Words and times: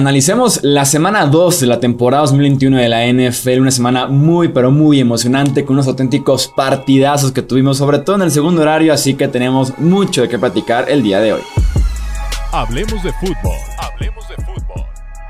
Analicemos 0.00 0.60
la 0.62 0.86
semana 0.86 1.26
2 1.26 1.60
de 1.60 1.66
la 1.66 1.78
temporada 1.78 2.22
2021 2.22 2.78
de 2.78 2.88
la 2.88 3.06
NFL, 3.06 3.60
una 3.60 3.70
semana 3.70 4.06
muy 4.06 4.48
pero 4.48 4.70
muy 4.70 4.98
emocionante 4.98 5.62
con 5.62 5.74
unos 5.74 5.88
auténticos 5.88 6.48
partidazos 6.48 7.32
que 7.32 7.42
tuvimos 7.42 7.76
sobre 7.76 7.98
todo 7.98 8.16
en 8.16 8.22
el 8.22 8.30
segundo 8.30 8.62
horario, 8.62 8.94
así 8.94 9.12
que 9.12 9.28
tenemos 9.28 9.78
mucho 9.78 10.22
de 10.22 10.30
qué 10.30 10.38
platicar 10.38 10.88
el 10.88 11.02
día 11.02 11.20
de 11.20 11.34
hoy. 11.34 11.42
Hablemos 12.50 13.02
de 13.02 13.12
fútbol, 13.12 13.58
hablemos 13.76 14.26
de 14.26 14.36
fútbol. 14.36 14.86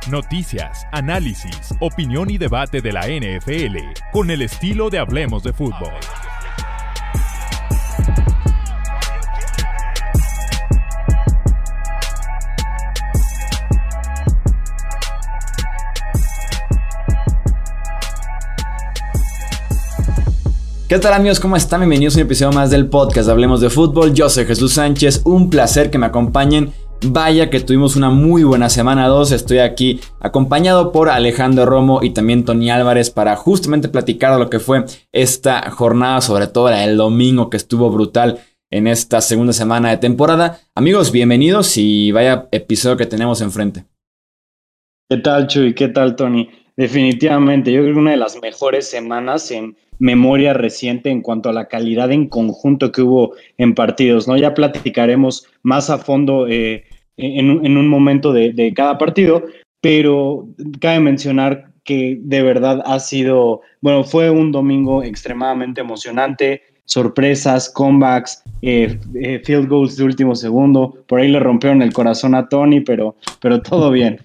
Noticias, 0.09 0.87
análisis, 0.93 1.75
opinión 1.81 2.31
y 2.31 2.39
debate 2.39 2.81
de 2.81 2.93
la 2.93 3.09
NFL 3.09 3.77
con 4.13 4.31
el 4.31 4.41
estilo 4.41 4.89
de 4.89 5.01
Hablemos 5.01 5.43
de 5.43 5.53
fútbol. 5.53 5.91
¿Qué 20.91 20.99
tal 20.99 21.13
amigos? 21.13 21.39
¿Cómo 21.39 21.55
están? 21.55 21.83
Bienvenidos 21.83 22.17
a 22.17 22.19
un 22.19 22.27
episodio 22.27 22.51
más 22.51 22.73
del 22.73 22.89
podcast 22.89 23.29
Hablemos 23.29 23.61
de 23.61 23.71
Fútbol. 23.71 24.13
Yo 24.13 24.29
soy 24.29 24.45
Jesús 24.45 24.73
Sánchez, 24.73 25.23
un 25.25 25.49
placer 25.49 25.89
que 25.89 25.99
me 25.99 26.07
acompañen. 26.07 26.73
Vaya 27.07 27.49
que 27.49 27.61
tuvimos 27.61 27.95
una 27.95 28.11
muy 28.11 28.43
buena 28.43 28.69
semana 28.69 29.07
2. 29.07 29.31
Estoy 29.31 29.59
aquí 29.59 30.01
acompañado 30.19 30.91
por 30.91 31.09
Alejandro 31.09 31.65
Romo 31.65 32.03
y 32.03 32.11
también 32.11 32.45
Tony 32.45 32.73
Álvarez 32.73 33.11
para 33.11 33.37
justamente 33.37 33.89
platicar 33.89 34.33
de 34.33 34.41
lo 34.41 34.51
que 34.51 34.59
fue 34.59 34.85
esta 35.13 35.71
jornada, 35.71 36.21
sobre 36.23 36.49
todo 36.49 36.71
la 36.71 36.79
del 36.79 36.97
domingo 36.97 37.51
que 37.51 37.57
estuvo 37.57 37.89
brutal 37.89 38.41
en 38.69 38.89
esta 38.89 39.21
segunda 39.21 39.53
semana 39.53 39.91
de 39.91 39.99
temporada. 39.99 40.59
Amigos, 40.75 41.13
bienvenidos 41.13 41.77
y 41.77 42.11
vaya 42.11 42.49
episodio 42.51 42.97
que 42.97 43.07
tenemos 43.07 43.41
enfrente. 43.43 43.85
¿Qué 45.09 45.19
tal, 45.19 45.47
Chuy? 45.47 45.73
¿Qué 45.73 45.87
tal, 45.87 46.17
Tony? 46.17 46.51
Definitivamente, 46.77 47.71
yo 47.71 47.83
creo 47.83 47.95
que 47.95 48.01
una 48.01 48.11
de 48.11 48.17
las 48.17 48.41
mejores 48.43 48.91
semanas 48.91 49.53
en 49.53 49.77
memoria 50.01 50.55
reciente 50.55 51.11
en 51.11 51.21
cuanto 51.21 51.51
a 51.51 51.53
la 51.53 51.69
calidad 51.69 52.11
en 52.11 52.27
conjunto 52.27 52.91
que 52.91 53.03
hubo 53.03 53.35
en 53.59 53.75
partidos, 53.75 54.27
¿no? 54.27 54.37
Ya 54.37 54.55
platicaremos 54.55 55.47
más 55.63 55.91
a 55.91 55.99
fondo 55.99 56.49
eh, 56.49 56.85
en, 57.17 57.77
un 57.77 57.87
momento 57.87 58.33
de, 58.33 58.73
cada 58.75 58.99
partido, 58.99 59.45
pero 59.81 60.49
cabe 60.81 61.01
mencionar 61.01 61.71
que 61.85 62.19
de 62.21 62.43
verdad 62.43 62.83
ha 62.87 62.99
sido, 62.99 63.61
bueno, 63.83 64.03
fue 64.03 64.31
un 64.31 64.53
domingo 64.53 65.03
extremadamente 65.03 65.83
emocionante, 65.83 66.63
sorpresas, 66.87 67.69
comebacks, 67.71 68.43
eh, 68.63 68.99
eh, 69.15 69.41
field 69.45 69.69
goals 69.69 69.97
de 69.97 70.05
último 70.05 70.35
segundo, 70.35 71.05
por 71.07 71.21
ahí 71.21 71.29
le 71.29 71.41
rompieron 71.41 71.83
el 71.83 71.93
corazón 71.93 72.35
a 72.35 72.49
Tony, 72.49 72.81
pero, 72.81 73.17
pero 73.41 73.61
todo 73.61 73.91
bien. 73.91 74.19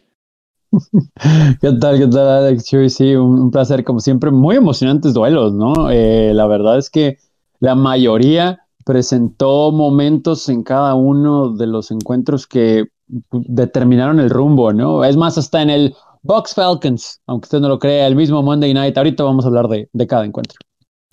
¿Qué 1.61 1.71
tal, 1.73 1.97
qué 1.97 2.07
tal, 2.07 2.27
Alex? 2.27 2.65
Sí, 2.89 3.15
un, 3.15 3.51
placer, 3.51 3.83
como 3.83 3.99
siempre, 3.99 4.31
muy 4.31 4.55
emocionantes 4.55 5.13
duelos, 5.13 5.53
¿no? 5.53 5.89
Eh, 5.89 6.33
la 6.33 6.47
verdad 6.47 6.77
es 6.77 6.89
que 6.89 7.17
la 7.59 7.75
mayoría 7.75 8.59
presentó 8.85 9.71
momentos 9.71 10.47
en 10.49 10.63
cada 10.63 10.95
uno 10.95 11.55
de 11.55 11.67
los 11.67 11.91
encuentros 11.91 12.47
que 12.47 12.85
determinaron 13.31 14.19
el 14.19 14.29
rumbo, 14.29 14.73
¿no? 14.73 15.03
Es 15.03 15.17
más, 15.17 15.37
hasta 15.37 15.61
en 15.61 15.69
el 15.69 15.95
Box 16.21 16.53
Falcons, 16.55 17.21
aunque 17.27 17.45
usted 17.45 17.59
no 17.59 17.69
lo 17.69 17.79
crea, 17.79 18.07
el 18.07 18.15
mismo 18.15 18.41
Monday 18.41 18.73
Night. 18.73 18.97
Ahorita 18.97 19.23
vamos 19.23 19.45
a 19.45 19.47
hablar 19.47 19.67
de, 19.67 20.07
cada 20.07 20.25
encuentro. 20.25 20.57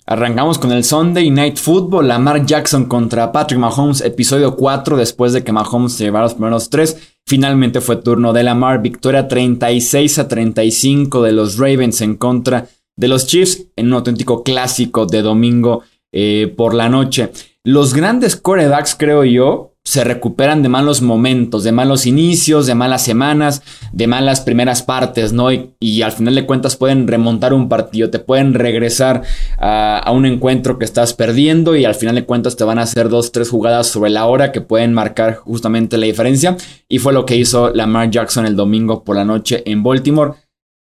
Arrancamos 0.05 0.57
con 0.57 0.71
el 0.71 0.83
Sunday 0.83 1.29
Night 1.29 1.57
Football, 1.57 2.07
Lamar 2.07 2.45
Jackson 2.45 2.85
contra 2.85 3.31
Patrick 3.31 3.59
Mahomes, 3.59 4.01
episodio 4.01 4.55
4, 4.55 4.97
después 4.97 5.31
de 5.31 5.43
que 5.43 5.51
Mahomes 5.51 5.93
se 5.93 6.05
llevara 6.05 6.25
los 6.25 6.33
primeros 6.33 6.69
tres. 6.69 7.12
Finalmente 7.27 7.81
fue 7.81 7.97
turno 7.97 8.33
de 8.33 8.43
Lamar, 8.43 8.81
victoria 8.81 9.27
36 9.27 10.19
a 10.19 10.27
35 10.27 11.23
de 11.23 11.31
los 11.31 11.57
Ravens 11.57 12.01
en 12.01 12.15
contra 12.17 12.67
de 12.95 13.07
los 13.07 13.27
Chiefs 13.27 13.67
en 13.75 13.87
un 13.87 13.93
auténtico 13.93 14.43
clásico 14.43 15.05
de 15.05 15.21
domingo 15.21 15.83
eh, 16.11 16.53
por 16.55 16.73
la 16.73 16.89
noche. 16.89 17.31
Los 17.63 17.93
grandes 17.93 18.35
corebacks, 18.35 18.95
creo 18.95 19.23
yo, 19.23 19.72
se 19.85 20.05
recuperan 20.05 20.63
de 20.63 20.69
malos 20.69 21.01
momentos, 21.01 21.65
de 21.65 21.73
malos 21.73 22.05
inicios, 22.05 22.67
de 22.67 22.75
malas 22.75 23.03
semanas, 23.03 23.61
de 23.91 24.07
malas 24.07 24.39
primeras 24.39 24.81
partes, 24.81 25.33
¿no? 25.33 25.49
Y, 25.51 26.01
al 26.01 26.13
final 26.13 26.35
de 26.35 26.45
cuentas 26.45 26.77
pueden 26.77 27.07
remontar 27.07 27.53
un 27.53 27.67
partido, 27.67 28.09
te 28.09 28.19
pueden 28.19 28.53
regresar 28.53 29.23
a, 29.57 30.09
un 30.13 30.25
encuentro 30.25 30.79
que 30.79 30.85
estás 30.85 31.13
perdiendo 31.13 31.75
y 31.75 31.83
al 31.85 31.95
final 31.95 32.15
de 32.15 32.25
cuentas 32.25 32.55
te 32.55 32.63
van 32.63 32.79
a 32.79 32.83
hacer 32.83 33.09
dos, 33.09 33.31
tres 33.33 33.49
jugadas 33.49 33.87
sobre 33.87 34.09
la 34.09 34.25
hora 34.25 34.51
que 34.51 34.61
pueden 34.61 34.93
marcar 34.93 35.35
justamente 35.35 35.97
la 35.97 36.05
diferencia. 36.05 36.55
Y 36.87 36.99
fue 36.99 37.11
lo 37.11 37.25
que 37.25 37.35
hizo 37.35 37.69
Lamar 37.71 38.09
Jackson 38.09 38.45
el 38.45 38.55
domingo 38.55 39.03
por 39.03 39.17
la 39.17 39.25
noche 39.25 39.63
en 39.65 39.83
Baltimore. 39.83 40.33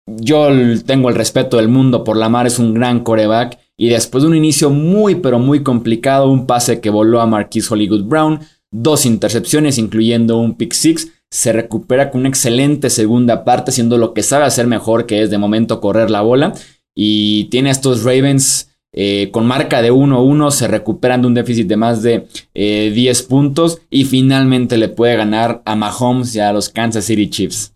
Yo 0.06 0.48
tengo 0.84 1.08
el 1.08 1.16
respeto 1.16 1.56
del 1.56 1.68
mundo 1.68 2.04
por 2.04 2.16
Lamar, 2.16 2.46
es 2.46 2.60
un 2.60 2.72
gran 2.72 3.00
coreback. 3.00 3.58
Y 3.76 3.88
después 3.90 4.22
de 4.22 4.28
un 4.28 4.36
inicio 4.36 4.70
muy, 4.70 5.16
pero 5.16 5.38
muy 5.38 5.62
complicado, 5.62 6.30
un 6.30 6.46
pase 6.46 6.80
que 6.80 6.88
voló 6.88 7.20
a 7.20 7.26
Marquis 7.26 7.70
Hollywood 7.70 8.04
Brown, 8.04 8.40
dos 8.70 9.06
intercepciones, 9.06 9.78
incluyendo 9.78 10.38
un 10.38 10.56
pick 10.56 10.72
six. 10.72 11.12
Se 11.30 11.52
recupera 11.52 12.10
con 12.10 12.20
una 12.20 12.28
excelente 12.28 12.90
segunda 12.90 13.44
parte, 13.44 13.70
haciendo 13.70 13.98
lo 13.98 14.14
que 14.14 14.22
sabe 14.22 14.44
hacer 14.44 14.66
mejor, 14.66 15.06
que 15.06 15.22
es 15.22 15.30
de 15.30 15.38
momento 15.38 15.80
correr 15.80 16.10
la 16.10 16.22
bola. 16.22 16.54
Y 16.94 17.44
tiene 17.44 17.68
a 17.68 17.72
estos 17.72 18.04
Ravens 18.04 18.70
eh, 18.92 19.30
con 19.30 19.46
marca 19.46 19.82
de 19.82 19.92
1-1, 19.92 20.50
se 20.50 20.68
recuperan 20.68 21.20
de 21.20 21.28
un 21.28 21.34
déficit 21.34 21.66
de 21.66 21.76
más 21.76 22.02
de 22.02 22.26
10 22.54 22.54
eh, 22.54 23.24
puntos. 23.28 23.82
Y 23.90 24.04
finalmente 24.04 24.78
le 24.78 24.88
puede 24.88 25.16
ganar 25.16 25.62
a 25.64 25.76
Mahomes 25.76 26.34
y 26.34 26.40
a 26.40 26.52
los 26.52 26.70
Kansas 26.70 27.04
City 27.04 27.28
Chiefs. 27.28 27.74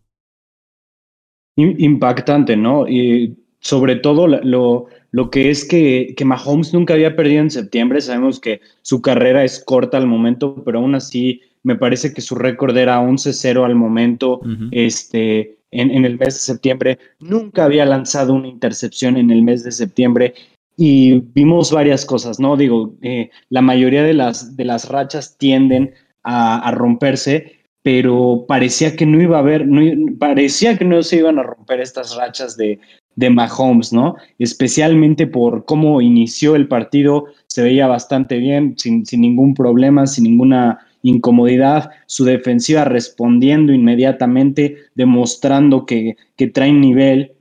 Impactante, 1.57 2.57
¿no? 2.57 2.89
Y 2.89 3.37
sobre 3.61 3.97
todo 3.97 4.27
lo, 4.27 4.87
lo 5.13 5.31
que 5.31 5.51
es 5.51 5.65
que, 5.65 6.15
que, 6.17 6.25
Mahomes 6.25 6.73
nunca 6.73 6.95
había 6.95 7.17
perdido 7.17 7.43
en 7.43 7.51
septiembre. 7.51 8.01
Sabemos 8.01 8.41
que 8.41 8.61
su 8.83 9.03
carrera 9.03 9.45
es 9.45 9.63
corta 9.65 9.97
al 9.97 10.07
momento, 10.07 10.63
pero 10.65 10.79
aún 10.79 10.95
así 10.95 11.41
me 11.63 11.77
parece 11.77 12.15
que 12.15 12.21
su 12.21 12.35
récord 12.37 12.77
era 12.77 13.01
11-0 13.01 13.65
al 13.65 13.75
momento 13.75 14.41
este, 14.71 15.59
en, 15.71 15.91
en, 15.91 16.05
el 16.05 16.19
mes 16.19 16.35
de 16.35 16.41
septiembre. 16.41 16.99
Nunca 17.19 17.65
había 17.65 17.85
lanzado 17.85 18.35
una 18.35 18.49
intercepción 18.49 19.17
en 19.17 19.31
el 19.31 19.43
mes 19.43 19.65
de 19.65 19.73
septiembre 19.73 20.35
y 20.77 21.21
vimos 21.35 21.73
varias 21.73 22.07
cosas, 22.07 22.41
¿no? 22.41 22.57
Digo, 22.57 22.95
eh, 23.03 23.31
la 23.51 23.61
mayoría 23.61 24.03
de 24.03 24.15
las, 24.15 24.57
de 24.57 24.65
las 24.65 24.89
rachas 24.89 25.37
tienden 25.37 25.93
a, 26.23 26.67
a 26.67 26.71
romperse, 26.71 27.59
pero 27.83 28.47
parecía 28.49 28.97
que 28.97 29.05
no 29.05 29.21
iba 29.21 29.37
a 29.37 29.41
haber, 29.41 29.67
no, 29.67 29.83
parecía 30.19 30.79
que 30.79 30.87
no 30.87 31.03
se 31.03 31.17
iban 31.17 31.39
a 31.39 31.43
romper 31.43 31.81
estas 31.81 32.17
rachas 32.17 32.57
de, 32.57 32.79
de 33.17 33.31
Mahomes, 33.31 33.93
¿no? 33.93 34.17
Especialmente 34.39 35.27
por 35.27 35.65
cómo 35.65 36.01
inició 36.01 36.57
el 36.57 36.69
partido, 36.69 37.27
se 37.47 37.63
veía 37.63 37.87
bastante 37.87 38.39
bien, 38.39 38.75
sin, 38.79 39.05
ningún 39.13 39.55
problema, 39.55 40.07
sin 40.07 40.25
ninguna 40.25 40.79
incomodidad, 41.03 41.91
su 42.07 42.25
defensiva 42.25 42.85
respondiendo 42.85 43.73
inmediatamente, 43.73 44.77
demostrando 44.95 45.87
que, 45.87 46.17
que 46.37 46.53
nivel. 46.71 47.33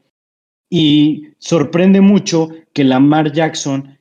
Y 0.69 1.27
sorprende 1.39 2.01
mucho 2.01 2.49
que 2.73 2.83
Lamar 2.83 3.31
Jackson 3.31 3.97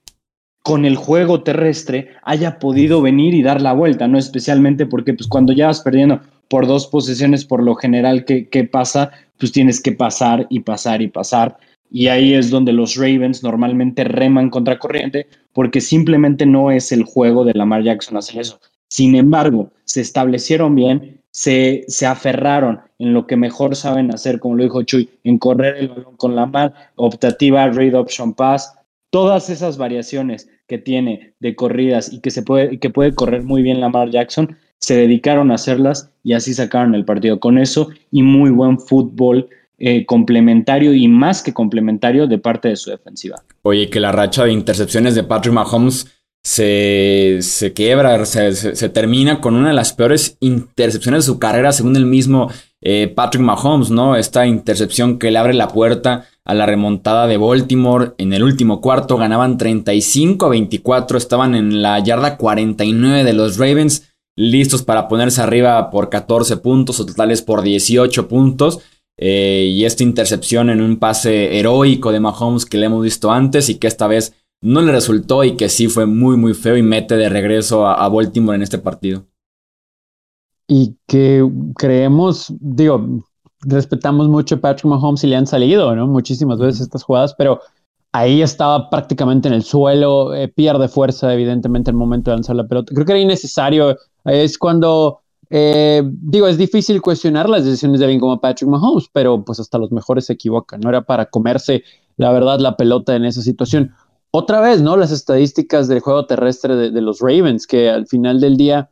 con 0.62 0.84
el 0.84 0.96
juego 0.96 1.42
terrestre 1.42 2.08
haya 2.22 2.58
podido 2.58 3.00
venir 3.00 3.34
y 3.34 3.42
dar 3.42 3.62
la 3.62 3.72
vuelta, 3.72 4.06
¿no? 4.06 4.18
Especialmente 4.18 4.84
porque 4.84 5.14
pues 5.14 5.26
cuando 5.26 5.52
ya 5.52 5.68
vas 5.68 5.80
perdiendo 5.80 6.20
por 6.48 6.66
dos 6.66 6.86
posiciones, 6.86 7.44
por 7.44 7.62
lo 7.62 7.74
general, 7.74 8.24
¿qué, 8.24 8.48
¿qué, 8.48 8.64
pasa? 8.64 9.10
Pues 9.38 9.52
tienes 9.52 9.80
que 9.80 9.92
pasar 9.92 10.46
y 10.50 10.60
pasar 10.60 11.02
y 11.02 11.08
pasar. 11.08 11.58
Y 11.90 12.08
ahí 12.08 12.34
es 12.34 12.50
donde 12.50 12.72
los 12.72 12.96
Ravens 12.96 13.42
normalmente 13.42 14.04
reman 14.04 14.50
contra 14.50 14.78
corriente, 14.78 15.26
porque 15.52 15.80
simplemente 15.80 16.46
no 16.46 16.70
es 16.70 16.92
el 16.92 17.04
juego 17.04 17.44
de 17.44 17.54
Lamar 17.54 17.82
Jackson 17.82 18.16
hacer 18.16 18.40
eso. 18.40 18.60
Sin 18.88 19.14
embargo, 19.14 19.70
se 19.84 20.00
establecieron 20.00 20.74
bien, 20.74 21.20
se, 21.30 21.84
se 21.88 22.06
aferraron 22.06 22.80
en 22.98 23.12
lo 23.12 23.26
que 23.26 23.36
mejor 23.36 23.76
saben 23.76 24.12
hacer, 24.12 24.40
como 24.40 24.56
lo 24.56 24.64
dijo 24.64 24.82
Chuy, 24.82 25.08
en 25.24 25.38
correr 25.38 25.76
el 25.76 25.88
balón 25.88 26.16
con 26.16 26.34
Lamar, 26.34 26.74
optativa, 26.96 27.68
read 27.68 27.94
option 27.94 28.34
pass, 28.34 28.74
todas 29.10 29.50
esas 29.50 29.78
variaciones 29.78 30.48
que 30.66 30.78
tiene 30.78 31.34
de 31.40 31.54
corridas 31.54 32.12
y 32.12 32.20
que 32.20 32.30
se 32.30 32.42
puede, 32.42 32.78
que 32.78 32.90
puede 32.90 33.14
correr 33.14 33.42
muy 33.42 33.62
bien 33.62 33.80
Lamar 33.80 34.10
Jackson, 34.10 34.56
se 34.80 34.96
dedicaron 34.96 35.50
a 35.50 35.54
hacerlas 35.54 36.10
y 36.22 36.34
así 36.34 36.54
sacaron 36.54 36.94
el 36.94 37.04
partido 37.04 37.40
con 37.40 37.58
eso 37.58 37.88
y 38.10 38.22
muy 38.22 38.50
buen 38.50 38.78
fútbol 38.78 39.48
eh, 39.78 40.06
complementario 40.06 40.92
y 40.94 41.06
más 41.08 41.42
que 41.42 41.52
complementario 41.52 42.26
de 42.26 42.38
parte 42.38 42.68
de 42.68 42.76
su 42.76 42.90
defensiva. 42.90 43.42
Oye, 43.62 43.88
que 43.88 44.00
la 44.00 44.12
racha 44.12 44.44
de 44.44 44.52
intercepciones 44.52 45.14
de 45.14 45.22
Patrick 45.22 45.54
Mahomes 45.54 46.06
se, 46.42 47.38
se 47.42 47.72
quiebra, 47.74 48.24
se, 48.24 48.88
termina 48.88 49.40
con 49.40 49.54
una 49.54 49.68
de 49.68 49.74
las 49.74 49.92
peores 49.92 50.36
intercepciones 50.40 51.24
de 51.24 51.32
su 51.32 51.38
carrera, 51.38 51.72
según 51.72 51.94
el 51.96 52.06
mismo 52.06 52.50
eh, 52.80 53.12
Patrick 53.14 53.42
Mahomes, 53.42 53.90
¿no? 53.90 54.16
Esta 54.16 54.46
intercepción 54.46 55.18
que 55.18 55.30
le 55.30 55.38
abre 55.38 55.54
la 55.54 55.68
puerta 55.68 56.26
a 56.44 56.54
la 56.54 56.64
remontada 56.64 57.26
de 57.26 57.36
Baltimore 57.36 58.12
en 58.18 58.32
el 58.32 58.42
último 58.42 58.80
cuarto, 58.80 59.16
ganaban 59.16 59.58
35 59.58 60.46
a 60.46 60.48
24, 60.48 61.18
estaban 61.18 61.54
en 61.54 61.82
la 61.82 61.98
yarda 61.98 62.36
49 62.36 63.24
de 63.24 63.32
los 63.32 63.58
Ravens 63.58 64.07
listos 64.38 64.84
para 64.84 65.08
ponerse 65.08 65.42
arriba 65.42 65.90
por 65.90 66.10
14 66.10 66.58
puntos 66.58 67.00
o 67.00 67.06
totales 67.06 67.42
por 67.42 67.62
18 67.62 68.28
puntos. 68.28 68.78
eh, 69.20 69.66
y 69.74 69.84
esta 69.84 70.04
intercepción 70.04 70.70
en 70.70 70.80
un 70.80 70.96
pase 70.96 71.58
heroico 71.58 72.12
de 72.12 72.20
Mahomes 72.20 72.64
que 72.64 72.78
le 72.78 72.86
hemos 72.86 73.02
visto 73.02 73.32
antes 73.32 73.68
y 73.68 73.74
que 73.80 73.88
esta 73.88 74.06
vez 74.06 74.34
no 74.62 74.80
le 74.80 74.92
resultó 74.92 75.42
y 75.42 75.56
que 75.56 75.68
sí 75.68 75.88
fue 75.88 76.06
muy 76.06 76.36
muy 76.36 76.54
feo 76.54 76.76
y 76.76 76.82
mete 76.82 77.16
de 77.16 77.28
regreso 77.28 77.84
a, 77.84 77.94
a 77.94 78.08
Baltimore 78.08 78.54
en 78.54 78.62
este 78.62 78.78
partido. 78.78 79.26
Y 80.68 80.96
que 81.08 81.44
creemos, 81.76 82.52
digo, 82.60 83.24
respetamos 83.62 84.28
mucho 84.28 84.54
a 84.54 84.60
Patrick 84.60 84.86
Mahomes 84.86 85.24
y 85.24 85.26
le 85.26 85.34
han 85.36 85.48
salido, 85.48 85.96
¿no? 85.96 86.06
Muchísimas 86.06 86.58
veces 86.60 86.82
estas 86.82 87.02
jugadas, 87.02 87.34
pero 87.36 87.60
ahí 88.12 88.42
estaba 88.42 88.88
prácticamente 88.88 89.48
en 89.48 89.54
el 89.54 89.62
suelo, 89.62 90.34
eh, 90.34 90.46
pierde 90.48 90.88
fuerza, 90.88 91.32
evidentemente, 91.32 91.90
en 91.90 91.96
el 91.96 91.98
momento 91.98 92.30
de 92.30 92.36
lanzar 92.36 92.56
la 92.56 92.68
pelota. 92.68 92.92
Creo 92.94 93.04
que 93.04 93.12
era 93.12 93.20
innecesario. 93.20 93.96
Es 94.28 94.58
cuando, 94.58 95.20
eh, 95.50 96.02
digo, 96.04 96.46
es 96.46 96.58
difícil 96.58 97.00
cuestionar 97.02 97.48
las 97.48 97.64
decisiones 97.64 98.00
de 98.00 98.06
alguien 98.06 98.20
como 98.20 98.40
Patrick 98.40 98.68
Mahomes, 98.68 99.08
pero 99.12 99.44
pues 99.44 99.60
hasta 99.60 99.78
los 99.78 99.90
mejores 99.92 100.26
se 100.26 100.34
equivocan. 100.34 100.80
No 100.80 100.88
era 100.88 101.02
para 101.02 101.26
comerse, 101.26 101.82
la 102.16 102.32
verdad, 102.32 102.60
la 102.60 102.76
pelota 102.76 103.16
en 103.16 103.24
esa 103.24 103.42
situación. 103.42 103.92
Otra 104.30 104.60
vez, 104.60 104.82
¿no? 104.82 104.96
Las 104.96 105.10
estadísticas 105.10 105.88
del 105.88 106.00
juego 106.00 106.26
terrestre 106.26 106.76
de, 106.76 107.00
los 107.00 107.20
Ravens, 107.20 107.66
que 107.66 107.88
al 107.88 108.06
final 108.06 108.40
del 108.40 108.56
día 108.56 108.90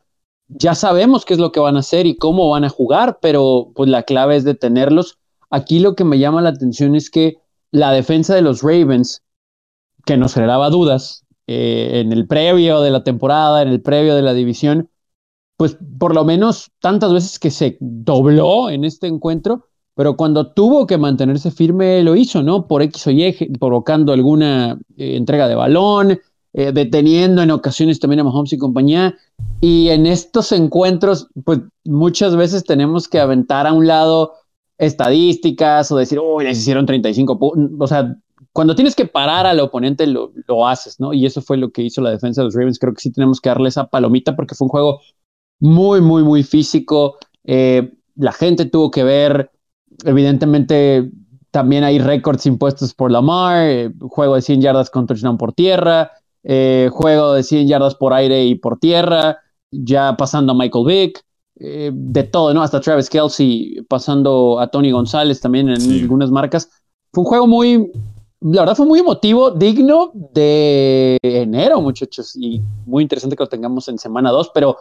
ya 0.48 0.74
sabemos 0.74 1.24
qué 1.24 1.34
es 1.34 1.40
lo 1.40 1.52
que 1.52 1.60
van 1.60 1.76
a 1.76 1.80
hacer 1.80 2.06
y 2.06 2.16
cómo 2.16 2.48
van 2.48 2.64
a 2.64 2.70
jugar, 2.70 3.18
pero 3.20 3.72
pues 3.74 3.90
la 3.90 4.04
clave 4.04 4.36
es 4.36 4.44
detenerlos. 4.44 5.18
Aquí 5.50 5.78
lo 5.78 5.94
que 5.94 6.04
me 6.04 6.18
llama 6.18 6.40
la 6.40 6.50
atención 6.50 6.94
es 6.94 7.10
que 7.10 7.38
la 7.70 7.92
defensa 7.92 8.34
de 8.34 8.42
los 8.42 8.62
Ravens, 8.62 9.22
que 10.06 10.16
nos 10.16 10.34
generaba 10.34 10.70
dudas 10.70 11.26
eh, 11.46 12.00
en 12.00 12.12
el 12.12 12.26
previo 12.26 12.80
de 12.80 12.90
la 12.90 13.04
temporada, 13.04 13.60
en 13.60 13.68
el 13.68 13.82
previo 13.82 14.14
de 14.14 14.22
la 14.22 14.32
división, 14.32 14.88
pues 15.56 15.76
por 15.98 16.14
lo 16.14 16.24
menos 16.24 16.70
tantas 16.80 17.12
veces 17.12 17.38
que 17.38 17.50
se 17.50 17.76
dobló 17.80 18.70
en 18.70 18.84
este 18.84 19.06
encuentro, 19.06 19.66
pero 19.94 20.16
cuando 20.16 20.52
tuvo 20.52 20.86
que 20.86 20.98
mantenerse 20.98 21.50
firme 21.50 22.02
lo 22.02 22.16
hizo, 22.16 22.42
¿no? 22.42 22.66
Por 22.66 22.82
X 22.82 23.06
o 23.06 23.10
Y, 23.10 23.32
provocando 23.58 24.12
alguna 24.12 24.78
eh, 24.96 25.16
entrega 25.16 25.48
de 25.48 25.54
balón, 25.54 26.18
eh, 26.52 26.72
deteniendo 26.72 27.42
en 27.42 27.50
ocasiones 27.50 27.98
también 27.98 28.20
a 28.20 28.24
Mahomes 28.24 28.52
y 28.52 28.58
compañía. 28.58 29.14
Y 29.60 29.88
en 29.88 30.06
estos 30.06 30.52
encuentros, 30.52 31.28
pues 31.44 31.60
muchas 31.84 32.36
veces 32.36 32.64
tenemos 32.64 33.08
que 33.08 33.20
aventar 33.20 33.66
a 33.66 33.72
un 33.72 33.86
lado 33.86 34.32
estadísticas 34.78 35.90
o 35.90 35.96
decir, 35.96 36.18
oh, 36.18 36.40
les 36.40 36.58
hicieron 36.58 36.84
35 36.84 37.38
puntos. 37.38 37.70
O 37.78 37.86
sea, 37.86 38.16
cuando 38.52 38.74
tienes 38.74 38.94
que 38.94 39.06
parar 39.06 39.46
al 39.46 39.60
oponente, 39.60 40.06
lo, 40.06 40.32
lo, 40.46 40.66
haces, 40.66 41.00
¿no? 41.00 41.12
Y 41.14 41.26
eso 41.26 41.40
fue 41.42 41.56
lo 41.56 41.70
que 41.70 41.82
hizo 41.82 42.00
la 42.00 42.10
defensa 42.10 42.42
de 42.42 42.46
los 42.46 42.54
Ravens. 42.54 42.78
Creo 42.78 42.94
que 42.94 43.00
sí 43.00 43.12
tenemos 43.12 43.40
que 43.40 43.48
darle 43.48 43.68
esa 43.68 43.88
palomita 43.88 44.36
porque 44.36 44.54
fue 44.54 44.66
un 44.66 44.70
juego 44.70 45.00
muy, 45.60 46.00
muy, 46.00 46.22
muy 46.22 46.42
físico. 46.42 47.18
Eh, 47.44 47.92
la 48.16 48.32
gente 48.32 48.64
tuvo 48.66 48.90
que 48.90 49.04
ver, 49.04 49.50
evidentemente, 50.04 51.10
también 51.50 51.84
hay 51.84 51.98
récords 51.98 52.44
impuestos 52.44 52.92
por 52.92 53.10
Lamar, 53.10 53.66
eh, 53.66 53.90
juego 54.10 54.34
de 54.34 54.42
100 54.42 54.60
yardas 54.60 54.90
con 54.90 55.06
touchdown 55.06 55.38
por 55.38 55.52
tierra, 55.54 56.12
eh, 56.42 56.90
juego 56.92 57.32
de 57.32 57.42
100 57.42 57.68
yardas 57.68 57.94
por 57.94 58.12
aire 58.12 58.44
y 58.44 58.56
por 58.56 58.78
tierra, 58.78 59.38
ya 59.70 60.16
pasando 60.18 60.52
a 60.52 60.54
Michael 60.54 60.84
Vick, 60.86 61.24
eh, 61.58 61.90
de 61.94 62.22
todo, 62.24 62.52
¿no? 62.52 62.60
Hasta 62.62 62.80
Travis 62.80 63.08
Kelsey, 63.08 63.82
pasando 63.88 64.60
a 64.60 64.68
Tony 64.68 64.90
González 64.90 65.40
también 65.40 65.70
en 65.70 65.80
algunas 66.02 66.30
marcas. 66.30 66.68
Fue 67.10 67.24
un 67.24 67.28
juego 67.28 67.46
muy, 67.46 67.90
la 68.40 68.60
verdad 68.60 68.76
fue 68.76 68.84
muy 68.84 69.00
emotivo, 69.00 69.50
digno 69.50 70.10
de 70.12 71.16
enero, 71.22 71.80
muchachos, 71.80 72.36
y 72.36 72.60
muy 72.84 73.02
interesante 73.02 73.34
que 73.34 73.42
lo 73.42 73.48
tengamos 73.48 73.88
en 73.88 73.98
semana 73.98 74.30
2, 74.30 74.50
pero 74.52 74.76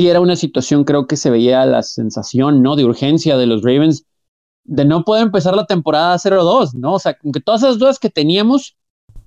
sí 0.00 0.08
era 0.08 0.20
una 0.20 0.34
situación, 0.34 0.84
creo 0.84 1.06
que 1.06 1.18
se 1.18 1.28
veía 1.28 1.66
la 1.66 1.82
sensación, 1.82 2.62
¿no? 2.62 2.74
De 2.74 2.86
urgencia 2.86 3.36
de 3.36 3.44
los 3.44 3.60
Ravens 3.60 4.06
de 4.64 4.86
no 4.86 5.04
poder 5.04 5.24
empezar 5.24 5.54
la 5.54 5.66
temporada 5.66 6.16
0-2, 6.16 6.72
¿no? 6.72 6.94
O 6.94 6.98
sea, 6.98 7.18
aunque 7.22 7.40
todas 7.40 7.62
esas 7.62 7.78
dudas 7.78 7.98
que 7.98 8.08
teníamos, 8.08 8.78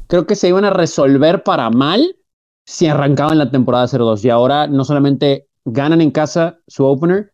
creo 0.07 0.25
que 0.25 0.33
se 0.33 0.47
iban 0.47 0.65
a 0.65 0.71
resolver 0.71 1.43
para 1.43 1.69
mal 1.69 2.15
si 2.65 2.87
arrancaban 2.87 3.37
la 3.37 3.51
temporada 3.51 3.85
0-2. 3.85 4.25
Y 4.25 4.31
ahora 4.31 4.65
no 4.65 4.83
solamente 4.83 5.47
ganan 5.63 6.01
en 6.01 6.09
casa 6.09 6.57
su 6.65 6.85
opener, 6.85 7.33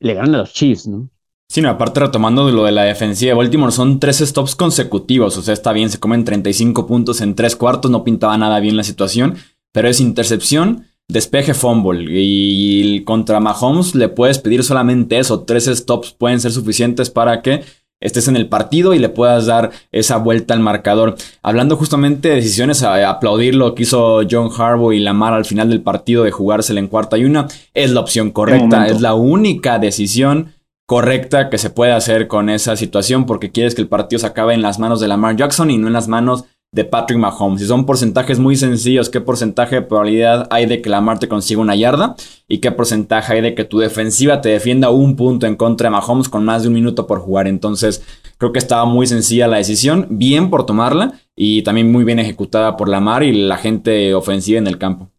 le 0.00 0.14
ganan 0.14 0.36
a 0.36 0.38
los 0.38 0.54
Chiefs, 0.54 0.86
¿no? 0.86 1.10
Sí, 1.46 1.60
no, 1.60 1.68
aparte 1.68 2.00
retomando 2.00 2.50
lo 2.50 2.64
de 2.64 2.72
la 2.72 2.84
defensiva 2.84 3.32
de 3.32 3.36
Baltimore, 3.36 3.70
son 3.70 4.00
tres 4.00 4.20
stops 4.20 4.56
consecutivos, 4.56 5.36
o 5.36 5.42
sea, 5.42 5.52
está 5.52 5.74
bien, 5.74 5.90
se 5.90 6.00
comen 6.00 6.24
35 6.24 6.86
puntos 6.86 7.20
en 7.20 7.34
tres 7.34 7.54
cuartos, 7.54 7.90
no 7.90 8.02
pintaba 8.02 8.38
nada 8.38 8.60
bien 8.60 8.78
la 8.78 8.82
situación, 8.82 9.36
pero 9.72 9.88
es 9.88 10.00
intercepción, 10.00 10.86
despeje, 11.08 11.54
fumble, 11.54 12.04
y 12.10 13.02
contra 13.04 13.40
Mahomes 13.40 13.94
le 13.94 14.08
puedes 14.08 14.38
pedir 14.38 14.62
solamente 14.62 15.18
eso, 15.18 15.40
tres 15.40 15.66
stops 15.66 16.12
pueden 16.12 16.40
ser 16.40 16.52
suficientes 16.52 17.08
para 17.10 17.40
que 17.40 17.64
estés 18.00 18.28
en 18.28 18.36
el 18.36 18.48
partido 18.48 18.94
y 18.94 18.98
le 18.98 19.08
puedas 19.08 19.46
dar 19.46 19.70
esa 19.90 20.18
vuelta 20.18 20.54
al 20.54 20.60
marcador. 20.60 21.16
Hablando 21.42 21.76
justamente 21.76 22.28
de 22.28 22.36
decisiones, 22.36 22.82
a, 22.82 23.08
aplaudir 23.08 23.54
lo 23.54 23.74
que 23.74 23.82
hizo 23.82 24.20
John 24.30 24.50
Harbaugh 24.56 24.92
y 24.92 25.00
Lamar 25.00 25.32
al 25.32 25.44
final 25.44 25.68
del 25.68 25.82
partido 25.82 26.24
de 26.24 26.30
jugársela 26.30 26.80
en 26.80 26.88
cuarta 26.88 27.18
y 27.18 27.24
una, 27.24 27.48
es 27.74 27.90
la 27.90 28.00
opción 28.00 28.30
correcta, 28.30 28.86
es 28.86 29.00
la 29.00 29.14
única 29.14 29.78
decisión 29.78 30.54
correcta 30.86 31.50
que 31.50 31.58
se 31.58 31.70
puede 31.70 31.92
hacer 31.92 32.28
con 32.28 32.48
esa 32.48 32.76
situación 32.76 33.26
porque 33.26 33.50
quieres 33.50 33.74
que 33.74 33.82
el 33.82 33.88
partido 33.88 34.20
se 34.20 34.26
acabe 34.26 34.54
en 34.54 34.62
las 34.62 34.78
manos 34.78 35.00
de 35.00 35.08
Lamar 35.08 35.36
Jackson 35.36 35.70
y 35.70 35.76
no 35.76 35.86
en 35.86 35.92
las 35.92 36.08
manos 36.08 36.44
de 36.70 36.84
Patrick 36.84 37.18
Mahomes. 37.18 37.60
Si 37.60 37.66
son 37.66 37.86
porcentajes 37.86 38.38
muy 38.38 38.54
sencillos, 38.56 39.08
¿qué 39.08 39.20
porcentaje 39.20 39.76
de 39.76 39.82
probabilidad 39.82 40.46
hay 40.50 40.66
de 40.66 40.82
que 40.82 40.90
Lamar 40.90 41.18
te 41.18 41.28
consiga 41.28 41.60
una 41.60 41.74
yarda? 41.74 42.14
¿Y 42.46 42.58
qué 42.58 42.70
porcentaje 42.70 43.32
hay 43.32 43.40
de 43.40 43.54
que 43.54 43.64
tu 43.64 43.78
defensiva 43.78 44.40
te 44.40 44.50
defienda 44.50 44.90
un 44.90 45.16
punto 45.16 45.46
en 45.46 45.56
contra 45.56 45.88
de 45.88 45.92
Mahomes 45.92 46.28
con 46.28 46.44
más 46.44 46.62
de 46.62 46.68
un 46.68 46.74
minuto 46.74 47.06
por 47.06 47.20
jugar? 47.20 47.48
Entonces, 47.48 48.04
creo 48.36 48.52
que 48.52 48.58
estaba 48.58 48.84
muy 48.84 49.06
sencilla 49.06 49.48
la 49.48 49.56
decisión, 49.56 50.06
bien 50.10 50.50
por 50.50 50.66
tomarla 50.66 51.14
y 51.34 51.62
también 51.62 51.90
muy 51.90 52.04
bien 52.04 52.18
ejecutada 52.18 52.76
por 52.76 52.88
Lamar 52.88 53.22
y 53.22 53.32
la 53.32 53.56
gente 53.56 54.14
ofensiva 54.14 54.58
en 54.58 54.66
el 54.66 54.78
campo. 54.78 55.10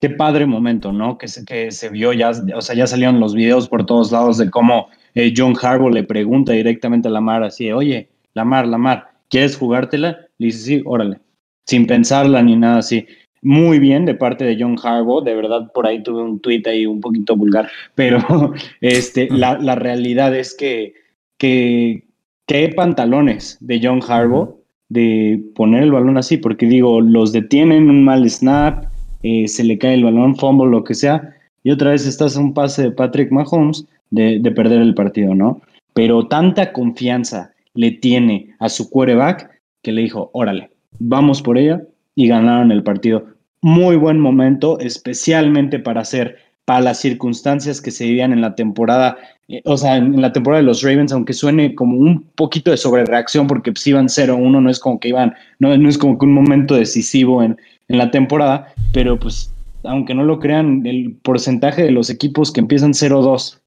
Qué 0.00 0.08
padre 0.08 0.46
momento, 0.46 0.92
¿no? 0.92 1.18
Que 1.18 1.28
se, 1.28 1.44
que 1.44 1.72
se 1.72 1.90
vio 1.90 2.14
ya, 2.14 2.30
o 2.54 2.62
sea, 2.62 2.74
ya 2.74 2.86
salieron 2.86 3.20
los 3.20 3.34
videos 3.34 3.68
por 3.68 3.84
todos 3.84 4.10
lados 4.12 4.38
de 4.38 4.48
cómo 4.50 4.88
eh, 5.14 5.34
John 5.36 5.54
Harbaugh 5.60 5.90
le 5.90 6.04
pregunta 6.04 6.52
directamente 6.52 7.08
a 7.08 7.10
Lamar 7.10 7.42
así, 7.42 7.70
oye, 7.70 8.08
Lamar, 8.32 8.66
Lamar, 8.66 9.09
¿quieres 9.30 9.56
jugártela? 9.56 10.18
Le 10.36 10.46
dice, 10.46 10.58
sí, 10.58 10.82
órale, 10.84 11.18
sin 11.64 11.86
pensarla 11.86 12.42
ni 12.42 12.56
nada 12.56 12.78
así. 12.78 13.06
Muy 13.42 13.78
bien 13.78 14.04
de 14.04 14.14
parte 14.14 14.44
de 14.44 14.58
John 14.60 14.76
Harbaugh, 14.82 15.24
de 15.24 15.34
verdad 15.34 15.72
por 15.72 15.86
ahí 15.86 16.02
tuve 16.02 16.22
un 16.22 16.40
tuit 16.40 16.66
ahí 16.66 16.84
un 16.84 17.00
poquito 17.00 17.36
vulgar, 17.36 17.70
pero 17.94 18.52
este, 18.82 19.28
la, 19.30 19.58
la 19.58 19.76
realidad 19.76 20.36
es 20.36 20.54
que, 20.54 20.92
que, 21.38 22.04
qué 22.46 22.68
pantalones 22.68 23.56
de 23.60 23.80
John 23.82 24.00
Harbaugh 24.06 24.60
de 24.90 25.42
poner 25.54 25.84
el 25.84 25.92
balón 25.92 26.18
así, 26.18 26.36
porque 26.36 26.66
digo, 26.66 27.00
los 27.00 27.32
detienen 27.32 27.88
un 27.88 28.04
mal 28.04 28.28
snap, 28.28 28.84
eh, 29.22 29.48
se 29.48 29.64
le 29.64 29.78
cae 29.78 29.94
el 29.94 30.04
balón, 30.04 30.36
fumble, 30.36 30.68
lo 30.68 30.84
que 30.84 30.94
sea, 30.94 31.34
y 31.62 31.70
otra 31.70 31.92
vez 31.92 32.06
estás 32.06 32.36
a 32.36 32.40
un 32.40 32.52
pase 32.52 32.82
de 32.82 32.90
Patrick 32.90 33.30
Mahomes 33.30 33.86
de, 34.10 34.40
de 34.40 34.50
perder 34.50 34.82
el 34.82 34.94
partido, 34.94 35.34
¿no? 35.34 35.62
Pero 35.94 36.26
tanta 36.26 36.72
confianza 36.72 37.52
le 37.74 37.92
tiene 37.92 38.54
a 38.58 38.68
su 38.68 38.90
quarterback 38.90 39.50
que 39.82 39.92
le 39.92 40.02
dijo, 40.02 40.30
órale, 40.32 40.70
vamos 40.98 41.42
por 41.42 41.58
ella 41.58 41.82
y 42.14 42.28
ganaron 42.28 42.72
el 42.72 42.82
partido. 42.82 43.24
Muy 43.62 43.96
buen 43.96 44.18
momento, 44.18 44.78
especialmente 44.80 45.78
para 45.78 46.00
hacer, 46.00 46.36
para 46.64 46.80
las 46.80 46.98
circunstancias 46.98 47.80
que 47.80 47.90
se 47.90 48.04
vivían 48.04 48.32
en 48.32 48.40
la 48.40 48.54
temporada, 48.54 49.16
eh, 49.48 49.62
o 49.64 49.76
sea, 49.76 49.96
en 49.96 50.20
la 50.20 50.32
temporada 50.32 50.62
de 50.62 50.66
los 50.66 50.82
Ravens, 50.82 51.12
aunque 51.12 51.32
suene 51.32 51.74
como 51.74 51.96
un 51.96 52.22
poquito 52.34 52.70
de 52.70 52.76
sobrereacción 52.76 53.46
porque 53.46 53.72
pues 53.72 53.86
iban 53.86 54.06
0-1, 54.06 54.62
no 54.62 54.70
es 54.70 54.78
como 54.78 54.98
que 55.00 55.08
iban, 55.08 55.34
no, 55.58 55.76
no 55.76 55.88
es 55.88 55.98
como 55.98 56.18
que 56.18 56.26
un 56.26 56.32
momento 56.32 56.74
decisivo 56.74 57.42
en, 57.42 57.58
en 57.88 57.98
la 57.98 58.10
temporada, 58.10 58.72
pero 58.92 59.18
pues 59.18 59.52
aunque 59.82 60.14
no 60.14 60.24
lo 60.24 60.38
crean, 60.38 60.84
el 60.86 61.16
porcentaje 61.22 61.82
de 61.82 61.90
los 61.90 62.10
equipos 62.10 62.52
que 62.52 62.60
empiezan 62.60 62.92
0-2 62.92 63.59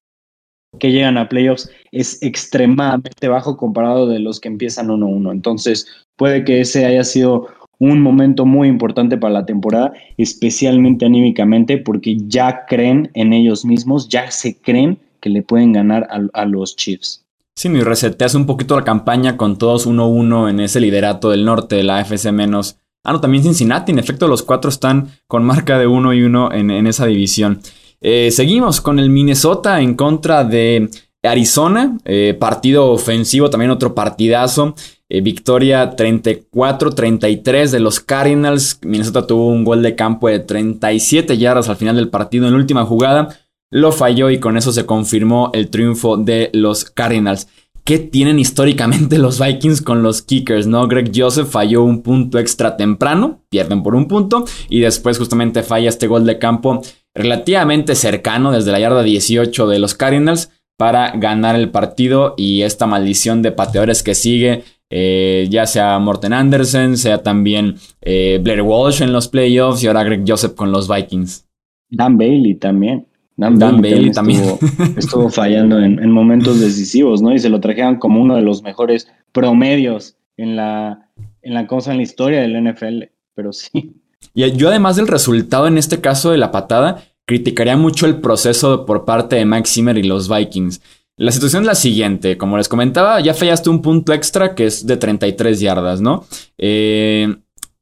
que 0.80 0.92
llegan 0.92 1.18
a 1.18 1.30
playoffs 1.30 1.70
es 1.92 2.22
extremadamente 2.22 3.27
bajo 3.27 3.58
comparado 3.58 4.08
de 4.08 4.20
los 4.20 4.39
que 4.39 4.48
empiezan 4.48 4.88
1-1. 4.88 5.32
Entonces, 5.32 5.88
puede 6.15 6.44
que 6.44 6.62
ese 6.62 6.86
haya 6.86 7.03
sido 7.03 7.48
un 7.80 8.01
momento 8.01 8.46
muy 8.46 8.68
importante 8.68 9.18
para 9.18 9.34
la 9.34 9.46
temporada, 9.46 9.94
especialmente 10.18 11.06
anímicamente, 11.06 11.77
porque 11.77 12.18
ya 12.27 12.65
creen 12.65 13.12
en 13.13 13.34
ellos 13.34 13.65
mismos, 13.65 14.08
ya 14.08 14.32
se 14.32 14.58
creen 14.58 15.00
que 15.20 15.30
le 15.30 15.42
pueden 15.42 15.74
ganar 15.74 16.08
a, 16.34 16.46
los 16.46 16.75
Chiefs. 16.75 17.25
Sí, 17.56 17.70
y 17.70 17.82
reseteas 17.82 18.36
un 18.36 18.46
poquito 18.46 18.77
la 18.77 18.84
campaña 18.84 19.38
con 19.38 19.58
todos 19.58 19.88
1-1 19.88 20.50
en 20.50 20.60
ese 20.60 20.80
liderato 20.80 21.30
del 21.30 21.46
norte 21.46 21.75
de 21.75 21.84
la 21.84 22.00
AFC 22.00 22.32
menos. 22.32 22.77
Ah, 23.03 23.13
no, 23.13 23.22
también 23.22 23.44
Cincinnati. 23.44 23.92
En 23.92 24.00
efecto, 24.00 24.27
los 24.27 24.44
cuatro 24.44 24.70
están 24.70 25.10
con 25.27 25.44
marca 25.44 25.77
de 25.77 25.88
1 25.88 26.13
y 26.13 26.24
1 26.24 26.53
en, 26.53 26.72
en 26.72 26.88
esa 26.88 27.06
división. 27.06 27.60
Eh, 28.05 28.31
seguimos 28.31 28.81
con 28.81 29.00
el 29.00 29.10
Minnesota 29.10 29.81
en 29.81 29.95
contra 29.95 30.43
de 30.43 30.89
Arizona. 31.24 31.98
Eh, 32.03 32.36
partido 32.38 32.91
ofensivo, 32.91 33.50
también 33.50 33.72
otro 33.72 33.95
partidazo. 33.95 34.75
Eh, 35.07 35.22
victoria 35.22 35.95
34-33 35.95 37.72
de 37.72 37.79
los 37.79 38.01
Cardinals. 38.01 38.79
Minnesota 38.83 39.25
tuvo 39.25 39.48
un 39.48 39.63
gol 39.63 39.81
de 39.81 39.95
campo 39.95 40.27
de 40.27 40.39
37 40.39 41.38
yardas 41.38 41.69
al 41.69 41.77
final 41.77 41.95
del 41.95 42.10
partido 42.10 42.45
en 42.45 42.51
la 42.51 42.60
última 42.60 42.86
jugada. 42.86 43.39
lo 43.72 43.91
falló 43.91 44.29
y 44.29 44.39
con 44.39 44.55
eso 44.55 44.72
se 44.72 44.86
confirmó 44.86 45.50
el 45.53 45.72
triunfo 45.72 46.17
de 46.17 46.51
los 46.53 46.86
Cardinals. 46.86 47.48
¿Qué 47.83 47.98
tienen 47.98 48.38
históricamente 48.38 49.17
los 49.19 49.39
Vikings 49.39 49.81
con 49.81 50.03
los 50.03 50.22
kickers? 50.22 50.67
¿No? 50.67 50.88
Greg 50.88 51.12
Joseph 51.15 51.50
falló 51.50 51.83
un 51.83 52.03
punto 52.03 52.38
extra 52.38 52.77
temprano, 52.77 53.41
pierden 53.50 53.81
por 53.81 53.95
un 53.95 54.07
punto, 54.07 54.45
y 54.69 54.81
después 54.81 55.17
justamente 55.17 55.63
falla 55.63 55.89
este 55.89 56.05
gol 56.07 56.25
de 56.25 56.38
campo 56.38 56.81
relativamente 57.15 57.96
cercano 57.96 58.51
desde 58.51 58.72
la 58.72 58.79
yarda 58.79 59.03
18 59.03 59.67
de 59.67 59.79
los 59.79 59.93
Cardinals 59.96 60.51
para 60.77 61.12
ganar 61.12 61.55
el 61.55 61.70
partido 61.70 62.34
y 62.38 62.63
esta 62.63 62.88
maldición 62.88 63.41
de 63.41 63.51
pateadores 63.51 64.03
que 64.03 64.15
sigue, 64.15 64.63
eh, 64.89 65.48
ya 65.50 65.65
sea 65.65 65.98
Morten 66.00 66.34
Anderson, 66.34 66.98
sea 66.98 67.24
también 67.24 67.75
eh, 68.01 68.39
Blair 68.41 68.62
Walsh 68.62 69.01
en 69.01 69.13
los 69.13 69.27
playoffs 69.27 69.84
y 69.84 69.88
ahora 69.88 70.03
Greg 70.03 70.24
Joseph 70.27 70.55
con 70.55 70.72
los 70.72 70.88
Vikings. 70.88 71.48
Dan 71.89 72.17
Bailey 72.17 72.55
también. 72.55 73.08
Dan, 73.36 73.82
Bailey, 73.82 74.12
también, 74.12 74.43
Estuvo, 74.98 75.27
fallando 75.29 75.79
en, 75.79 76.12
momentos 76.12 76.60
decisivos, 76.60 77.24
¿no? 77.24 77.34
Y 77.34 77.39
se 77.39 77.50
lo 77.50 77.60
trajeron 77.60 77.96
como 77.96 78.22
uno 78.22 78.36
de 78.36 78.43
los 78.43 78.62
mejores 78.62 79.12
promedios 79.32 80.15
en 80.38 80.55
la, 80.55 81.10
en 81.41 81.55
la 81.55 81.65
cosa 81.65 81.91
en 81.91 81.98
la 81.98 82.03
historia 82.03 82.41
del 82.41 82.63
NFL, 82.63 83.05
pero 83.34 83.51
sí. 83.51 84.02
Y 84.34 84.50
yo 84.51 84.70
además 84.70 84.96
del 84.96 85.08
resultado 85.08 85.68
en 85.68 85.77
este 85.77 86.01
caso 86.01 86.32
de 86.32 86.38
la 86.38 86.51
patada, 86.51 87.03
criticaría 87.25 87.77
mucho 87.77 88.06
el 88.06 88.20
proceso 88.20 88.86
por 88.86 89.06
parte 89.06 89.36
de 89.36 89.46
Max 89.46 89.72
Zimmer 89.74 89.98
y 89.98 90.03
los 90.03 90.30
Vikings. 90.30 90.82
La 91.15 91.32
situación 91.32 91.63
es 91.63 91.68
la 91.68 91.75
siguiente, 91.75 92.38
como 92.38 92.58
les 92.58 92.68
comentaba, 92.68 93.20
ya 93.20 93.34
fallaste 93.34 93.70
un 93.70 93.82
punto 93.82 94.13
extra 94.13 94.56
que 94.56 94.65
es 94.65 94.88
de 94.88 94.98
33 94.98 95.60
yardas, 95.60 96.01
¿no? 96.01 96.25
Eh, 96.58 97.36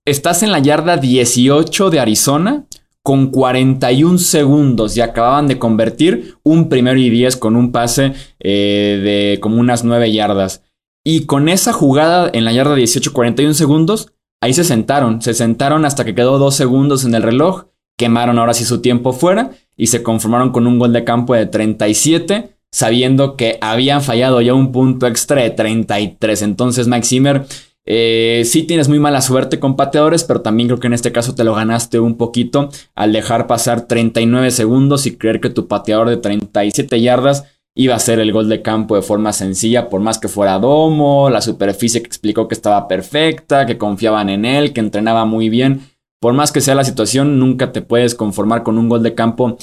estás 0.05 0.43
en 0.43 0.51
la 0.51 0.59
yarda 0.59 0.97
18 0.97 1.89
de 1.89 1.99
Arizona, 2.01 2.65
con 3.03 3.31
41 3.31 4.19
segundos 4.19 4.95
y 4.95 5.01
acababan 5.01 5.47
de 5.47 5.57
convertir 5.57 6.35
un 6.43 6.69
primero 6.69 6.99
y 6.99 7.09
10 7.09 7.37
con 7.37 7.55
un 7.55 7.71
pase 7.71 8.13
eh, 8.39 8.99
de 9.33 9.39
como 9.39 9.57
unas 9.57 9.83
9 9.83 10.11
yardas. 10.11 10.63
Y 11.03 11.25
con 11.25 11.49
esa 11.49 11.73
jugada 11.73 12.29
en 12.31 12.45
la 12.45 12.53
yarda 12.53 12.75
18, 12.75 13.11
41 13.11 13.55
segundos, 13.55 14.11
ahí 14.41 14.53
se 14.53 14.63
sentaron. 14.63 15.21
Se 15.21 15.33
sentaron 15.33 15.85
hasta 15.85 16.03
que 16.03 16.15
quedó 16.15 16.37
2 16.37 16.53
segundos 16.53 17.05
en 17.05 17.15
el 17.15 17.23
reloj. 17.23 17.65
Quemaron 17.97 18.39
ahora 18.39 18.53
sí 18.53 18.65
su 18.65 18.81
tiempo 18.81 19.13
fuera 19.13 19.51
y 19.77 19.87
se 19.87 20.03
conformaron 20.03 20.51
con 20.51 20.67
un 20.67 20.79
gol 20.79 20.91
de 20.91 21.03
campo 21.03 21.35
de 21.35 21.45
37, 21.45 22.55
sabiendo 22.71 23.37
que 23.37 23.57
habían 23.61 24.01
fallado 24.01 24.41
ya 24.41 24.53
un 24.53 24.71
punto 24.71 25.07
extra 25.07 25.41
de 25.41 25.51
33. 25.51 26.41
Entonces, 26.41 26.87
Max 26.87 27.09
Zimmer 27.09 27.45
eh, 27.85 28.43
sí 28.45 28.63
tienes 28.63 28.89
muy 28.89 28.99
mala 28.99 29.21
suerte 29.21 29.59
con 29.59 29.75
pateadores, 29.75 30.23
pero 30.23 30.41
también 30.41 30.69
creo 30.69 30.79
que 30.79 30.87
en 30.87 30.93
este 30.93 31.11
caso 31.11 31.35
te 31.35 31.43
lo 31.43 31.55
ganaste 31.55 31.99
un 31.99 32.15
poquito 32.15 32.69
al 32.95 33.11
dejar 33.11 33.47
pasar 33.47 33.87
39 33.87 34.51
segundos 34.51 35.05
y 35.05 35.17
creer 35.17 35.39
que 35.39 35.49
tu 35.49 35.67
pateador 35.67 36.09
de 36.09 36.17
37 36.17 37.01
yardas 37.01 37.45
iba 37.75 37.95
a 37.95 37.99
ser 37.99 38.19
el 38.19 38.31
gol 38.31 38.49
de 38.49 38.61
campo 38.61 38.95
de 38.95 39.01
forma 39.01 39.33
sencilla, 39.33 39.89
por 39.89 40.01
más 40.01 40.19
que 40.19 40.27
fuera 40.27 40.59
domo, 40.59 41.29
la 41.29 41.41
superficie 41.41 42.01
que 42.01 42.07
explicó 42.07 42.47
que 42.47 42.55
estaba 42.55 42.87
perfecta, 42.87 43.65
que 43.65 43.77
confiaban 43.77 44.29
en 44.29 44.45
él, 44.45 44.73
que 44.73 44.81
entrenaba 44.81 45.25
muy 45.25 45.49
bien. 45.49 45.81
Por 46.19 46.33
más 46.33 46.51
que 46.51 46.61
sea 46.61 46.75
la 46.75 46.83
situación, 46.83 47.39
nunca 47.39 47.71
te 47.71 47.81
puedes 47.81 48.13
conformar 48.13 48.63
con 48.63 48.77
un 48.77 48.89
gol 48.89 49.03
de 49.03 49.15
campo 49.15 49.57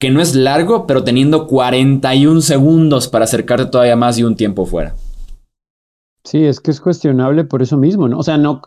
que 0.00 0.10
no 0.10 0.22
es 0.22 0.34
largo, 0.34 0.86
pero 0.86 1.04
teniendo 1.04 1.46
41 1.46 2.40
segundos 2.40 3.08
para 3.08 3.26
acercarte 3.26 3.66
todavía 3.66 3.96
más 3.96 4.18
y 4.18 4.24
un 4.24 4.34
tiempo 4.34 4.64
fuera. 4.64 4.96
Sí, 6.24 6.44
es 6.44 6.60
que 6.60 6.70
es 6.70 6.80
cuestionable 6.80 7.44
por 7.44 7.62
eso 7.62 7.76
mismo, 7.76 8.08
¿no? 8.08 8.18
O 8.18 8.22
sea, 8.22 8.38
no 8.38 8.62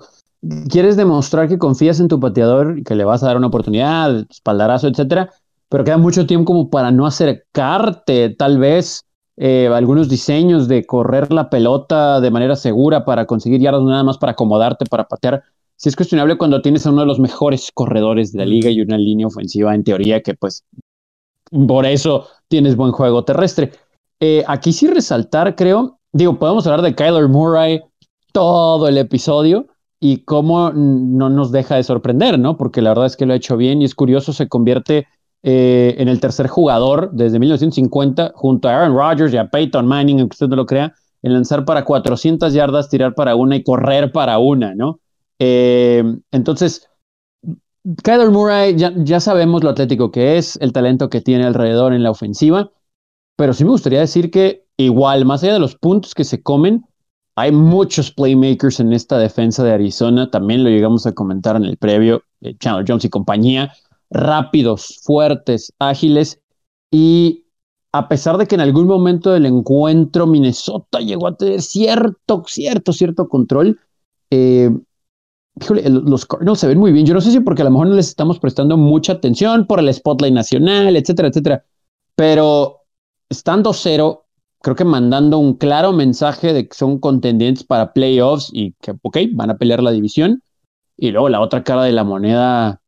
quieres 0.70 0.96
demostrar 0.96 1.48
que 1.48 1.58
confías 1.58 2.00
en 2.00 2.08
tu 2.08 2.20
pateador 2.20 2.84
que 2.84 2.96
le 2.96 3.04
vas 3.04 3.24
a 3.24 3.28
dar 3.28 3.38
una 3.38 3.48
oportunidad, 3.48 4.26
espaldarazo, 4.30 4.88
etcétera, 4.88 5.32
pero 5.74 5.84
queda 5.84 5.98
mucho 5.98 6.28
tiempo 6.28 6.54
como 6.54 6.70
para 6.70 6.92
no 6.92 7.08
acercarte, 7.08 8.30
tal 8.30 8.60
vez 8.60 9.06
eh, 9.38 9.68
algunos 9.74 10.08
diseños 10.08 10.68
de 10.68 10.86
correr 10.86 11.34
la 11.34 11.50
pelota 11.50 12.22
de 12.22 12.30
manera 12.30 12.56
segura 12.56 13.06
para 13.06 13.26
conseguir 13.26 13.60
yardas, 13.60 13.82
nada 13.82 14.04
más 14.04 14.20
para 14.20 14.34
acomodarte, 14.34 14.86
para 14.86 15.08
patear. 15.08 15.42
Sí 15.76 15.90
es 15.90 15.96
cuestionable 15.96 16.38
cuando 16.38 16.62
tienes 16.62 16.86
a 16.86 16.92
uno 16.92 17.02
de 17.02 17.08
los 17.08 17.20
mejores 17.20 17.72
corredores 17.74 18.32
de 18.32 18.38
la 18.38 18.46
liga 18.46 18.70
y 18.70 18.82
una 18.82 19.00
línea 19.00 19.26
ofensiva 19.26 19.74
en 19.74 19.84
teoría 19.84 20.22
que 20.22 20.36
pues 20.36 20.64
por 21.68 21.88
eso 21.88 22.28
tienes 22.50 22.76
buen 22.76 22.92
juego 22.92 23.26
terrestre. 23.26 23.72
Eh, 24.20 24.44
aquí 24.48 24.74
sí 24.74 24.86
resaltar, 24.86 25.56
creo, 25.56 25.98
digo, 26.12 26.38
podemos 26.38 26.68
hablar 26.68 26.84
de 26.84 26.94
Kyler 26.94 27.30
Murray 27.30 27.82
todo 28.32 28.88
el 28.88 29.00
episodio 29.00 29.66
y 30.00 30.20
cómo 30.20 30.72
no 30.72 31.32
nos 31.32 31.52
deja 31.52 31.78
de 31.78 31.84
sorprender, 31.84 32.38
¿no? 32.38 32.58
Porque 32.58 32.84
la 32.84 32.92
verdad 32.92 33.08
es 33.08 33.18
que 33.18 33.26
lo 33.26 33.34
ha 33.34 33.38
hecho 33.38 33.58
bien 33.58 33.82
y 33.82 33.86
es 33.86 33.96
curioso, 33.96 34.34
se 34.34 34.48
convierte 34.48 35.08
eh, 35.44 35.96
en 35.98 36.08
el 36.08 36.20
tercer 36.20 36.48
jugador 36.48 37.12
desde 37.12 37.38
1950 37.38 38.32
junto 38.36 38.68
a 38.70 38.76
Aaron 38.76 38.96
Rodgers 38.96 39.34
y 39.34 39.38
a 39.38 39.50
Peyton 39.50 39.86
Manning, 39.86 40.20
aunque 40.20 40.36
usted 40.36 40.48
no 40.48 40.56
lo 40.56 40.66
crea, 40.66 40.94
en 41.22 41.34
lanzar 41.34 41.66
para 41.66 41.86
400 41.86 42.54
yardas, 42.54 42.90
tirar 42.90 43.14
para 43.14 43.36
una 43.36 43.56
y 43.56 43.64
correr 43.64 44.12
para 44.12 44.38
una, 44.40 44.74
¿no? 44.74 45.00
Eh, 45.40 46.04
entonces, 46.32 46.88
Kyler 48.04 48.30
Murray, 48.30 48.76
ya, 48.78 48.94
ya 48.96 49.20
sabemos 49.20 49.64
lo 49.64 49.70
atlético 49.70 50.12
que 50.12 50.38
es, 50.38 50.58
el 50.62 50.72
talento 50.72 51.10
que 51.10 51.22
tiene 51.22 51.46
alrededor 51.46 51.94
en 51.94 52.04
la 52.04 52.12
ofensiva, 52.12 52.72
pero 53.36 53.54
sí 53.54 53.66
me 53.66 53.72
gustaría 53.72 54.00
decir 54.00 54.32
que 54.32 54.66
igual, 54.78 55.26
más 55.26 55.44
allá 55.44 55.54
de 55.54 55.60
los 55.60 55.76
puntos 55.76 56.16
que 56.16 56.24
se 56.24 56.42
comen, 56.42 56.86
hay 57.36 57.52
muchos 57.52 58.12
playmakers 58.12 58.80
en 58.80 58.94
esta 58.94 59.18
defensa 59.18 59.64
de 59.64 59.72
Arizona. 59.72 60.30
También 60.30 60.64
lo 60.64 60.70
llegamos 60.70 61.08
a 61.08 61.14
comentar 61.14 61.56
en 61.56 61.66
el 61.66 61.78
previo, 61.78 62.24
Chandler 62.60 62.86
Jones 62.88 63.06
y 63.06 63.10
compañía. 63.10 63.74
Rápidos, 64.14 65.00
fuertes, 65.04 65.74
ágiles. 65.80 66.40
Y 66.92 67.46
a 67.92 68.08
pesar 68.08 68.38
de 68.38 68.46
que 68.46 68.56
en 68.56 68.62
algún 68.62 68.88
momento 68.88 69.32
del 69.32 69.46
encuentro 69.46 70.28
Minnesota 70.28 71.00
llegó 71.00 71.28
a 71.28 71.36
tener 71.36 71.62
cierto, 71.62 72.44
cierto, 72.48 72.94
cierto 72.94 73.28
control, 73.28 73.80
eh, 74.30 74.70
los 75.70 76.26
Cardinals 76.26 76.60
se 76.60 76.68
ven 76.68 76.80
muy 76.80 76.92
bien. 76.92 77.06
Yo 77.06 77.14
no 77.14 77.22
sé 77.22 77.32
si 77.32 77.40
porque 77.40 77.62
a 77.62 77.66
lo 77.66 77.72
mejor 77.72 77.88
no 77.88 77.96
les 77.96 78.08
estamos 78.08 78.40
prestando 78.40 78.78
mucha 78.78 79.14
atención 79.14 79.68
por 79.68 79.80
el 79.80 79.94
spotlight 79.94 80.34
nacional, 80.34 80.96
etcétera, 80.96 81.28
etcétera. 81.28 81.66
Pero 82.16 82.82
estando 83.30 83.74
cero, 83.74 84.26
creo 84.62 84.76
que 84.76 84.86
mandando 84.86 85.38
un 85.38 85.56
claro 85.56 85.92
mensaje 85.92 86.54
de 86.54 86.68
que 86.68 86.76
son 86.76 87.00
contendientes 87.00 87.64
para 87.64 87.94
playoffs 87.94 88.50
y 88.54 88.74
que, 88.82 88.94
ok, 89.02 89.18
van 89.34 89.52
a 89.52 89.58
pelear 89.58 89.84
la 89.84 89.92
división. 89.92 90.42
Y 90.98 91.12
luego 91.12 91.30
la 91.30 91.42
otra 91.42 91.64
cara 91.64 91.84
de 91.84 91.92
la 91.92 92.04
moneda, 92.04 92.82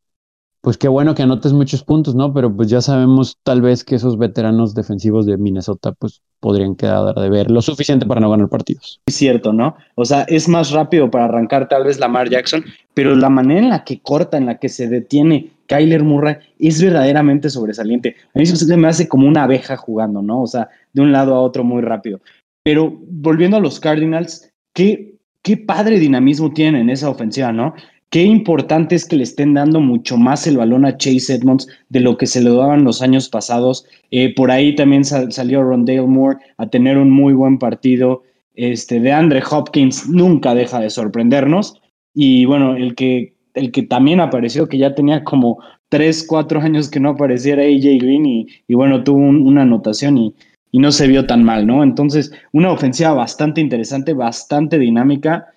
pues 0.65 0.79
qué 0.79 0.87
bueno 0.87 1.13
que 1.13 1.21
anotes 1.21 1.53
muchos 1.53 1.83
puntos, 1.83 2.15
¿no? 2.15 2.33
Pero 2.33 2.51
pues 2.51 2.69
ya 2.69 2.81
sabemos 2.81 3.37
tal 3.43 3.61
vez 3.61 3.83
que 3.83 3.93
esos 3.93 4.17
veteranos 4.17 4.73
defensivos 4.73 5.27
de 5.27 5.37
Minnesota 5.37 5.91
pues 5.91 6.23
podrían 6.39 6.75
quedar 6.75 7.13
de 7.13 7.29
ver 7.29 7.51
lo 7.51 7.61
suficiente 7.61 8.07
para 8.07 8.19
no 8.19 8.31
ganar 8.31 8.49
partidos. 8.49 8.99
Es 9.05 9.13
cierto, 9.13 9.53
¿no? 9.53 9.75
O 9.93 10.05
sea, 10.05 10.23
es 10.23 10.49
más 10.49 10.71
rápido 10.71 11.11
para 11.11 11.25
arrancar 11.25 11.67
tal 11.67 11.83
vez 11.83 11.99
Lamar 11.99 12.31
Jackson, 12.31 12.65
pero 12.95 13.15
la 13.15 13.29
manera 13.29 13.59
en 13.59 13.69
la 13.69 13.83
que 13.83 13.99
corta, 13.99 14.37
en 14.37 14.47
la 14.47 14.57
que 14.57 14.69
se 14.69 14.87
detiene 14.87 15.51
Kyler 15.67 16.03
Murray 16.03 16.37
es 16.57 16.81
verdaderamente 16.81 17.51
sobresaliente. 17.51 18.15
A 18.33 18.39
mí 18.39 18.47
se 18.47 18.75
me 18.75 18.87
hace 18.87 19.07
como 19.07 19.27
una 19.27 19.43
abeja 19.43 19.77
jugando, 19.77 20.23
¿no? 20.23 20.41
O 20.41 20.47
sea, 20.47 20.69
de 20.93 21.03
un 21.03 21.11
lado 21.11 21.35
a 21.35 21.41
otro 21.41 21.63
muy 21.63 21.83
rápido. 21.83 22.21
Pero 22.63 22.91
volviendo 23.07 23.57
a 23.57 23.59
los 23.61 23.79
Cardinals, 23.79 24.51
qué, 24.73 25.13
qué 25.43 25.57
padre 25.57 25.99
dinamismo 25.99 26.51
tienen 26.53 26.81
en 26.81 26.89
esa 26.89 27.07
ofensiva, 27.07 27.51
¿no? 27.51 27.75
Qué 28.09 28.23
importante 28.23 28.95
es 28.95 29.05
que 29.05 29.17
le 29.17 29.23
estén 29.23 29.53
dando 29.55 29.81
mucho 29.81 30.15
más 30.17 30.47
el 30.47 30.57
balón 30.57 30.85
a 30.85 30.97
Chase 30.97 31.35
Edmonds 31.35 31.67
de 31.89 31.99
lo 31.99 32.17
que 32.17 32.27
se 32.27 32.41
le 32.41 32.49
daban 32.49 32.83
los 32.83 33.01
años 33.01 33.27
pasados. 33.27 33.85
Eh, 34.11 34.33
por 34.33 34.51
ahí 34.51 34.75
también 34.75 35.03
salió 35.03 35.63
Rondale 35.63 36.01
Moore 36.01 36.37
a 36.57 36.69
tener 36.69 36.97
un 36.97 37.11
muy 37.11 37.33
buen 37.33 37.57
partido. 37.59 38.23
Este, 38.53 39.01
de 39.01 39.11
Andre 39.11 39.43
Hopkins 39.49 40.07
nunca 40.07 40.55
deja 40.55 40.79
de 40.79 40.89
sorprendernos. 40.89 41.81
Y 42.13 42.45
bueno, 42.45 42.77
el 42.77 42.95
que 42.95 43.35
el 43.55 43.71
que 43.71 43.83
también 43.83 44.19
apareció, 44.19 44.67
que 44.67 44.77
ya 44.77 44.93
tenía 44.93 45.23
como 45.23 45.59
3, 45.89 46.25
4 46.27 46.61
años 46.61 46.89
que 46.89 46.99
no 46.99 47.11
apareciera 47.11 47.63
AJ 47.63 47.99
Green 47.99 48.25
y, 48.25 48.73
bueno, 48.73 49.03
tuvo 49.03 49.19
una 49.19 49.63
anotación 49.63 50.17
y, 50.17 50.35
y, 50.71 50.79
no 50.79 50.91
se 50.91 51.07
vio 51.07 51.25
tan 51.25 51.43
mal, 51.43 51.65
¿no? 51.65 51.83
Entonces, 51.83 52.31
una 52.51 52.71
ofensiva 52.71 53.13
bastante 53.13 53.61
interesante, 53.61 54.13
bastante 54.13 54.77
dinámica, 54.77 55.47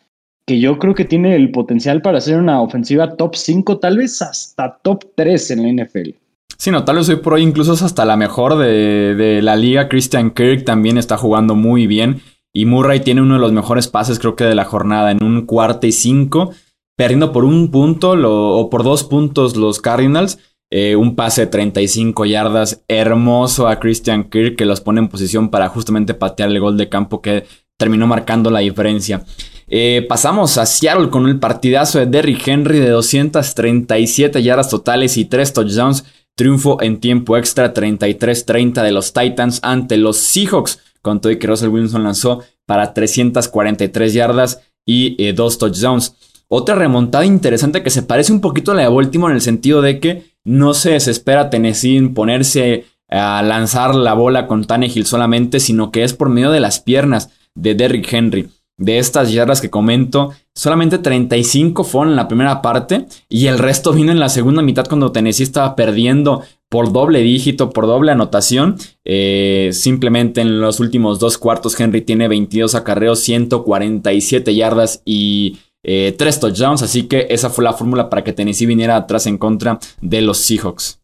que 0.48 0.58
yo 0.58 0.80
creo 0.80 0.96
que 0.96 1.04
tiene 1.04 1.36
el 1.36 1.52
potencial 1.52 2.02
para 2.02 2.20
ser 2.20 2.38
una 2.38 2.60
ofensiva 2.60 3.14
top 3.16 3.36
5, 3.36 3.78
tal 3.78 3.98
vez 3.98 4.20
hasta 4.20 4.80
top 4.82 5.04
3 5.14 5.50
en 5.52 5.62
la 5.62 5.84
NFL. 5.84 6.10
Sí, 6.56 6.72
no, 6.72 6.84
tal 6.84 6.96
vez 6.96 7.08
hoy 7.08 7.16
por 7.16 7.34
hoy 7.34 7.42
incluso 7.42 7.74
es 7.74 7.82
hasta 7.82 8.04
la 8.04 8.16
mejor 8.16 8.58
de, 8.58 9.14
de 9.14 9.42
la 9.42 9.54
liga. 9.54 9.88
Christian 9.88 10.32
Kirk 10.32 10.64
también 10.64 10.98
está 10.98 11.16
jugando 11.16 11.54
muy 11.54 11.86
bien. 11.86 12.20
Y 12.52 12.64
Murray 12.64 13.00
tiene 13.00 13.22
uno 13.22 13.34
de 13.34 13.40
los 13.40 13.52
mejores 13.52 13.86
pases, 13.86 14.18
creo 14.18 14.34
que 14.34 14.42
de 14.42 14.56
la 14.56 14.64
jornada, 14.64 15.12
en 15.12 15.22
un 15.22 15.46
cuarto 15.46 15.86
y 15.86 15.92
cinco 15.92 16.50
perdiendo 16.98 17.30
por 17.30 17.44
un 17.44 17.70
punto 17.70 18.10
o 18.10 18.68
por 18.70 18.82
dos 18.82 19.04
puntos 19.04 19.56
los 19.56 19.80
Cardinals. 19.80 20.40
Eh, 20.70 20.96
un 20.96 21.14
pase 21.16 21.42
de 21.42 21.46
35 21.46 22.26
yardas 22.26 22.84
hermoso 22.88 23.68
a 23.68 23.78
Christian 23.78 24.24
Kirk 24.24 24.56
que 24.56 24.66
los 24.66 24.82
pone 24.82 25.00
en 25.00 25.08
posición 25.08 25.48
para 25.48 25.68
justamente 25.68 26.12
patear 26.12 26.50
el 26.50 26.60
gol 26.60 26.76
de 26.76 26.90
campo 26.90 27.22
que 27.22 27.46
terminó 27.78 28.06
marcando 28.06 28.50
la 28.50 28.58
diferencia. 28.58 29.24
Eh, 29.70 30.06
pasamos 30.08 30.56
a 30.56 30.66
Seattle 30.66 31.10
con 31.10 31.28
el 31.28 31.38
partidazo 31.38 31.98
de 31.98 32.06
Derrick 32.06 32.46
Henry 32.48 32.78
de 32.78 32.88
237 32.88 34.42
yardas 34.42 34.70
totales 34.70 35.16
y 35.16 35.26
3 35.26 35.52
touchdowns 35.52 36.04
Triunfo 36.38 36.80
en 36.80 37.00
tiempo 37.00 37.36
extra 37.36 37.74
33-30 37.74 38.82
de 38.84 38.92
los 38.92 39.12
Titans 39.12 39.58
ante 39.62 39.96
los 39.96 40.18
Seahawks. 40.18 40.78
Con 41.02 41.20
todo 41.20 41.32
y 41.32 41.38
que 41.38 41.48
Russell 41.48 41.68
Wilson 41.70 42.04
lanzó 42.04 42.44
para 42.64 42.94
343 42.94 44.14
yardas 44.14 44.60
y 44.86 45.16
eh, 45.18 45.32
dos 45.32 45.58
touchdowns. 45.58 46.14
Otra 46.46 46.76
remontada 46.76 47.24
interesante 47.24 47.82
que 47.82 47.90
se 47.90 48.04
parece 48.04 48.32
un 48.32 48.40
poquito 48.40 48.70
a 48.70 48.76
la 48.76 48.82
de 48.82 48.88
Baltimore 48.88 49.32
en 49.32 49.36
el 49.36 49.42
sentido 49.42 49.82
de 49.82 49.98
que 49.98 50.30
no 50.44 50.74
se 50.74 50.92
desespera 50.92 51.50
Tennessee 51.50 51.96
en 51.96 52.14
ponerse 52.14 52.84
a 53.08 53.42
lanzar 53.42 53.96
la 53.96 54.14
bola 54.14 54.46
con 54.46 54.64
Tannehill 54.64 55.06
solamente, 55.06 55.58
sino 55.58 55.90
que 55.90 56.04
es 56.04 56.14
por 56.14 56.28
medio 56.28 56.52
de 56.52 56.60
las 56.60 56.78
piernas 56.78 57.30
de 57.54 57.74
Derrick 57.74 58.12
Henry. 58.12 58.48
De 58.78 58.98
estas 58.98 59.32
yardas 59.32 59.60
que 59.60 59.70
comento, 59.70 60.30
solamente 60.54 60.98
35 60.98 61.82
fueron 61.82 62.10
en 62.10 62.16
la 62.16 62.28
primera 62.28 62.62
parte 62.62 63.06
y 63.28 63.46
el 63.46 63.58
resto 63.58 63.92
vino 63.92 64.12
en 64.12 64.20
la 64.20 64.28
segunda 64.28 64.62
mitad 64.62 64.86
cuando 64.86 65.10
Tennessee 65.10 65.42
estaba 65.42 65.74
perdiendo 65.74 66.42
por 66.68 66.92
doble 66.92 67.20
dígito, 67.20 67.70
por 67.70 67.86
doble 67.86 68.12
anotación. 68.12 68.76
Eh, 69.04 69.70
simplemente 69.72 70.42
en 70.42 70.60
los 70.60 70.78
últimos 70.78 71.18
dos 71.18 71.38
cuartos 71.38 71.78
Henry 71.78 72.02
tiene 72.02 72.28
22 72.28 72.76
acarreos, 72.76 73.18
147 73.18 74.54
yardas 74.54 75.02
y 75.04 75.58
eh, 75.82 76.14
tres 76.16 76.38
touchdowns. 76.38 76.82
Así 76.82 77.08
que 77.08 77.26
esa 77.30 77.50
fue 77.50 77.64
la 77.64 77.72
fórmula 77.72 78.08
para 78.08 78.22
que 78.22 78.32
Tennessee 78.32 78.66
viniera 78.66 78.94
atrás 78.94 79.26
en 79.26 79.38
contra 79.38 79.80
de 80.00 80.22
los 80.22 80.38
Seahawks. 80.38 81.00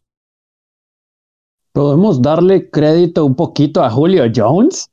¿Podemos 1.73 2.23
darle 2.23 2.71
crédito 2.71 3.25
un 3.25 3.35
poquito 3.35 3.83
a 3.83 3.91
Julio 3.91 4.31
Jones? 4.33 4.91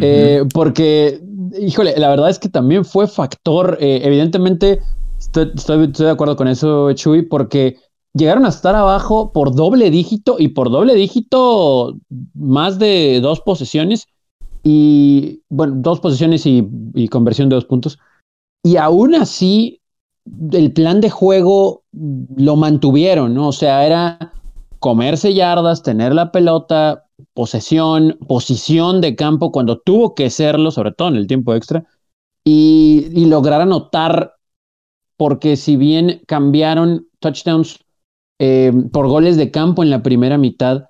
Eh, 0.00 0.44
porque, 0.52 1.20
híjole, 1.58 1.94
la 1.96 2.08
verdad 2.08 2.30
es 2.30 2.38
que 2.38 2.48
también 2.48 2.84
fue 2.84 3.06
factor, 3.06 3.78
eh, 3.80 4.00
evidentemente, 4.04 4.80
estoy, 5.18 5.86
de 5.86 6.10
acuerdo 6.10 6.36
con 6.36 6.48
eso, 6.48 6.92
Chuy, 6.92 7.22
porque 7.22 7.76
llegaron 8.14 8.44
a 8.44 8.50
estar 8.50 8.74
abajo 8.74 9.32
por 9.32 9.54
doble 9.54 9.90
dígito 9.90 10.36
y 10.38 10.48
por 10.48 10.70
doble 10.70 10.94
dígito 10.94 11.96
más 12.34 12.78
de 12.78 13.20
dos 13.20 13.40
posesiones 13.40 14.06
y, 14.62 15.42
bueno, 15.48 15.74
dos 15.78 16.00
posesiones 16.00 16.46
y, 16.46 16.68
y 16.94 17.08
conversión 17.08 17.48
de 17.48 17.56
dos 17.56 17.64
puntos. 17.64 17.98
Y 18.62 18.76
aún 18.76 19.14
así, 19.14 19.80
el 20.52 20.72
plan 20.72 21.00
de 21.00 21.10
juego 21.10 21.82
lo 22.36 22.56
mantuvieron, 22.56 23.34
¿no? 23.34 23.48
O 23.48 23.52
sea, 23.52 23.86
era 23.86 24.32
comerse 24.78 25.34
yardas, 25.34 25.82
tener 25.82 26.14
la 26.14 26.32
pelota, 26.32 27.04
posesión, 27.34 28.18
posición 28.26 29.00
de 29.00 29.16
campo 29.16 29.52
cuando 29.52 29.78
tuvo 29.78 30.14
que 30.14 30.30
serlo, 30.30 30.70
sobre 30.70 30.92
todo 30.92 31.08
en 31.08 31.16
el 31.16 31.26
tiempo 31.26 31.54
extra, 31.54 31.84
y, 32.44 33.26
lograr 33.26 33.60
anotar, 33.60 34.34
porque 35.16 35.56
si 35.56 35.76
bien 35.76 36.22
cambiaron 36.26 37.06
touchdowns 37.20 37.78
eh, 38.38 38.72
por 38.92 39.06
goles 39.08 39.36
de 39.36 39.50
campo 39.50 39.82
en 39.82 39.90
la 39.90 40.02
primera 40.02 40.38
mitad, 40.38 40.84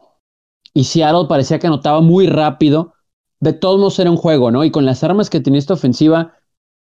y 0.73 0.85
Seattle 0.85 1.27
parecía 1.29 1.59
que 1.59 1.67
anotaba 1.67 2.01
muy 2.01 2.27
rápido, 2.27 2.95
de 3.41 3.53
todos 3.53 3.79
modos 3.79 3.99
era 3.99 4.11
un 4.11 4.17
juego, 4.17 4.51
¿no? 4.51 4.65
Y 4.65 4.71
con 4.71 4.85
las 4.87 5.03
armas 5.03 5.31
que 5.31 5.41
tenía 5.41 5.59
esta 5.59 5.75
ofensiva, 5.75 6.35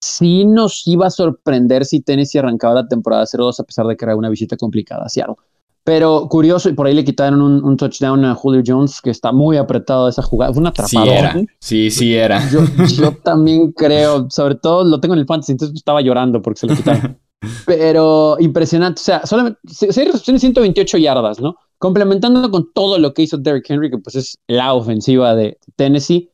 sí 0.00 0.44
nos 0.44 0.86
iba 0.86 1.06
a 1.06 1.10
sorprender 1.10 1.84
si 1.84 2.00
Tennessee 2.00 2.38
arrancaba 2.38 2.74
la 2.74 2.88
temporada 2.88 3.26
0-2 3.26 3.60
a 3.60 3.64
pesar 3.64 3.86
de 3.86 3.96
que 3.96 4.04
era 4.04 4.16
una 4.16 4.28
visita 4.28 4.56
complicada 4.56 5.08
Seattle. 5.08 5.36
Pero 5.82 6.28
curioso, 6.28 6.68
y 6.68 6.74
por 6.74 6.86
ahí 6.86 6.94
le 6.94 7.04
quitaron 7.04 7.40
un, 7.40 7.76
touchdown 7.76 8.24
a 8.24 8.34
Julio 8.34 8.62
Jones, 8.64 9.00
que 9.00 9.10
está 9.10 9.32
muy 9.32 9.56
apretado 9.56 10.08
esa 10.08 10.22
jugada. 10.22 10.52
Fue 10.52 10.60
una 10.60 10.70
atrapada. 10.70 11.04
Sí, 11.04 11.10
era. 11.10 11.36
Sí, 11.58 11.90
sí, 11.90 12.14
era. 12.14 12.42
Yo, 12.96 13.12
también 13.22 13.72
creo, 13.72 14.28
sobre 14.30 14.56
todo 14.56 14.84
lo 14.84 15.00
tengo 15.00 15.14
en 15.14 15.20
el 15.20 15.26
fantasy, 15.26 15.52
entonces 15.52 15.76
estaba 15.76 16.02
llorando 16.02 16.42
porque 16.42 16.60
se 16.60 16.66
lo 16.66 16.76
quitaron. 16.76 17.18
Pero 17.66 18.36
impresionante, 18.38 19.00
o 19.00 19.04
sea, 19.04 19.26
solamente 19.26 19.58
6 19.66 19.94
recepciones, 19.96 20.42
128 20.42 20.98
yardas, 20.98 21.40
¿no? 21.40 21.56
Complementando 21.78 22.50
con 22.50 22.70
todo 22.74 22.98
lo 22.98 23.14
que 23.14 23.22
hizo 23.22 23.38
Derrick 23.38 23.70
Henry, 23.70 23.90
que 23.90 23.96
pues 23.96 24.16
es 24.16 24.38
la 24.46 24.74
ofensiva 24.74 25.34
de 25.34 25.58
Tennessee. 25.76 26.30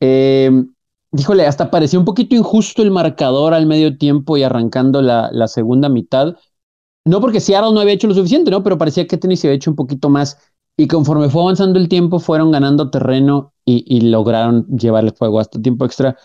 Eh, 0.00 0.50
híjole, 1.16 1.46
hasta 1.46 1.70
parecía 1.70 1.98
un 1.98 2.04
poquito 2.04 2.34
injusto 2.34 2.82
el 2.82 2.90
marcador 2.90 3.54
al 3.54 3.64
medio 3.64 3.96
tiempo 3.96 4.36
y 4.36 4.42
arrancando 4.42 5.00
la, 5.00 5.30
la 5.32 5.48
segunda 5.48 5.88
mitad 5.88 6.36
no 7.04 7.20
porque 7.20 7.40
Seattle 7.40 7.72
no 7.72 7.80
había 7.80 7.94
hecho 7.94 8.06
lo 8.06 8.14
suficiente, 8.14 8.50
¿no? 8.50 8.62
Pero 8.62 8.78
parecía 8.78 9.06
que 9.06 9.16
Tennessee 9.16 9.48
había 9.48 9.56
hecho 9.56 9.70
un 9.70 9.76
poquito 9.76 10.08
más. 10.08 10.38
Y 10.76 10.88
conforme 10.88 11.28
fue 11.28 11.42
avanzando 11.42 11.78
el 11.78 11.88
tiempo, 11.88 12.18
fueron 12.20 12.50
ganando 12.50 12.90
terreno 12.90 13.52
y, 13.64 14.00
lograron 14.00 14.66
llevar 14.76 15.04
el 15.04 15.10
juego 15.10 15.40
hasta 15.40 15.60
tiempo 15.60 15.84
extra. 15.84 16.16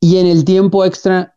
Y 0.00 0.16
en 0.16 0.26
el 0.26 0.44
tiempo 0.44 0.84
extra 0.84 1.36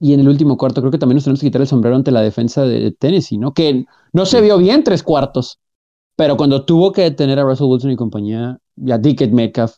y 0.00 0.12
en 0.12 0.20
el 0.20 0.28
último 0.28 0.56
cuarto, 0.56 0.80
creo 0.80 0.90
que 0.90 0.98
también 0.98 1.16
nos 1.16 1.24
tenemos 1.24 1.40
que 1.40 1.46
quitar 1.46 1.60
el 1.60 1.66
sombrero 1.66 1.96
ante 1.96 2.10
la 2.10 2.20
defensa 2.20 2.62
de 2.64 2.92
Tennessee, 2.92 3.38
¿no? 3.38 3.54
Que 3.54 3.86
no 4.12 4.26
se 4.26 4.40
vio 4.40 4.58
bien 4.58 4.84
tres 4.84 5.02
cuartos, 5.02 5.58
pero 6.16 6.36
cuando 6.36 6.64
tuvo 6.64 6.92
que 6.92 7.02
detener 7.02 7.38
a 7.38 7.44
Russell 7.44 7.66
Wilson 7.66 7.92
y 7.92 7.96
compañía, 7.96 8.58
y 8.76 8.90
a 8.90 8.98
Dickett 8.98 9.32
Metcalf 9.32 9.76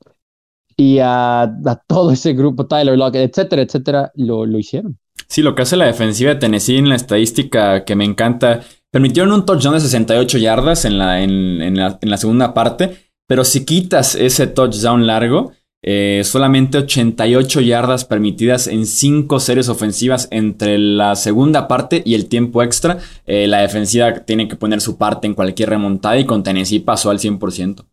y 0.77 0.99
a, 1.01 1.53
todo 1.87 2.13
ese 2.13 2.33
grupo, 2.35 2.67
Tyler 2.67 2.97
Lockett, 2.97 3.31
etcétera, 3.31 3.63
etcétera, 3.63 4.13
lo, 4.15 4.47
lo 4.47 4.59
hicieron. 4.59 4.99
Sí, 5.29 5.43
lo 5.43 5.55
que 5.55 5.63
hace 5.63 5.77
la 5.77 5.85
defensiva 5.85 6.33
de 6.33 6.41
Tennessee 6.41 6.79
en 6.79 6.89
la 6.89 6.95
estadística 6.97 7.85
que 7.85 7.95
me 7.95 8.05
encanta. 8.05 8.63
Permitieron 8.91 9.33
un 9.33 9.45
touchdown 9.45 9.75
de 9.75 9.81
68 9.81 10.39
yardas 10.39 10.87
en 10.87 10.97
la, 10.99 11.23
en, 11.23 11.77
la, 11.77 12.17
segunda 12.17 12.55
parte, 12.55 13.11
pero 13.27 13.45
si 13.45 13.67
quitas 13.67 14.15
ese 14.15 14.47
touchdown 14.47 15.07
largo, 15.07 15.53
eh, 15.83 16.23
solamente 16.25 16.79
88 16.79 17.61
yardas 17.61 18.07
permitidas 18.07 18.67
en 18.67 18.87
5 18.87 19.39
series 19.39 19.69
ofensivas 19.69 20.29
entre 20.31 20.79
la 20.79 21.15
segunda 21.15 21.69
parte 21.69 22.03
y 22.07 22.15
el 22.15 22.31
tiempo 22.31 22.63
extra. 22.63 22.99
Eh, 23.27 23.47
la 23.47 23.61
defensiva 23.61 24.25
tiene 24.25 24.49
que 24.49 24.57
poner 24.57 24.81
su 24.81 24.97
parte 24.97 25.27
en 25.27 25.35
cualquier 25.35 25.69
remontada 25.69 26.19
y 26.19 26.25
con 26.25 26.43
Tennessee 26.43 26.81
pasó 26.81 27.11
al 27.11 27.19
100%. 27.19 27.85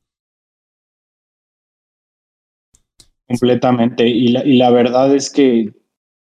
Completamente. 3.28 4.08
Y 4.08 4.30
la, 4.30 4.46
y 4.46 4.56
la 4.56 4.70
verdad 4.70 5.14
es 5.14 5.30
que 5.30 5.74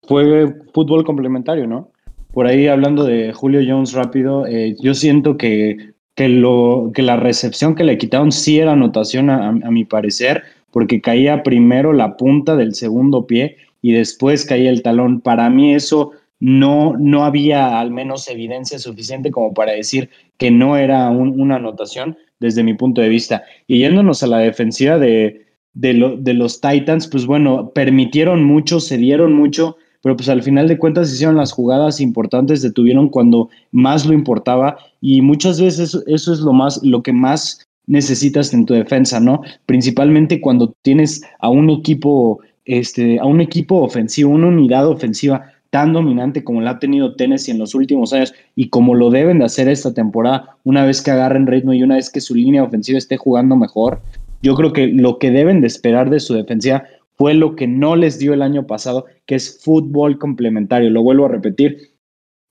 fue 0.06 0.54
fútbol 0.72 1.04
complementario, 1.04 1.66
¿no? 1.66 1.90
Por 2.32 2.48
ahí 2.48 2.66
hablando 2.66 3.04
de 3.04 3.32
Julio 3.32 3.60
Jones 3.66 3.92
rápido, 3.92 4.46
eh, 4.46 4.74
yo 4.80 4.94
siento 4.94 5.36
que, 5.36 5.94
que, 6.16 6.28
lo, 6.28 6.90
que 6.92 7.02
la 7.02 7.16
recepción 7.16 7.76
que 7.76 7.84
le 7.84 7.96
quitaron 7.96 8.32
sí 8.32 8.58
era 8.58 8.72
anotación 8.72 9.30
a, 9.30 9.52
mi 9.52 9.84
parecer, 9.84 10.42
porque 10.72 11.00
caía 11.00 11.44
primero 11.44 11.92
la 11.92 12.16
punta 12.16 12.56
del 12.56 12.74
segundo 12.74 13.26
pie 13.26 13.56
y 13.82 13.92
después 13.92 14.44
caía 14.44 14.70
el 14.70 14.82
talón. 14.82 15.20
Para 15.20 15.48
mí 15.48 15.74
eso 15.74 16.10
no, 16.40 16.94
no 16.98 17.24
había 17.24 17.78
al 17.78 17.92
menos 17.92 18.28
evidencia 18.28 18.80
suficiente 18.80 19.30
como 19.30 19.54
para 19.54 19.72
decir 19.72 20.10
que 20.36 20.50
no 20.50 20.76
era 20.76 21.10
una 21.10 21.56
anotación 21.56 22.18
desde 22.40 22.64
mi 22.64 22.74
punto 22.74 23.00
de 23.00 23.10
vista. 23.10 23.44
Y 23.68 23.78
yéndonos 23.78 24.24
a 24.24 24.26
la 24.26 24.38
defensiva 24.38 24.98
de, 24.98 25.46
de, 25.72 26.16
de 26.18 26.34
los 26.34 26.60
Titans, 26.60 27.06
pues 27.06 27.26
bueno, 27.26 27.70
permitieron 27.70 28.42
mucho, 28.42 28.80
se 28.80 28.96
dieron 28.98 29.34
mucho 29.34 29.76
pero 30.04 30.18
pues 30.18 30.28
al 30.28 30.42
final 30.42 30.68
de 30.68 30.76
cuentas 30.76 31.10
hicieron 31.10 31.38
las 31.38 31.50
jugadas 31.50 31.98
importantes, 31.98 32.60
detuvieron 32.60 33.08
cuando 33.08 33.48
más 33.72 34.04
lo 34.04 34.12
importaba 34.12 34.76
y 35.00 35.22
muchas 35.22 35.58
veces 35.58 35.98
eso 36.06 36.32
es 36.34 36.40
lo 36.40 36.52
más, 36.52 36.78
lo 36.82 37.02
que 37.02 37.14
más 37.14 37.66
necesitas 37.86 38.52
en 38.52 38.66
tu 38.66 38.74
defensa, 38.74 39.18
¿no? 39.18 39.40
Principalmente 39.64 40.42
cuando 40.42 40.74
tienes 40.82 41.22
a 41.38 41.48
un 41.48 41.70
equipo, 41.70 42.40
este, 42.66 43.18
a 43.18 43.24
un 43.24 43.40
equipo 43.40 43.76
ofensivo, 43.76 44.30
una 44.30 44.48
unidad 44.48 44.86
ofensiva 44.86 45.50
tan 45.70 45.94
dominante 45.94 46.44
como 46.44 46.60
la 46.60 46.72
ha 46.72 46.78
tenido 46.78 47.16
Tennessee 47.16 47.52
en 47.52 47.58
los 47.58 47.74
últimos 47.74 48.12
años 48.12 48.34
y 48.56 48.68
como 48.68 48.94
lo 48.94 49.08
deben 49.08 49.38
de 49.38 49.46
hacer 49.46 49.68
esta 49.68 49.94
temporada, 49.94 50.58
una 50.64 50.84
vez 50.84 51.00
que 51.00 51.12
agarren 51.12 51.46
ritmo 51.46 51.72
y 51.72 51.82
una 51.82 51.94
vez 51.94 52.10
que 52.10 52.20
su 52.20 52.34
línea 52.34 52.62
ofensiva 52.62 52.98
esté 52.98 53.16
jugando 53.16 53.56
mejor, 53.56 54.02
yo 54.42 54.54
creo 54.54 54.74
que 54.74 54.88
lo 54.88 55.18
que 55.18 55.30
deben 55.30 55.62
de 55.62 55.66
esperar 55.66 56.10
de 56.10 56.20
su 56.20 56.34
defensiva 56.34 56.84
fue 57.16 57.34
lo 57.34 57.56
que 57.56 57.66
no 57.66 57.96
les 57.96 58.18
dio 58.18 58.32
el 58.34 58.42
año 58.42 58.66
pasado, 58.66 59.06
que 59.26 59.36
es 59.36 59.60
fútbol 59.62 60.18
complementario. 60.18 60.90
Lo 60.90 61.02
vuelvo 61.02 61.26
a 61.26 61.30
repetir. 61.30 61.94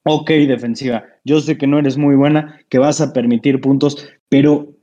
Ok, 0.05 0.29
defensiva, 0.31 1.05
yo 1.23 1.39
sé 1.39 1.57
que 1.57 1.67
no 1.67 1.79
eres 1.79 1.97
muy 1.97 2.15
buena, 2.15 2.59
que 2.67 2.77
vas 2.77 2.99
a 2.99 3.13
permitir 3.13 3.61
puntos, 3.61 4.09
pero 4.27 4.73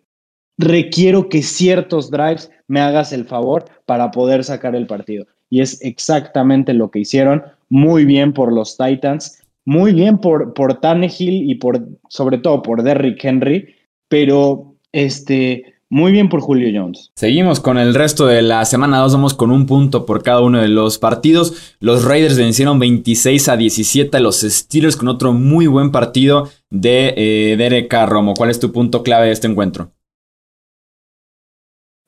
requiero 0.56 1.28
que 1.28 1.42
ciertos 1.42 2.10
drives 2.10 2.50
me 2.68 2.80
hagas 2.80 3.12
el 3.12 3.26
favor 3.26 3.66
para 3.84 4.10
poder 4.10 4.44
sacar 4.44 4.74
el 4.74 4.86
partido. 4.86 5.26
Y 5.50 5.60
es 5.60 5.82
exactamente 5.82 6.72
lo 6.72 6.90
que 6.90 7.00
hicieron. 7.00 7.42
Muy 7.68 8.06
bien 8.06 8.32
por 8.32 8.50
los 8.50 8.78
Titans, 8.78 9.42
muy 9.66 9.92
bien 9.92 10.18
por, 10.18 10.54
por 10.54 10.80
Tannehill 10.80 11.50
y 11.50 11.56
por, 11.56 11.86
sobre 12.08 12.38
todo 12.38 12.62
por 12.62 12.82
Derrick 12.82 13.22
Henry, 13.22 13.74
pero 14.08 14.74
este, 14.92 15.74
muy 15.90 16.12
bien 16.12 16.28
por 16.28 16.40
Julio 16.40 16.70
Jones. 16.72 17.10
Seguimos 17.16 17.58
con 17.58 17.76
el 17.76 17.94
resto 17.94 18.26
de 18.26 18.42
la 18.42 18.64
semana 18.64 18.98
2, 18.98 19.12
vamos 19.12 19.34
con 19.34 19.50
un 19.50 19.66
punto 19.66 20.06
por 20.06 20.22
cada 20.22 20.40
uno 20.40 20.62
de 20.62 20.68
los 20.68 20.98
partidos. 20.98 21.76
Los 21.80 22.04
Raiders 22.04 22.38
vencieron 22.38 22.78
26 22.78 23.48
a 23.48 23.56
17 23.56 24.16
a 24.16 24.20
los 24.20 24.40
Steelers 24.40 24.96
con 24.96 25.08
otro 25.08 25.32
muy 25.32 25.66
buen 25.66 25.90
partido 25.90 26.48
de 26.70 27.12
eh, 27.16 27.56
Derek 27.58 27.92
Romo. 28.06 28.34
¿Cuál 28.34 28.50
es 28.50 28.60
tu 28.60 28.72
punto 28.72 29.02
clave 29.02 29.26
de 29.26 29.32
este 29.32 29.48
encuentro? 29.48 29.90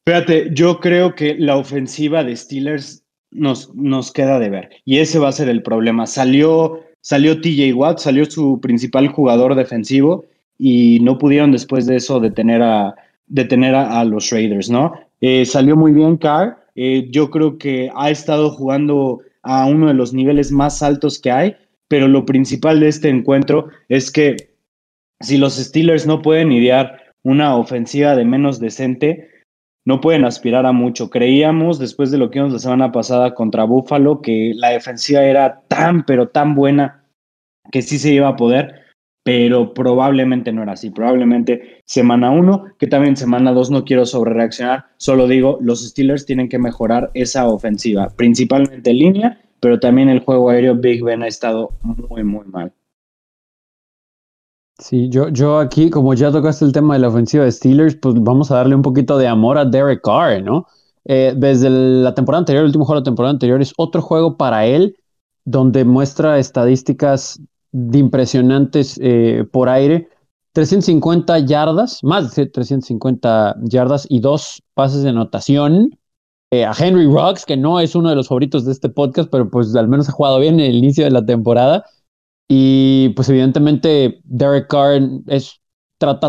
Fíjate, 0.07 0.51
yo 0.53 0.79
creo 0.79 1.14
que 1.14 1.35
la 1.37 1.57
ofensiva 1.57 2.23
de 2.23 2.37
Steelers 2.37 3.05
nos, 3.33 3.75
nos 3.75 4.12
queda 4.12 4.38
de 4.38 4.49
ver. 4.49 4.71
Y 4.85 4.99
ese 4.99 5.18
va 5.18 5.29
a 5.29 5.33
ser 5.33 5.49
el 5.49 5.62
problema. 5.62 6.07
Salió, 6.07 6.81
salió 7.01 7.40
TJ 7.40 7.73
Watt, 7.75 7.99
salió 7.99 8.27
su 8.27 8.61
principal 8.61 9.09
jugador 9.09 9.57
defensivo 9.57 10.25
y 10.57 11.01
no 11.01 11.18
pudieron 11.18 11.51
después 11.51 11.87
de 11.87 11.97
eso 11.97 12.21
detener 12.21 12.62
a, 12.62 12.95
detener 13.33 13.75
a, 13.75 14.05
los 14.05 14.31
Raiders, 14.31 14.71
¿no? 14.71 14.92
Eh, 15.21 15.45
salió 15.47 15.75
muy 15.75 15.92
bien 15.92 16.18
Carr. 16.18 16.59
Eh, 16.75 17.09
yo 17.11 17.31
creo 17.31 17.59
que 17.59 17.90
ha 17.97 18.11
estado 18.11 18.51
jugando 18.51 19.21
a 19.42 19.66
uno 19.66 19.88
de 19.88 19.95
los 19.95 20.12
niveles 20.12 20.53
más 20.53 20.83
altos 20.83 21.18
que 21.18 21.31
hay, 21.31 21.57
pero 21.88 22.09
lo 22.09 22.25
principal 22.27 22.81
de 22.81 22.88
este 22.88 23.09
encuentro 23.09 23.68
es 23.88 24.11
que 24.11 24.37
si 25.21 25.38
los 25.38 25.57
Steelers 25.57 26.07
no 26.07 26.21
pueden 26.21 26.53
idear 26.53 27.14
una 27.23 27.57
ofensiva 27.57 28.14
de 28.16 28.25
menos 28.25 28.61
decente, 28.61 29.31
no 29.85 30.01
pueden 30.01 30.25
aspirar 30.25 30.66
a 30.66 30.73
mucho. 30.73 31.09
Creíamos, 31.09 31.79
después 31.79 32.11
de 32.11 32.18
lo 32.18 32.31
que 32.31 32.38
vimos 32.38 32.53
la 32.53 32.59
semana 32.59 32.92
pasada 32.92 33.35
contra 33.35 33.64
Buffalo, 33.64 34.21
que 34.21 34.53
la 34.55 34.71
defensiva 34.71 35.23
era 35.23 35.62
tan, 35.68 36.05
pero 36.05 36.29
tan 36.29 36.55
buena 36.55 37.05
que 37.71 37.81
sí 37.83 37.99
se 37.99 38.12
iba 38.12 38.29
a 38.29 38.37
poder, 38.37 38.82
pero 39.22 39.72
probablemente 39.74 40.52
no 40.52 40.62
era 40.62 40.72
así. 40.72 40.90
Probablemente 40.90 41.82
semana 41.85 42.30
uno, 42.30 42.64
que 42.78 42.87
también 42.87 43.16
semana 43.16 43.52
dos 43.52 43.70
no 43.70 43.85
quiero 43.85 44.04
sobrereaccionar, 44.06 44.87
solo 44.96 45.28
digo, 45.28 45.58
los 45.61 45.87
Steelers 45.87 46.26
tienen 46.26 46.48
que 46.48 46.58
mejorar 46.58 47.11
esa 47.14 47.48
ofensiva, 47.48 48.08
principalmente 48.16 48.90
en 48.90 48.98
línea, 48.98 49.40
pero 49.61 49.78
también 49.78 50.08
el 50.08 50.20
juego 50.20 50.50
aéreo 50.50 50.74
Big 50.74 51.04
Ben 51.04 51.22
ha 51.22 51.28
estado 51.28 51.70
muy, 51.82 52.24
muy 52.24 52.46
mal. 52.46 52.72
Sí, 54.78 55.08
yo, 55.08 55.28
yo 55.28 55.58
aquí, 55.58 55.90
como 55.90 56.12
ya 56.14 56.32
tocaste 56.32 56.64
el 56.64 56.72
tema 56.72 56.94
de 56.94 57.00
la 57.00 57.08
ofensiva 57.08 57.44
de 57.44 57.52
Steelers, 57.52 57.94
pues 57.94 58.16
vamos 58.18 58.50
a 58.50 58.56
darle 58.56 58.74
un 58.74 58.82
poquito 58.82 59.16
de 59.16 59.28
amor 59.28 59.56
a 59.56 59.64
Derek 59.64 60.00
Carr, 60.02 60.42
¿no? 60.42 60.66
Eh, 61.04 61.35
desde 61.37 61.70
la 61.70 62.14
temporada 62.14 62.40
anterior, 62.40 62.62
el 62.62 62.66
último 62.66 62.85
juego 62.85 62.96
de 62.96 63.02
la 63.02 63.11
temporada 63.11 63.32
anterior, 63.32 63.62
es 63.62 63.72
otro 63.76 64.02
juego 64.02 64.37
para 64.37 64.66
él 64.66 64.96
donde 65.44 65.85
muestra 65.85 66.38
estadísticas 66.38 67.40
de 67.72 67.98
impresionantes 67.98 68.98
eh, 69.02 69.44
por 69.50 69.68
aire. 69.68 70.08
350 70.52 71.38
yardas, 71.40 72.04
más 72.04 72.35
de 72.35 72.46
350 72.46 73.56
yardas 73.62 74.06
y 74.08 74.20
dos 74.20 74.62
pases 74.74 75.02
de 75.02 75.08
anotación. 75.08 75.98
Eh, 76.50 76.66
a 76.66 76.72
Henry 76.78 77.06
Rocks, 77.06 77.46
que 77.46 77.56
no 77.56 77.80
es 77.80 77.94
uno 77.94 78.11
de 78.11 78.16
los 78.16 78.28
favoritos 78.28 78.66
de 78.66 78.72
este 78.72 78.90
podcast, 78.90 79.30
pero 79.30 79.50
pues 79.50 79.74
al 79.74 79.88
menos 79.88 80.11
ha 80.11 80.12
jugado 80.12 80.38
bien 80.38 80.61
en 80.61 80.66
el 80.66 80.76
inicio 80.76 81.04
de 81.04 81.11
la 81.11 81.24
temporada. 81.24 81.87
Y 82.46 83.08
pues 83.16 83.30
evidentemente 83.30 84.20
Derek 84.24 84.68
Carr 84.68 85.00
es, 85.28 85.62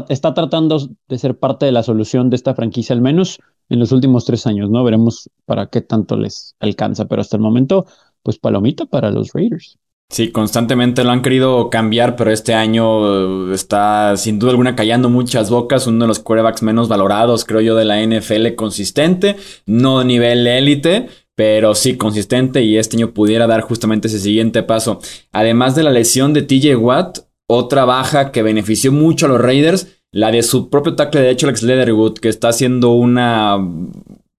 está 0.07 0.33
tratando 0.33 0.77
de 1.09 1.17
ser 1.17 1.37
parte 1.37 1.65
de 1.65 1.73
la 1.73 1.83
solución 1.83 2.29
de 2.29 2.37
esta 2.37 2.55
franquicia, 2.55 2.95
al 2.95 3.01
menos 3.01 3.39
en 3.67 3.79
los 3.79 3.91
últimos 3.91 4.23
tres 4.23 4.47
años, 4.47 4.69
¿no? 4.69 4.83
Veremos 4.85 5.29
para 5.45 5.67
qué 5.67 5.81
tanto 5.81 6.15
les 6.15 6.55
alcanza, 6.61 7.05
pero 7.05 7.21
hasta 7.21 7.35
el 7.35 7.41
momento, 7.43 7.85
pues 8.21 8.39
palomita 8.39 8.85
para 8.85 9.11
los 9.11 9.33
Raiders. 9.33 9.77
Sí, 10.13 10.29
constantemente 10.31 11.03
lo 11.03 11.09
han 11.09 11.23
querido 11.23 11.71
cambiar, 11.71 12.15
pero 12.15 12.29
este 12.29 12.53
año 12.53 13.49
eh, 13.49 13.55
está 13.55 14.15
sin 14.15 14.37
duda 14.37 14.51
alguna 14.51 14.75
callando 14.75 15.09
muchas 15.09 15.49
bocas. 15.49 15.87
Uno 15.87 16.05
de 16.05 16.07
los 16.07 16.19
quarterbacks 16.19 16.61
menos 16.61 16.87
valorados, 16.87 17.45
creo 17.45 17.61
yo, 17.61 17.75
de 17.75 17.83
la 17.83 17.99
NFL 17.99 18.53
consistente, 18.55 19.37
no 19.65 19.97
de 19.97 20.05
nivel 20.05 20.45
élite, 20.45 21.07
pero 21.33 21.73
sí 21.73 21.97
consistente 21.97 22.61
y 22.61 22.77
este 22.77 22.95
año 22.95 23.09
pudiera 23.11 23.47
dar 23.47 23.61
justamente 23.61 24.07
ese 24.07 24.19
siguiente 24.19 24.61
paso. 24.61 24.99
Además 25.31 25.73
de 25.73 25.81
la 25.81 25.89
lesión 25.89 26.31
de 26.33 26.43
TJ 26.43 26.75
Watt, 26.75 27.21
otra 27.47 27.83
baja 27.83 28.31
que 28.31 28.43
benefició 28.43 28.91
mucho 28.91 29.25
a 29.25 29.29
los 29.29 29.41
Raiders, 29.41 29.87
la 30.11 30.29
de 30.29 30.43
su 30.43 30.69
propio 30.69 30.95
tackle 30.95 31.21
derecho, 31.21 31.47
Alex 31.47 31.63
Leatherwood, 31.63 32.19
que 32.19 32.29
está 32.29 32.49
haciendo 32.49 32.91
una 32.91 33.57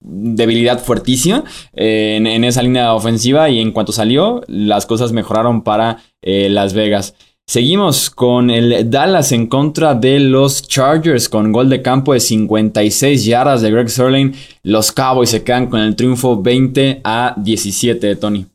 debilidad 0.04 0.78
fuertísima 0.80 1.44
eh, 1.72 2.16
en, 2.16 2.44
esa 2.44 2.62
línea 2.62 2.94
ofensiva 2.94 3.48
y 3.48 3.60
en 3.60 3.72
cuanto 3.72 3.92
salió 3.92 4.42
las 4.46 4.86
cosas 4.86 5.12
mejoraron 5.12 5.62
para 5.62 5.98
eh, 6.22 6.48
Las 6.50 6.74
Vegas. 6.74 7.14
Seguimos 7.46 8.08
con 8.08 8.48
el 8.48 8.88
Dallas 8.90 9.32
en 9.32 9.48
contra 9.48 9.94
de 9.94 10.18
los 10.18 10.66
Chargers 10.66 11.28
con 11.28 11.52
gol 11.52 11.68
de 11.68 11.82
campo 11.82 12.14
de 12.14 12.20
56 12.20 13.24
yardas 13.24 13.60
de 13.60 13.70
Greg 13.70 13.90
Sterling. 13.90 14.32
Los 14.62 14.92
Cowboys 14.92 15.28
se 15.30 15.42
quedan 15.42 15.66
con 15.66 15.80
el 15.80 15.94
triunfo 15.94 16.40
20 16.40 17.02
a 17.04 17.34
17 17.36 18.06
de 18.06 18.16
Tony. 18.16 18.46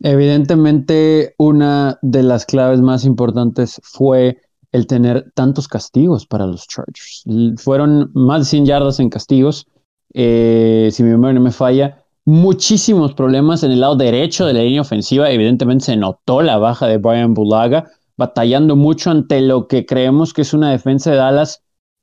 Evidentemente 0.00 1.34
una 1.38 1.98
de 2.02 2.24
las 2.24 2.46
claves 2.46 2.80
más 2.80 3.04
importantes 3.04 3.80
fue 3.84 4.38
el 4.72 4.88
tener 4.88 5.30
tantos 5.34 5.68
castigos 5.68 6.26
para 6.26 6.46
los 6.46 6.66
Chargers. 6.66 7.24
Fueron 7.58 8.10
más 8.14 8.40
de 8.40 8.44
100 8.46 8.66
yardas 8.66 8.98
en 8.98 9.10
castigos 9.10 9.68
eh, 10.14 10.88
si 10.92 11.02
mi 11.02 11.10
memoria 11.10 11.34
no 11.34 11.40
me 11.40 11.50
falla, 11.50 12.04
muchísimos 12.24 13.14
problemas 13.14 13.62
en 13.62 13.72
el 13.72 13.80
lado 13.80 13.96
derecho 13.96 14.46
de 14.46 14.52
la 14.52 14.60
línea 14.60 14.82
ofensiva. 14.82 15.30
Evidentemente 15.30 15.86
se 15.86 15.96
notó 15.96 16.42
la 16.42 16.58
baja 16.58 16.86
de 16.86 16.98
Brian 16.98 17.34
Bulaga, 17.34 17.90
batallando 18.16 18.76
mucho 18.76 19.10
ante 19.10 19.40
lo 19.40 19.66
que 19.66 19.86
creemos 19.86 20.32
que 20.32 20.42
es 20.42 20.54
una 20.54 20.70
defensa 20.70 21.10
de 21.10 21.16
Dallas 21.16 21.62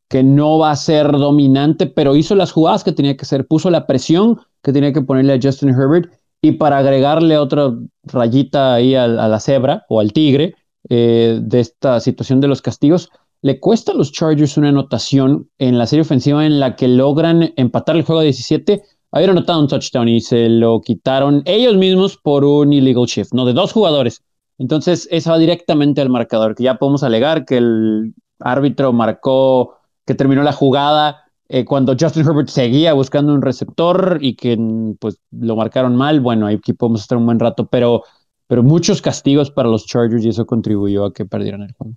que 0.10 0.24
no 0.24 0.58
va 0.58 0.72
a 0.72 0.76
ser 0.76 1.12
dominante, 1.12 1.86
pero 1.86 2.16
hizo 2.16 2.34
las 2.34 2.52
jugadas 2.52 2.84
que 2.84 2.92
tenía 2.92 3.16
que 3.16 3.22
hacer, 3.22 3.46
puso 3.46 3.70
la 3.70 3.86
presión 3.86 4.40
que 4.64 4.74
tenía 4.74 4.92
que 4.92 5.04
ponerle 5.04 5.34
a 5.34 5.40
Justin 5.42 5.70
Herbert 5.70 6.12
y 6.42 6.54
para 6.54 6.80
agregarle 6.80 7.38
otra 7.38 7.74
rayita 8.04 8.74
ahí 8.74 8.96
a, 8.96 9.08
la 9.08 9.40
cebra 9.40 9.86
o 9.88 10.00
al 10.00 10.12
tigre 10.12 10.56
eh, 10.90 11.40
de 11.42 11.60
esta 11.60 12.00
situación 12.00 12.42
de 12.42 12.48
los 12.48 12.62
castigos, 12.62 13.12
le 13.42 13.60
cuesta 13.60 13.92
a 13.92 13.96
los 13.96 14.12
Chargers 14.12 14.58
una 14.58 14.70
anotación 14.70 15.50
en 15.58 15.78
la 15.78 15.86
serie 15.86 16.02
ofensiva 16.02 16.46
en 16.46 16.60
la 16.60 16.76
que 16.76 16.88
logran 16.88 17.54
empatar 17.56 17.96
el 17.96 18.04
juego 18.04 18.22
a 18.22 18.24
17. 18.24 18.82
Habían 19.12 19.32
anotado 19.32 19.62
un 19.62 19.68
touchdown 19.68 20.08
y 20.10 20.22
se 20.22 20.50
lo 20.50 20.82
quitaron 20.82 21.42
ellos 21.46 21.76
mismos 21.76 22.18
por 22.18 22.44
un 22.44 22.74
illegal 22.74 23.06
shift, 23.06 23.34
no 23.34 23.46
de 23.46 23.54
dos 23.54 23.72
jugadores. 23.72 24.22
Entonces, 24.58 25.08
eso 25.10 25.32
va 25.32 25.38
directamente 25.38 26.02
al 26.02 26.10
marcador, 26.10 26.54
que 26.54 26.64
ya 26.64 26.76
podemos 26.76 27.02
alegar 27.04 27.46
que 27.46 27.58
el 27.58 28.14
árbitro 28.40 28.92
marcó 28.92 29.78
que 30.06 30.16
terminó 30.16 30.44
la 30.44 30.52
jugada 30.52 31.24
eh, 31.48 31.66
cuando 31.66 31.96
Justin 32.00 32.26
Herbert 32.26 32.50
seguía 32.50 32.94
buscando 32.94 33.34
un 33.34 33.42
receptor 33.42 34.20
y 34.22 34.36
que 34.36 34.58
pues 35.00 35.20
lo 35.32 35.56
marcaron 35.56 35.96
mal. 35.96 36.20
Bueno, 36.20 36.48
aquí 36.48 36.74
podemos 36.74 37.02
estar 37.02 37.18
un 37.18 37.26
buen 37.26 37.40
rato, 37.40 37.68
pero, 37.68 38.04
pero 38.48 38.64
muchos 38.64 39.02
castigos 39.02 39.50
para 39.50 39.70
los 39.70 39.86
Chargers 39.86 40.26
y 40.26 40.30
eso 40.30 40.46
contribuyó 40.46 41.06
a 41.06 41.14
que 41.14 41.26
perdieran 41.26 41.62
el 41.62 41.74
juego. 41.74 41.96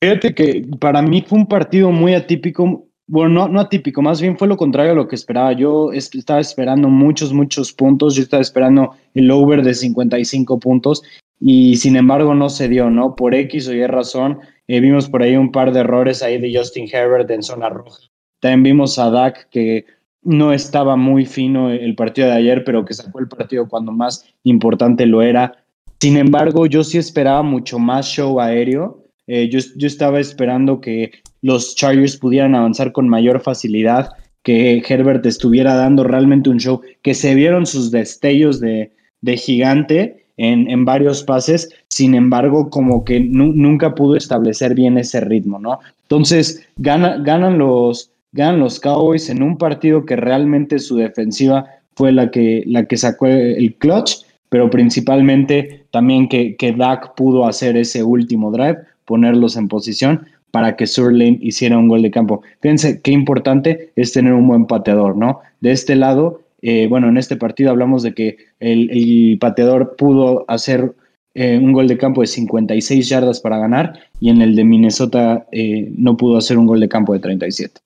Fíjate 0.00 0.34
que 0.34 0.66
para 0.78 1.02
mí 1.02 1.24
fue 1.26 1.38
un 1.38 1.46
partido 1.46 1.90
muy 1.90 2.14
atípico, 2.14 2.86
bueno, 3.06 3.28
no, 3.28 3.48
no 3.48 3.60
atípico, 3.60 4.00
más 4.00 4.20
bien 4.20 4.38
fue 4.38 4.48
lo 4.48 4.56
contrario 4.56 4.92
a 4.92 4.94
lo 4.94 5.08
que 5.08 5.16
esperaba. 5.16 5.52
Yo 5.52 5.92
estaba 5.92 6.40
esperando 6.40 6.88
muchos, 6.88 7.32
muchos 7.32 7.72
puntos, 7.72 8.14
yo 8.14 8.22
estaba 8.22 8.40
esperando 8.40 8.94
el 9.14 9.30
over 9.30 9.62
de 9.62 9.74
55 9.74 10.58
puntos 10.58 11.02
y 11.40 11.76
sin 11.76 11.96
embargo 11.96 12.34
no 12.34 12.48
se 12.48 12.68
dio, 12.68 12.88
¿no? 12.88 13.16
Por 13.16 13.34
X 13.34 13.68
o 13.68 13.74
Y 13.74 13.86
razón, 13.86 14.38
eh, 14.68 14.80
vimos 14.80 15.08
por 15.08 15.22
ahí 15.22 15.36
un 15.36 15.50
par 15.50 15.72
de 15.72 15.80
errores 15.80 16.22
ahí 16.22 16.38
de 16.38 16.56
Justin 16.56 16.88
Herbert 16.90 17.30
en 17.30 17.42
zona 17.42 17.68
roja. 17.68 17.98
También 18.40 18.62
vimos 18.62 18.98
a 18.98 19.10
Dak 19.10 19.48
que 19.50 19.84
no 20.22 20.52
estaba 20.52 20.96
muy 20.96 21.26
fino 21.26 21.70
el 21.70 21.94
partido 21.96 22.28
de 22.28 22.34
ayer, 22.34 22.64
pero 22.64 22.84
que 22.84 22.94
sacó 22.94 23.18
el 23.18 23.28
partido 23.28 23.68
cuando 23.68 23.92
más 23.92 24.24
importante 24.44 25.04
lo 25.04 25.20
era. 25.20 25.64
Sin 26.00 26.16
embargo, 26.16 26.66
yo 26.66 26.84
sí 26.84 26.98
esperaba 26.98 27.42
mucho 27.42 27.78
más 27.78 28.06
show 28.06 28.40
aéreo 28.40 29.01
eh, 29.26 29.48
yo, 29.48 29.86
estaba 29.86 30.20
esperando 30.20 30.80
que 30.80 31.12
los 31.42 31.74
Chargers 31.76 32.16
pudieran 32.16 32.54
avanzar 32.54 32.92
con 32.92 33.08
mayor 33.08 33.40
facilidad, 33.40 34.10
que 34.42 34.82
Herbert 34.86 35.24
estuviera 35.24 35.74
dando 35.74 36.02
realmente 36.04 36.50
un 36.50 36.58
show, 36.58 36.80
que 37.02 37.14
se 37.14 37.34
vieron 37.34 37.66
sus 37.66 37.90
destellos 37.90 38.60
de, 38.60 38.90
gigante 39.36 40.24
en, 40.36 40.84
varios 40.84 41.22
pases, 41.22 41.70
sin 41.86 42.14
embargo, 42.16 42.68
como 42.68 43.04
que 43.04 43.20
nunca 43.20 43.94
pudo 43.94 44.16
establecer 44.16 44.74
bien 44.74 44.98
ese 44.98 45.20
ritmo, 45.20 45.60
¿no? 45.60 45.78
Entonces, 46.02 46.66
ganan, 46.76 47.58
los, 47.58 48.10
ganan 48.32 48.58
los 48.58 48.80
Cowboys 48.80 49.30
en 49.30 49.42
un 49.42 49.56
partido 49.56 50.04
que 50.04 50.16
realmente 50.16 50.80
su 50.80 50.96
defensiva 50.96 51.66
fue 51.94 52.10
la 52.10 52.30
que, 52.32 52.64
la 52.66 52.86
que 52.86 52.96
sacó 52.96 53.26
el 53.28 53.74
clutch, 53.76 54.24
pero 54.48 54.68
principalmente 54.68 55.84
también 55.92 56.28
que, 56.28 56.56
que 56.56 56.72
Dak 56.72 57.14
pudo 57.14 57.46
hacer 57.46 57.76
ese 57.76 58.02
último 58.02 58.50
drive 58.50 58.78
ponerlos 59.04 59.56
en 59.56 59.68
posición 59.68 60.26
para 60.50 60.76
que 60.76 60.86
Surlane 60.86 61.38
hiciera 61.40 61.78
un 61.78 61.88
gol 61.88 62.02
de 62.02 62.10
campo. 62.10 62.42
Fíjense 62.60 63.00
qué 63.00 63.10
importante 63.10 63.92
es 63.96 64.12
tener 64.12 64.34
un 64.34 64.46
buen 64.46 64.66
pateador, 64.66 65.16
¿no? 65.16 65.40
De 65.60 65.72
este 65.72 65.96
lado, 65.96 66.42
eh, 66.60 66.86
bueno, 66.88 67.08
en 67.08 67.16
este 67.16 67.36
partido 67.36 67.70
hablamos 67.70 68.02
de 68.02 68.14
que 68.14 68.36
el, 68.60 69.38
pateador 69.40 69.96
pudo 69.96 70.44
hacer 70.48 70.92
eh, 71.34 71.58
un 71.58 71.72
gol 71.72 71.88
de 71.88 71.98
campo 71.98 72.20
de 72.20 72.26
56 72.26 73.08
yardas 73.08 73.40
para 73.40 73.58
ganar 73.58 73.98
y 74.20 74.28
en 74.28 74.42
el 74.42 74.54
de 74.54 74.64
Minnesota 74.64 75.46
eh, 75.50 75.90
no 75.96 76.16
pudo 76.16 76.36
hacer 76.36 76.58
un 76.58 76.66
gol 76.66 76.80
de 76.80 76.88
campo 76.88 77.14
de 77.14 77.20
37 77.20 77.80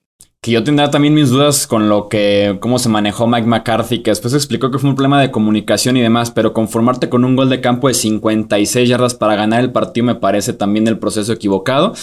que 0.47 0.53
yo 0.53 0.63
tendría 0.63 0.93
también 0.93 1.13
mis 1.13 1.31
dudas 1.31 1.67
con 1.67 1.89
lo 1.89 2.09
que, 2.09 2.59
cómo 2.61 2.79
se 2.79 2.89
manejó 2.89 3.27
Mike 3.27 3.49
McCarthy, 3.49 3.99
que 3.99 4.13
después 4.13 4.33
explicó 4.33 4.71
que 4.71 4.79
fue 4.79 4.89
un 4.89 4.95
problema 4.95 5.21
de 5.21 5.33
comunicación 5.33 5.97
y 5.97 6.03
demás, 6.03 6.31
pero 6.31 6.53
conformarte 6.53 7.09
con 7.09 7.25
un 7.25 7.35
gol 7.35 7.51
de 7.51 7.61
campo 7.61 7.89
de 7.89 7.95
56 7.95 8.89
yardas 8.89 9.15
para 9.15 9.35
ganar 9.35 9.59
el 9.59 9.73
partido 9.73 10.07
me 10.07 10.15
parece 10.15 10.53
también 10.53 10.87
el 10.87 11.01
proceso 11.01 11.33
equivocado. 11.33 11.95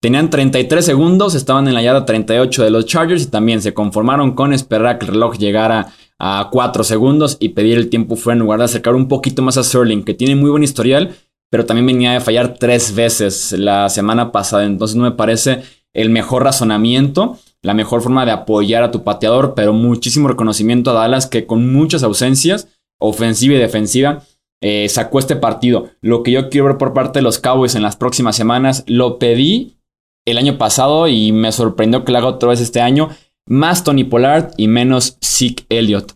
Tenían 0.00 0.28
33 0.28 0.84
segundos, 0.84 1.36
estaban 1.36 1.68
en 1.68 1.74
la 1.74 1.82
yarda 1.82 2.04
38 2.04 2.64
de 2.64 2.70
los 2.70 2.84
Chargers 2.86 3.22
y 3.22 3.26
también 3.26 3.62
se 3.62 3.74
conformaron 3.74 4.32
con 4.34 4.52
esperar 4.52 4.98
que 4.98 5.06
el 5.06 5.12
reloj 5.12 5.38
llegara 5.38 5.92
a 6.18 6.48
4 6.50 6.82
segundos 6.82 7.36
y 7.38 7.50
pedir 7.50 7.78
el 7.78 7.90
tiempo 7.90 8.16
fuera 8.16 8.34
en 8.34 8.40
lugar 8.40 8.58
de 8.58 8.64
acercar 8.64 8.96
un 8.96 9.06
poquito 9.06 9.40
más 9.40 9.56
a 9.56 9.62
Sterling, 9.62 10.02
que 10.02 10.14
tiene 10.14 10.34
muy 10.34 10.50
buen 10.50 10.64
historial, 10.64 11.14
pero 11.48 11.64
también 11.64 11.86
venía 11.86 12.14
de 12.14 12.20
fallar 12.20 12.56
tres 12.58 12.92
veces 12.92 13.52
la 13.52 13.88
semana 13.88 14.32
pasada. 14.32 14.64
Entonces 14.64 14.96
no 14.96 15.04
me 15.04 15.12
parece 15.12 15.62
el 15.92 16.10
mejor 16.10 16.42
razonamiento, 16.42 17.38
la 17.64 17.72
mejor 17.72 18.02
forma 18.02 18.26
de 18.26 18.30
apoyar 18.30 18.84
a 18.84 18.90
tu 18.90 19.02
pateador, 19.04 19.54
pero 19.54 19.72
muchísimo 19.72 20.28
reconocimiento 20.28 20.90
a 20.90 20.94
Dallas 20.94 21.26
que 21.26 21.46
con 21.46 21.72
muchas 21.72 22.02
ausencias, 22.02 22.68
ofensiva 23.00 23.54
y 23.54 23.58
defensiva, 23.58 24.22
eh, 24.60 24.86
sacó 24.90 25.18
este 25.18 25.34
partido. 25.34 25.88
Lo 26.02 26.22
que 26.22 26.30
yo 26.30 26.50
quiero 26.50 26.66
ver 26.66 26.76
por 26.76 26.92
parte 26.92 27.20
de 27.20 27.22
los 27.22 27.38
Cowboys 27.38 27.74
en 27.74 27.82
las 27.82 27.96
próximas 27.96 28.36
semanas, 28.36 28.84
lo 28.86 29.18
pedí 29.18 29.78
el 30.26 30.36
año 30.36 30.58
pasado 30.58 31.08
y 31.08 31.32
me 31.32 31.52
sorprendió 31.52 32.04
que 32.04 32.12
lo 32.12 32.18
haga 32.18 32.28
otra 32.28 32.50
vez 32.50 32.60
este 32.60 32.82
año. 32.82 33.08
Más 33.46 33.82
Tony 33.82 34.04
Pollard 34.04 34.52
y 34.58 34.68
menos 34.68 35.16
Zeke 35.22 35.64
Elliott. 35.70 36.12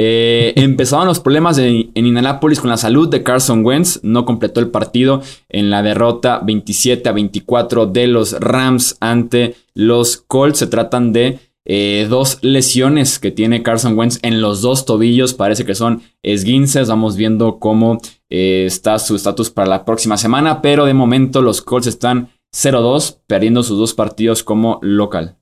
Eh, 0.00 0.52
empezaron 0.54 1.08
los 1.08 1.18
problemas 1.18 1.58
en 1.58 1.90
Indianapolis 1.94 2.60
con 2.60 2.70
la 2.70 2.76
salud 2.76 3.08
de 3.08 3.24
Carson 3.24 3.64
Wentz. 3.64 4.00
No 4.02 4.24
completó 4.24 4.60
el 4.60 4.70
partido 4.70 5.22
en 5.48 5.70
la 5.70 5.82
derrota 5.82 6.40
27 6.44 7.08
a 7.08 7.12
24 7.12 7.86
de 7.86 8.06
los 8.06 8.38
Rams 8.40 8.96
ante 9.00 9.56
los 9.74 10.16
Colts. 10.16 10.60
Se 10.60 10.66
tratan 10.68 11.12
de 11.12 11.40
eh, 11.64 12.06
dos 12.08 12.38
lesiones 12.42 13.18
que 13.18 13.32
tiene 13.32 13.62
Carson 13.62 13.98
Wentz 13.98 14.20
en 14.22 14.40
los 14.40 14.62
dos 14.62 14.86
tobillos. 14.86 15.34
Parece 15.34 15.64
que 15.64 15.74
son 15.74 16.02
esguinces. 16.22 16.88
Vamos 16.88 17.16
viendo 17.16 17.58
cómo 17.58 17.98
eh, 18.30 18.64
está 18.66 18.98
su 19.00 19.16
estatus 19.16 19.50
para 19.50 19.68
la 19.68 19.84
próxima 19.84 20.16
semana. 20.16 20.62
Pero 20.62 20.86
de 20.86 20.94
momento 20.94 21.42
los 21.42 21.60
Colts 21.60 21.88
están 21.88 22.30
0-2, 22.54 23.18
perdiendo 23.26 23.62
sus 23.62 23.78
dos 23.78 23.94
partidos 23.94 24.42
como 24.44 24.78
local. 24.80 25.36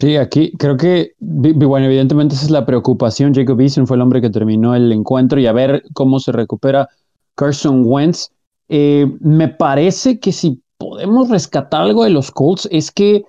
Sí, 0.00 0.16
aquí 0.16 0.52
creo 0.52 0.78
que, 0.78 1.12
bueno, 1.18 1.86
evidentemente 1.86 2.34
esa 2.34 2.46
es 2.46 2.50
la 2.50 2.64
preocupación. 2.64 3.34
Jacob 3.34 3.60
Eason 3.60 3.86
fue 3.86 3.96
el 3.96 4.00
hombre 4.00 4.22
que 4.22 4.30
terminó 4.30 4.74
el 4.74 4.90
encuentro 4.92 5.38
y 5.38 5.46
a 5.46 5.52
ver 5.52 5.82
cómo 5.92 6.18
se 6.20 6.32
recupera 6.32 6.88
Carson 7.34 7.82
Wentz. 7.84 8.30
Eh, 8.70 9.06
me 9.20 9.48
parece 9.48 10.18
que 10.18 10.32
si 10.32 10.62
podemos 10.78 11.28
rescatar 11.28 11.82
algo 11.82 12.04
de 12.04 12.10
los 12.10 12.30
Colts 12.30 12.66
es 12.72 12.90
que 12.90 13.24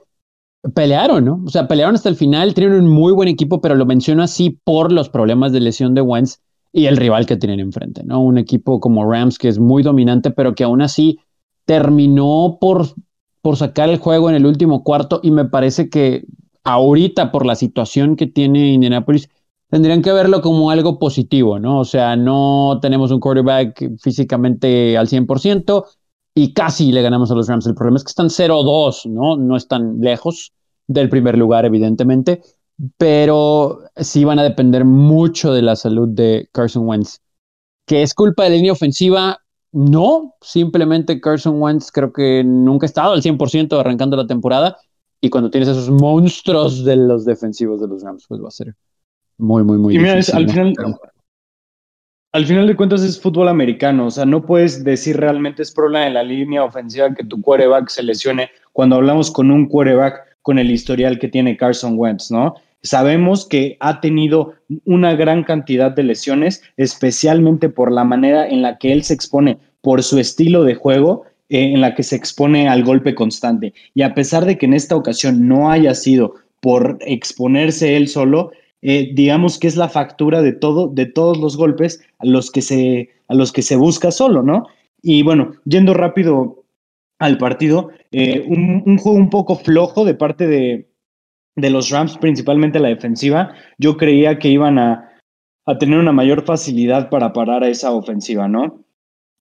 pelearon, 0.74 1.26
¿no? 1.26 1.42
O 1.46 1.50
sea, 1.50 1.68
pelearon 1.68 1.96
hasta 1.96 2.08
el 2.08 2.16
final, 2.16 2.54
tienen 2.54 2.80
un 2.80 2.88
muy 2.88 3.12
buen 3.12 3.28
equipo, 3.28 3.60
pero 3.60 3.76
lo 3.76 3.86
menciono 3.86 4.24
así 4.24 4.58
por 4.64 4.94
los 4.94 5.10
problemas 5.10 5.52
de 5.52 5.60
lesión 5.60 5.94
de 5.94 6.02
Wentz 6.02 6.40
y 6.72 6.86
el 6.86 6.96
rival 6.96 7.26
que 7.26 7.36
tienen 7.36 7.60
enfrente, 7.60 8.04
¿no? 8.06 8.22
Un 8.22 8.38
equipo 8.38 8.80
como 8.80 9.12
Rams 9.12 9.38
que 9.38 9.50
es 9.50 9.60
muy 9.60 9.84
dominante, 9.84 10.32
pero 10.32 10.56
que 10.56 10.64
aún 10.64 10.82
así 10.82 11.20
terminó 11.66 12.60
por, 12.62 12.88
por 13.42 13.58
sacar 13.58 13.90
el 13.90 13.98
juego 13.98 14.30
en 14.30 14.38
el 14.38 14.46
último 14.46 14.86
cuarto 14.86 15.20
y 15.22 15.32
me 15.32 15.44
parece 15.44 15.90
que 15.90 16.24
ahorita 16.63 17.32
por 17.32 17.45
la 17.45 17.56
situación 17.56 18.15
que 18.15 18.28
tiene 18.28 18.74
Indianapolis, 18.74 19.30
tendrían 19.69 20.02
que 20.02 20.12
verlo 20.12 20.41
como 20.41 20.69
algo 20.69 21.00
positivo, 21.00 21.60
¿no? 21.60 21.80
O 21.80 21.86
sea, 21.86 22.15
no 22.15 22.80
tenemos 22.82 23.12
un 23.12 23.19
quarterback 23.19 24.00
físicamente 24.00 24.97
al 24.97 25.08
100% 25.08 25.86
y 26.36 26.54
casi 26.54 26.91
le 26.91 27.02
ganamos 27.02 27.32
a 27.32 27.36
los 27.36 27.47
Rams. 27.47 27.65
El 27.67 27.76
problema 27.76 27.97
es 27.97 28.04
que 28.04 28.10
están 28.10 28.30
0-2, 28.30 29.06
¿no? 29.10 29.38
No 29.38 29.56
están 29.56 30.00
lejos 30.00 30.54
del 30.88 31.10
primer 31.10 31.38
lugar, 31.38 31.65
evidentemente, 31.65 32.41
pero 32.97 33.80
sí 33.95 34.26
van 34.26 34.39
a 34.39 34.43
depender 34.43 34.86
mucho 34.86 35.54
de 35.54 35.62
la 35.62 35.76
salud 35.76 36.10
de 36.10 36.50
Carson 36.52 36.88
Wentz. 36.88 37.19
¿Que 37.86 38.04
es 38.04 38.13
culpa 38.13 38.43
de 38.43 38.50
la 38.52 38.56
línea 38.58 38.71
ofensiva? 38.74 39.39
No, 39.71 40.36
simplemente 40.41 41.21
Carson 41.21 41.62
Wentz 41.62 41.91
creo 41.91 42.12
que 42.12 42.43
nunca 42.43 42.86
ha 42.86 42.88
estado 42.88 43.13
al 43.13 43.21
100% 43.21 43.80
arrancando 43.80 44.17
la 44.17 44.28
temporada 44.28 44.78
y 45.22 45.30
cuando 45.30 45.52
tienes 45.52 45.70
esos 45.70 45.90
monstruos 45.90 46.84
de 46.84 46.96
los 46.96 47.26
defensivos 47.26 47.80
de 47.80 47.88
los 47.88 48.02
Rams, 48.02 48.26
pues 48.28 48.42
va 48.42 48.48
a 48.48 48.52
ser 48.52 48.74
muy, 49.38 49.64
muy, 49.64 49.78
muy 49.78 49.96
y 49.96 50.00
mira, 50.00 50.14
al, 50.14 50.50
final, 50.50 50.74
al 52.32 52.46
final 52.46 52.68
de 52.68 52.76
cuentas 52.76 53.04
es 53.04 53.22
fútbol 53.22 53.48
americano. 53.48 54.08
O 54.08 54.12
sea, 54.12 54.26
no 54.26 54.46
puedes 54.46 54.84
decir 54.84 55.18
realmente 55.18 55.62
es 55.62 55.72
problema 55.72 56.06
de 56.06 56.12
la 56.12 56.24
línea 56.24 56.64
ofensiva 56.64 57.14
que 57.14 57.24
tu 57.24 57.40
quarterback 57.40 57.90
se 57.90 58.04
lesione 58.04 58.50
cuando 58.74 58.96
hablamos 58.96 59.30
con 59.30 59.52
un 59.52 59.68
quarterback 59.68 60.38
con 60.42 60.58
el 60.58 60.72
historial 60.72 61.20
que 61.20 61.28
tiene 61.28 61.56
Carson 61.56 61.94
Wentz, 61.98 62.32
¿no? 62.32 62.56
Sabemos 62.82 63.48
que 63.48 63.78
ha 63.80 64.02
tenido 64.02 64.56
una 64.86 65.14
gran 65.14 65.44
cantidad 65.44 65.92
de 65.92 66.02
lesiones, 66.02 66.64
especialmente 66.78 67.70
por 67.70 67.92
la 67.92 68.04
manera 68.04 68.48
en 68.48 68.64
la 68.64 68.80
que 68.80 68.92
él 68.92 69.04
se 69.04 69.14
expone, 69.14 69.60
por 69.82 70.02
su 70.02 70.18
estilo 70.18 70.64
de 70.64 70.74
juego 70.74 71.26
eh, 71.52 71.74
en 71.74 71.82
la 71.82 71.94
que 71.96 72.04
se 72.04 72.16
expone 72.16 72.70
al 72.70 72.82
golpe 72.82 73.14
constante. 73.14 73.74
Y 73.94 74.04
a 74.04 74.14
pesar 74.14 74.46
de 74.46 74.58
que 74.58 74.66
en 74.66 74.74
esta 74.74 74.96
ocasión 74.96 75.50
no 75.50 75.70
haya 75.70 75.94
sido 75.94 76.36
por 76.62 76.98
exponerse 77.02 77.98
él 77.98 78.08
solo, 78.08 78.52
eh, 78.82 79.12
digamos 79.14 79.60
que 79.60 79.68
es 79.68 79.76
la 79.76 79.90
factura 79.90 80.42
de 80.42 80.54
todo, 80.54 80.88
de 80.88 81.08
todos 81.08 81.38
los 81.40 81.58
golpes 81.58 82.02
a 82.20 82.26
los 82.26 82.52
que 82.52 82.62
se, 82.62 83.10
a 83.28 83.36
los 83.36 83.52
que 83.52 83.64
se 83.64 83.76
busca 83.76 84.12
solo, 84.12 84.44
¿no? 84.44 84.68
Y 85.02 85.24
bueno, 85.24 85.52
yendo 85.66 85.94
rápido 85.94 86.64
al 87.20 87.38
partido, 87.38 87.90
eh, 88.14 88.46
un, 88.48 88.98
juego 88.98 89.18
un 89.18 89.30
poco 89.30 89.58
flojo 89.58 90.06
de 90.06 90.14
parte 90.14 90.48
de, 90.48 90.88
de, 91.58 91.70
los 91.70 91.90
Rams, 91.90 92.18
principalmente 92.18 92.80
la 92.80 92.88
defensiva. 92.88 93.54
Yo 93.78 93.98
creía 93.98 94.40
que 94.40 94.48
iban 94.48 94.80
a, 94.80 95.12
a 95.66 95.78
tener 95.78 96.00
una 96.00 96.14
mayor 96.14 96.46
facilidad 96.46 97.10
para 97.10 97.34
parar 97.34 97.66
a 97.66 97.68
esa 97.68 97.92
ofensiva, 97.92 98.48
¿no? 98.48 98.86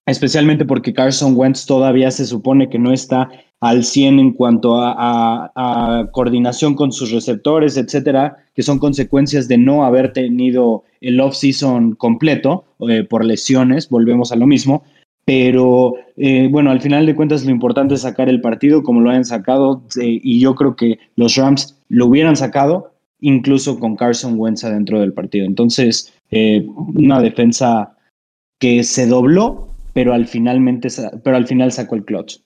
Especialmente 0.05 0.65
porque 0.65 0.93
Carson 0.93 1.33
Wentz 1.35 1.65
todavía 1.65 2.11
se 2.11 2.25
supone 2.25 2.69
que 2.69 2.79
no 2.79 2.91
está 2.91 3.29
al 3.59 3.83
100 3.83 4.19
en 4.19 4.31
cuanto 4.33 4.77
a, 4.81 6.09
coordinación 6.11 6.73
con 6.73 6.91
sus 6.91 7.11
receptores, 7.11 7.77
etcétera, 7.77 8.37
que 8.55 8.63
son 8.63 8.79
consecuencias 8.79 9.47
de 9.47 9.57
no 9.57 9.85
haber 9.85 10.13
tenido 10.13 10.83
el 10.99 11.19
off-season 11.19 11.93
completo 11.93 12.65
eh, 12.89 13.03
por 13.03 13.23
lesiones, 13.23 13.89
volvemos 13.89 14.31
a 14.31 14.35
lo 14.35 14.47
mismo. 14.47 14.83
Pero 15.23 15.93
eh, 16.17 16.47
bueno, 16.49 16.71
al 16.71 16.81
final 16.81 17.05
de 17.05 17.15
cuentas 17.15 17.45
lo 17.45 17.51
importante 17.51 17.93
es 17.93 18.01
sacar 18.01 18.27
el 18.27 18.41
partido 18.41 18.81
como 18.81 19.01
lo 19.01 19.11
hayan 19.11 19.23
sacado 19.23 19.83
eh, 20.01 20.19
y 20.23 20.39
yo 20.39 20.55
creo 20.55 20.75
que 20.75 20.97
los 21.15 21.35
Rams 21.35 21.79
lo 21.89 22.07
hubieran 22.07 22.35
sacado 22.35 22.91
incluso 23.19 23.79
con 23.79 23.95
Carson 23.95 24.39
Wentz 24.39 24.63
adentro 24.63 24.99
del 24.99 25.13
partido. 25.13 25.45
Entonces, 25.45 26.11
una 26.31 27.21
defensa 27.21 27.95
que 28.57 28.83
se 28.83 29.05
dobló 29.05 29.70
pero 29.93 30.13
al, 30.13 30.27
finalmente, 30.27 30.89
pero 31.23 31.37
al 31.37 31.47
final 31.47 31.71
sacó 31.71 31.95
el 31.95 32.05
clutch. 32.05 32.39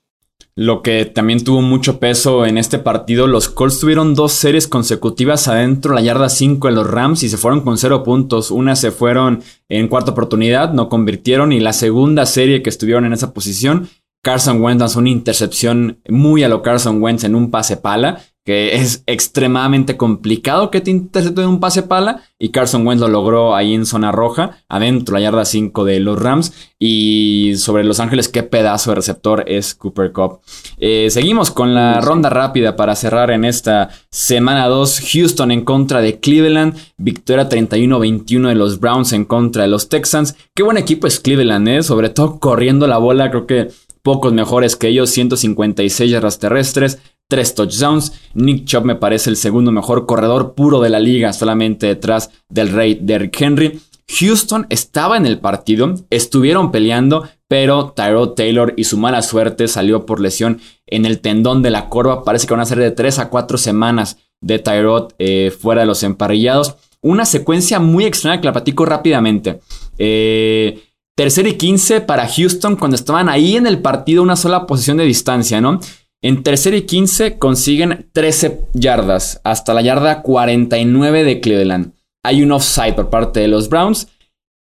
Lo 0.57 0.81
que 0.81 1.03
también 1.03 1.43
tuvo 1.43 1.61
mucho 1.61 1.99
peso 1.99 2.45
en 2.45 2.57
este 2.57 2.79
partido, 2.79 3.27
los 3.27 3.49
Colts 3.49 3.79
tuvieron 3.79 4.15
dos 4.15 4.31
series 4.31 4.69
consecutivas 4.69 5.49
adentro 5.49 5.93
la 5.93 6.01
yarda 6.01 6.29
5 6.29 6.69
de 6.69 6.73
los 6.73 6.89
Rams 6.89 7.23
y 7.23 7.29
se 7.29 7.35
fueron 7.35 7.61
con 7.61 7.77
cero 7.77 8.03
puntos. 8.03 8.51
Una 8.51 8.77
se 8.77 8.91
fueron 8.91 9.41
en 9.67 9.89
cuarta 9.89 10.11
oportunidad, 10.11 10.71
no 10.71 10.87
convirtieron 10.87 11.51
y 11.51 11.59
la 11.59 11.73
segunda 11.73 12.25
serie 12.25 12.63
que 12.63 12.69
estuvieron 12.69 13.03
en 13.03 13.11
esa 13.11 13.33
posición, 13.33 13.89
Carson 14.23 14.61
Wentz 14.61 14.79
lanzó 14.79 14.99
una 14.99 15.09
intercepción 15.09 15.99
muy 16.07 16.43
a 16.43 16.49
lo 16.49 16.61
Carson 16.61 17.03
Wentz 17.03 17.25
en 17.25 17.35
un 17.35 17.51
pase 17.51 17.75
pala 17.75 18.21
que 18.45 18.75
es 18.75 19.03
extremadamente 19.07 19.97
complicado 19.97 20.69
que 20.69 20.79
te 20.79 20.91
intercepte 20.91 21.45
un 21.45 21.59
pase 21.59 21.81
pala 21.81 22.21
y 22.37 22.49
Carson 22.49 22.85
Wentz 22.85 23.01
lo 23.01 23.07
logró 23.07 23.55
ahí 23.55 23.73
en 23.73 23.87
zona 23.87 24.11
roja, 24.11 24.63
adentro 24.69 25.15
la 25.15 25.21
yarda 25.21 25.45
5 25.45 25.83
de 25.83 25.99
los 25.99 26.21
Rams 26.21 26.53
y 26.77 27.53
sobre 27.57 27.83
Los 27.83 27.99
Ángeles 27.99 28.29
qué 28.29 28.43
pedazo 28.43 28.91
de 28.91 28.95
receptor 28.95 29.45
es 29.47 29.73
Cooper 29.73 30.11
Cup. 30.11 30.41
Eh, 30.77 31.07
seguimos 31.09 31.49
con 31.49 31.73
la 31.73 32.01
ronda 32.01 32.29
rápida 32.29 32.75
para 32.75 32.95
cerrar 32.95 33.31
en 33.31 33.45
esta 33.45 33.89
semana 34.11 34.67
2, 34.67 35.01
Houston 35.11 35.51
en 35.51 35.65
contra 35.65 36.01
de 36.01 36.19
Cleveland, 36.19 36.77
victoria 36.97 37.49
31-21 37.49 38.49
de 38.49 38.55
los 38.55 38.79
Browns 38.79 39.13
en 39.13 39.25
contra 39.25 39.63
de 39.63 39.69
los 39.69 39.89
Texans. 39.89 40.35
Qué 40.53 40.61
buen 40.61 40.77
equipo 40.77 41.07
es 41.07 41.19
Cleveland, 41.19 41.67
¿eh? 41.67 41.83
sobre 41.83 42.09
todo 42.09 42.39
corriendo 42.39 42.85
la 42.85 42.99
bola, 42.99 43.31
creo 43.31 43.47
que 43.47 43.69
pocos 44.05 44.33
mejores 44.33 44.75
que 44.75 44.89
ellos, 44.89 45.09
156 45.09 46.11
yardas 46.11 46.37
terrestres, 46.37 46.99
tres 47.27 47.55
touchdowns. 47.55 48.13
Nick 48.33 48.65
Chubb 48.65 48.85
me 48.85 48.95
parece 48.95 49.29
el 49.29 49.37
segundo 49.37 49.71
mejor 49.71 50.05
corredor 50.05 50.53
puro 50.53 50.79
de 50.79 50.89
la 50.89 50.99
liga, 50.99 51.33
solamente 51.33 51.87
detrás 51.87 52.31
del 52.49 52.69
rey 52.69 52.99
Derrick 53.01 53.39
Henry. 53.39 53.79
Houston 54.07 54.67
estaba 54.69 55.17
en 55.17 55.25
el 55.25 55.39
partido, 55.39 55.95
estuvieron 56.11 56.71
peleando, 56.71 57.27
pero 57.47 57.93
Tyrod 57.95 58.33
Taylor 58.33 58.73
y 58.77 58.83
su 58.83 58.97
mala 58.97 59.21
suerte 59.21 59.67
salió 59.67 60.05
por 60.05 60.19
lesión 60.19 60.59
en 60.85 61.05
el 61.05 61.19
tendón 61.19 61.63
de 61.63 61.71
la 61.71 61.89
corva. 61.89 62.23
Parece 62.23 62.45
que 62.45 62.53
van 62.53 62.61
a 62.61 62.65
ser 62.65 62.77
de 62.77 62.91
3 62.91 63.19
a 63.19 63.29
4 63.29 63.57
semanas 63.57 64.17
de 64.41 64.59
Tyrod 64.59 65.13
eh, 65.17 65.51
fuera 65.51 65.81
de 65.81 65.87
los 65.87 66.03
emparrillados. 66.03 66.75
Una 67.01 67.25
secuencia 67.25 67.79
muy 67.79 68.05
extraña 68.05 68.39
que 68.39 68.45
la 68.45 68.53
platico 68.53 68.85
rápidamente. 68.85 69.59
Eh, 69.97 70.83
tercer 71.15 71.47
y 71.47 71.53
15 71.53 72.01
para 72.01 72.27
Houston 72.27 72.75
cuando 72.75 72.95
estaban 72.95 73.29
ahí 73.29 73.55
en 73.55 73.65
el 73.65 73.79
partido, 73.79 74.21
una 74.21 74.35
sola 74.35 74.67
posición 74.67 74.97
de 74.97 75.05
distancia, 75.05 75.61
¿no? 75.61 75.79
En 76.21 76.43
tercera 76.43 76.75
y 76.75 76.83
15 76.83 77.37
consiguen 77.37 78.09
13 78.13 78.61
yardas 78.73 79.41
hasta 79.43 79.73
la 79.73 79.81
yarda 79.81 80.21
49 80.21 81.23
de 81.23 81.39
Cleveland. 81.39 81.93
Hay 82.23 82.41
un 82.41 82.51
offside 82.51 82.95
por 82.95 83.09
parte 83.09 83.39
de 83.39 83.47
los 83.47 83.69
Browns. 83.69 84.07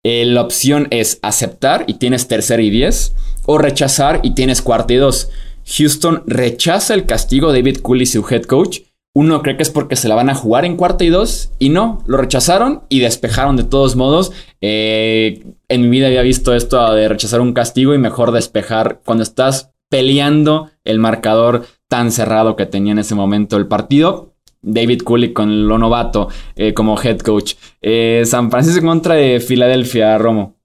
Eh, 0.03 0.25
la 0.25 0.41
opción 0.41 0.87
es 0.91 1.19
aceptar 1.21 1.85
y 1.87 1.93
tienes 1.95 2.27
tercera 2.27 2.61
y 2.61 2.69
10 2.69 3.15
o 3.45 3.57
rechazar 3.57 4.19
y 4.23 4.35
tienes 4.35 4.61
cuarta 4.61 4.93
y 4.93 4.97
2. 4.97 5.29
Houston 5.77 6.23
rechaza 6.27 6.93
el 6.93 7.05
castigo. 7.05 7.53
David 7.53 7.77
Cooley, 7.77 8.05
su 8.05 8.25
head 8.29 8.43
coach, 8.43 8.79
uno 9.15 9.43
cree 9.43 9.55
que 9.55 9.63
es 9.63 9.69
porque 9.69 9.95
se 9.95 10.07
la 10.07 10.15
van 10.15 10.29
a 10.29 10.35
jugar 10.35 10.65
en 10.65 10.75
cuarta 10.75 11.03
y 11.03 11.09
dos, 11.09 11.51
y 11.59 11.69
no, 11.69 12.03
lo 12.07 12.17
rechazaron 12.17 12.81
y 12.89 12.99
despejaron 12.99 13.55
de 13.55 13.63
todos 13.63 13.95
modos. 13.95 14.31
Eh, 14.59 15.43
en 15.67 15.81
mi 15.81 15.89
vida 15.89 16.07
había 16.07 16.23
visto 16.23 16.55
esto 16.55 16.93
de 16.93 17.07
rechazar 17.07 17.39
un 17.39 17.53
castigo 17.53 17.93
y 17.93 17.99
mejor 17.99 18.31
despejar 18.31 19.01
cuando 19.05 19.23
estás 19.23 19.72
peleando 19.93 20.71
el 20.83 20.97
marcador 20.97 21.67
tan 21.87 22.11
cerrado 22.11 22.55
que 22.55 22.65
tenía 22.65 22.93
en 22.93 22.97
ese 22.97 23.13
momento 23.13 23.57
el 23.57 23.67
partido. 23.67 24.33
David 24.63 25.03
Cooley 25.03 25.33
con 25.33 25.67
lo 25.67 25.77
novato 25.77 26.29
eh, 26.55 26.73
como 26.73 26.99
head 26.99 27.19
coach. 27.19 27.53
Eh, 27.79 28.23
San 28.25 28.49
Francisco 28.49 28.83
contra 28.87 29.13
de 29.13 29.39
Filadelfia, 29.39 30.17
Romo. 30.17 30.55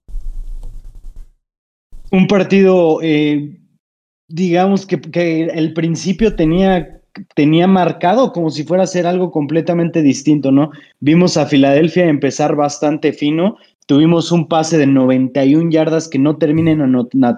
Un 2.11 2.25
partido, 2.25 2.97
digamos 4.27 4.87
que, 4.87 4.99
que 4.99 5.43
el 5.43 5.73
principio 5.73 6.35
tenía 6.35 6.99
tenía 7.35 7.67
marcado 7.67 8.31
como 8.31 8.49
si 8.49 8.63
fuera 8.63 8.83
a 8.83 8.87
ser 8.87 9.07
algo 9.07 9.31
completamente 9.31 10.01
distinto, 10.01 10.51
¿no? 10.51 10.71
Vimos 10.99 11.37
a 11.37 11.45
Filadelfia 11.45 12.05
empezar 12.07 12.55
bastante 12.55 13.13
fino, 13.13 13.57
tuvimos 13.89 14.31
un 14.31 14.47
pase 14.47 14.77
de 14.77 14.85
91 14.85 15.71
yardas 15.71 16.07
que 16.07 16.19
no 16.19 16.37
termina 16.37 16.69
en, 16.69 16.83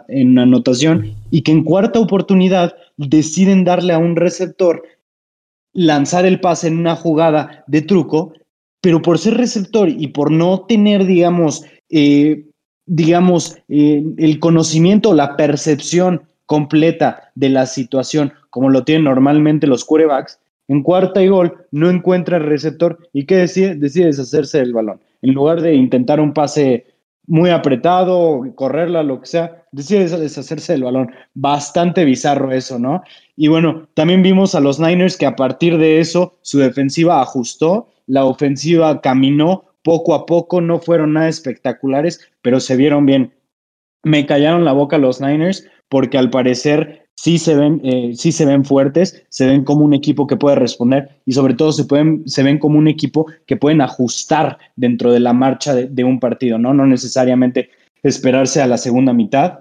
en 0.10 0.38
anotación 0.38 1.16
y 1.30 1.44
que 1.44 1.54
en 1.54 1.64
cuarta 1.64 1.98
oportunidad 2.02 2.76
deciden 2.98 3.64
darle 3.64 3.94
a 3.94 3.98
un 3.98 4.18
receptor 4.18 4.84
lanzar 5.72 6.26
el 6.26 6.42
pase 6.42 6.68
en 6.68 6.78
una 6.78 6.98
jugada 6.98 7.64
de 7.68 7.82
truco, 7.82 8.34
pero 8.82 9.02
por 9.02 9.18
ser 9.18 9.36
receptor 9.36 9.88
y 9.88 10.08
por 10.08 10.30
no 10.30 10.66
tener, 10.68 11.06
digamos, 11.06 11.64
eh, 11.90 12.44
digamos, 12.86 13.56
eh, 13.70 14.04
el 14.18 14.40
conocimiento, 14.40 15.14
la 15.14 15.38
percepción 15.38 16.24
completa 16.48 17.32
de 17.34 17.48
la 17.48 17.66
situación, 17.66 18.34
como 18.50 18.70
lo 18.70 18.84
tienen 18.84 19.06
normalmente 19.06 19.68
los 19.68 19.86
quarterbacks, 19.86 20.38
en 20.68 20.84
cuarta 20.84 21.24
y 21.24 21.30
gol 21.30 21.66
no 21.72 21.90
encuentra 21.90 22.36
el 22.36 22.44
receptor 22.44 23.08
y 23.14 23.26
¿qué 23.26 23.38
decide? 23.38 23.76
Decide 23.76 24.08
deshacerse 24.08 24.58
del 24.58 24.74
balón. 24.74 25.00
En 25.22 25.34
lugar 25.34 25.62
de 25.62 25.76
intentar 25.76 26.20
un 26.20 26.34
pase 26.34 26.86
muy 27.28 27.50
apretado, 27.50 28.42
correrla, 28.56 29.04
lo 29.04 29.22
que 29.22 29.28
sea, 29.28 29.64
decide 29.72 30.10
deshacerse 30.18 30.74
del 30.74 30.84
balón. 30.84 31.12
Bastante 31.34 32.04
bizarro 32.04 32.52
eso, 32.52 32.80
¿no? 32.80 33.04
Y 33.36 33.48
bueno, 33.48 33.88
también 33.94 34.22
vimos 34.24 34.56
a 34.56 34.60
los 34.60 34.80
Niners 34.80 35.18
que 35.18 35.26
a 35.26 35.36
partir 35.36 35.78
de 35.78 36.00
eso 36.00 36.38
su 36.42 36.60
defensiva 36.60 37.22
ajustó, 37.22 37.88
la 38.08 38.26
ofensiva 38.26 39.02
caminó 39.02 39.66
poco 39.84 40.14
a 40.14 40.26
poco, 40.26 40.62
no 40.62 40.80
fueron 40.80 41.14
nada 41.14 41.30
espectaculares, 41.30 42.20
pero 42.42 42.60
se 42.60 42.76
vieron 42.76 43.06
bien. 43.06 43.34
Me 44.04 44.26
callaron 44.26 44.66
la 44.66 44.74
boca 44.74 44.98
los 44.98 45.22
Niners 45.22 45.68
porque 45.90 46.18
al 46.18 46.30
parecer 46.30 47.01
sí 47.22 47.38
se 47.38 47.54
ven, 47.54 47.80
eh, 47.84 48.14
sí 48.16 48.32
se 48.32 48.46
ven 48.46 48.66
fuertes, 48.66 49.24
se 49.30 49.46
ven 49.46 49.64
como 49.64 49.86
un 49.86 49.94
equipo 49.94 50.26
que 50.26 50.38
puede 50.38 50.56
responder 50.56 51.22
y 51.24 51.34
sobre 51.34 51.54
todo 51.54 51.72
se, 51.72 51.86
pueden, 51.86 52.28
se 52.28 52.42
ven 52.42 52.58
como 52.58 52.80
un 52.80 52.88
equipo 52.88 53.28
que 53.46 53.58
pueden 53.58 53.82
ajustar 53.82 54.58
dentro 54.76 55.12
de 55.12 55.20
la 55.20 55.32
marcha 55.32 55.76
de, 55.76 56.04
un 56.04 56.20
partido, 56.20 56.58
¿no? 56.58 56.74
No 56.74 56.88
necesariamente 56.88 57.70
esperarse 58.02 58.60
a 58.60 58.66
la 58.66 58.80
segunda 58.80 59.14
mitad, 59.14 59.60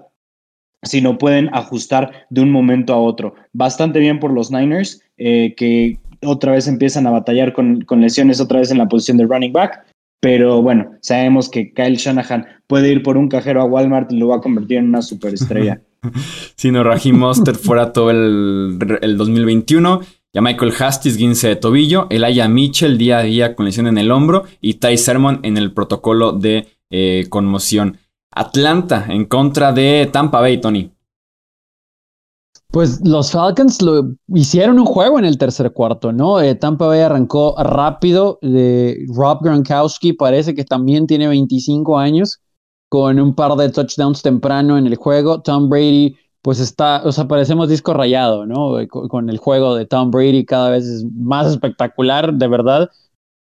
sino 0.81 1.19
pueden 1.19 1.53
ajustar 1.53 2.25
de 2.31 2.41
un 2.41 2.49
momento 2.51 2.93
a 2.93 2.99
otro. 2.99 3.35
Bastante 3.53 3.99
bien 3.99 4.19
por 4.19 4.31
los 4.31 4.49
Niners, 4.49 5.03
eh, 5.17 5.53
que 5.55 5.99
otra 6.25 6.53
vez 6.53 6.67
empiezan 6.67 7.05
a 7.05 7.11
batallar 7.11 7.53
con, 7.53 7.81
con 7.81 8.01
lesiones, 8.01 8.41
otra 8.41 8.57
vez 8.57 8.71
en 8.71 8.79
la 8.79 8.87
posición 8.87 9.17
de 9.17 9.25
running 9.25 9.53
back. 9.53 9.85
Pero 10.21 10.61
bueno, 10.61 10.91
sabemos 11.01 11.49
que 11.49 11.73
Kyle 11.73 11.95
Shanahan 11.95 12.45
puede 12.67 12.91
ir 12.91 13.01
por 13.01 13.17
un 13.17 13.27
cajero 13.27 13.61
a 13.61 13.65
Walmart 13.65 14.11
y 14.11 14.17
lo 14.17 14.27
va 14.27 14.37
a 14.37 14.41
convertir 14.41 14.77
en 14.77 14.89
una 14.89 15.01
superestrella. 15.01 15.81
si 16.55 16.71
no, 16.71 16.83
Raheem 16.83 17.17
Monster 17.17 17.55
fuera 17.55 17.91
todo 17.91 18.11
el, 18.11 18.77
2021. 18.79 20.01
Ya 20.33 20.41
Michael 20.41 20.73
Hastis, 20.79 21.17
guince 21.17 21.47
de 21.47 21.55
tobillo. 21.55 22.07
Elijah 22.11 22.47
Mitchell, 22.47 22.99
día 22.99 23.17
a 23.17 23.23
día 23.23 23.55
con 23.55 23.65
lesión 23.65 23.87
en 23.87 23.97
el 23.97 24.11
hombro. 24.11 24.43
Y 24.61 24.75
Ty 24.75 24.95
Sermon 24.97 25.39
en 25.41 25.57
el 25.57 25.73
protocolo 25.73 26.33
de 26.33 26.67
eh, 26.91 27.25
conmoción. 27.29 27.97
Atlanta 28.31 29.07
en 29.09 29.25
contra 29.25 29.73
de 29.73 30.07
Tampa 30.11 30.39
Bay, 30.39 30.61
Tony. 30.61 30.91
Pues 32.71 33.01
los 33.05 33.31
Falcons 33.31 33.81
lo 33.81 34.13
hicieron 34.29 34.79
un 34.79 34.85
juego 34.85 35.19
en 35.19 35.25
el 35.25 35.37
tercer 35.37 35.73
cuarto, 35.73 36.13
¿no? 36.13 36.39
Eh, 36.39 36.55
Tampa 36.55 36.87
Bay 36.87 37.01
arrancó 37.01 37.53
rápido. 37.61 38.39
Rob 38.41 39.39
Gronkowski 39.41 40.13
parece 40.13 40.55
que 40.55 40.63
también 40.63 41.05
tiene 41.05 41.27
25 41.27 41.97
años 41.97 42.39
con 42.87 43.19
un 43.19 43.35
par 43.35 43.55
de 43.55 43.69
touchdowns 43.69 44.21
temprano 44.21 44.77
en 44.77 44.87
el 44.87 44.95
juego. 44.95 45.41
Tom 45.41 45.69
Brady, 45.69 46.15
pues 46.41 46.59
está, 46.59 47.01
o 47.03 47.11
sea, 47.11 47.27
parecemos 47.27 47.67
disco 47.67 47.93
rayado, 47.93 48.45
¿no? 48.45 48.79
Eh, 48.79 48.87
con, 48.87 49.29
el 49.29 49.37
juego 49.37 49.75
de 49.75 49.85
Tom 49.85 50.11
Brady 50.11 50.45
cada 50.45 50.69
vez 50.69 50.85
es 50.85 51.05
más 51.13 51.47
espectacular, 51.47 52.33
de 52.33 52.47
verdad. 52.47 52.89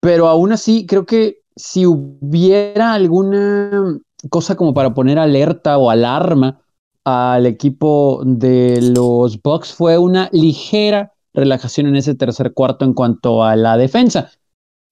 Pero 0.00 0.28
aún 0.28 0.52
así, 0.52 0.87
creo 0.87 1.06
que 1.06 1.38
si 1.56 1.87
hubiera 1.87 2.92
alguna 2.92 3.98
cosa 4.30 4.54
como 4.54 4.74
para 4.74 4.92
poner 4.92 5.18
alerta 5.18 5.78
o 5.78 5.90
alarma 5.90 6.63
al 7.04 7.46
equipo 7.46 8.22
de 8.24 8.80
los 8.96 9.40
Bucks, 9.42 9.72
fue 9.72 9.98
una 9.98 10.28
ligera 10.32 11.12
relajación 11.34 11.86
en 11.88 11.96
ese 11.96 12.14
tercer 12.14 12.52
cuarto 12.54 12.84
en 12.84 12.94
cuanto 12.94 13.44
a 13.44 13.56
la 13.56 13.76
defensa 13.76 14.30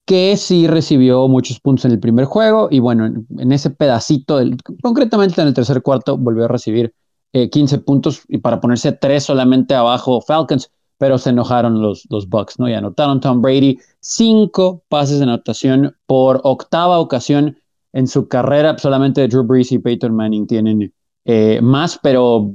que 0.05 0.35
sí 0.35 0.67
recibió 0.67 1.27
muchos 1.27 1.59
puntos 1.59 1.85
en 1.85 1.91
el 1.91 1.99
primer 1.99 2.25
juego 2.25 2.67
y 2.69 2.79
bueno, 2.79 3.05
en, 3.05 3.51
ese 3.51 3.69
pedacito, 3.69 4.39
concretamente 4.81 5.41
en 5.41 5.47
el 5.47 5.53
tercer 5.53 5.81
cuarto, 5.81 6.17
volvió 6.17 6.45
a 6.45 6.49
recibir 6.49 6.93
15 7.31 7.75
eh, 7.75 7.79
puntos 7.79 8.21
y 8.27 8.39
para 8.39 8.59
ponerse 8.59 8.91
tres 8.91 9.23
solamente 9.23 9.73
abajo 9.73 10.21
Falcons, 10.21 10.69
pero 10.97 11.17
se 11.17 11.29
enojaron 11.29 11.81
los, 11.81 12.05
los 12.09 12.27
Bucks, 12.27 12.59
¿no? 12.59 12.67
Y 12.67 12.73
anotaron 12.73 13.21
Tom 13.21 13.41
Brady 13.41 13.79
cinco 13.99 14.83
pases 14.89 15.17
de 15.17 15.23
anotación 15.23 15.95
por 16.05 16.41
octava 16.43 16.99
ocasión 16.99 17.57
en 17.93 18.07
su 18.07 18.27
carrera, 18.27 18.77
solamente 18.77 19.27
Drew 19.27 19.43
Brees 19.43 19.71
y 19.71 19.79
Peyton 19.79 20.15
Manning 20.15 20.47
tienen 20.47 20.91
eh, 21.25 21.59
más, 21.61 21.99
pero 22.01 22.53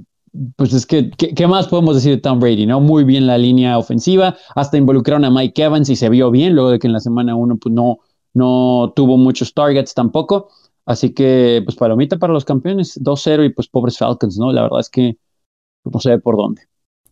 pues 0.57 0.73
es 0.73 0.87
que, 0.87 1.11
¿qué, 1.11 1.47
más 1.47 1.69
podemos 1.69 1.95
decir 1.95 2.13
de 2.13 2.21
Tom 2.21 2.39
Brady? 2.39 2.67
¿no? 2.67 2.81
Muy 2.81 3.05
bien 3.05 3.27
la 3.27 3.39
línea 3.39 3.79
ofensiva, 3.79 4.37
hasta 4.55 4.77
involucraron 4.77 5.25
a 5.25 5.31
Mike 5.31 5.63
Evans 5.63 5.89
y 5.89 5.97
se 5.97 6.09
vio 6.09 6.31
bien, 6.31 6.55
luego 6.55 6.71
de 6.71 6.79
que 6.79 6.87
en 6.87 6.93
la 6.93 7.01
semana 7.01 7.35
uno 7.35 7.57
pues 7.57 7.75
no, 7.75 7.99
no 8.35 8.93
tuvo 8.95 9.17
muchos 9.17 9.55
targets 9.55 9.95
tampoco. 9.95 10.49
Así 10.87 11.13
que, 11.13 11.61
pues 11.65 11.77
palomita 11.77 12.17
para 12.17 12.33
los 12.33 12.47
campeones, 12.47 12.99
2-0 13.03 13.45
y 13.45 13.51
pues 13.51 13.69
pobres 13.69 13.99
Falcons, 13.99 14.39
¿no? 14.39 14.53
La 14.53 14.63
verdad 14.63 14.81
es 14.81 14.89
que 14.89 15.19
pues, 15.83 15.93
no 15.93 16.01
sé 16.01 16.19
por 16.19 16.37
dónde. 16.37 16.63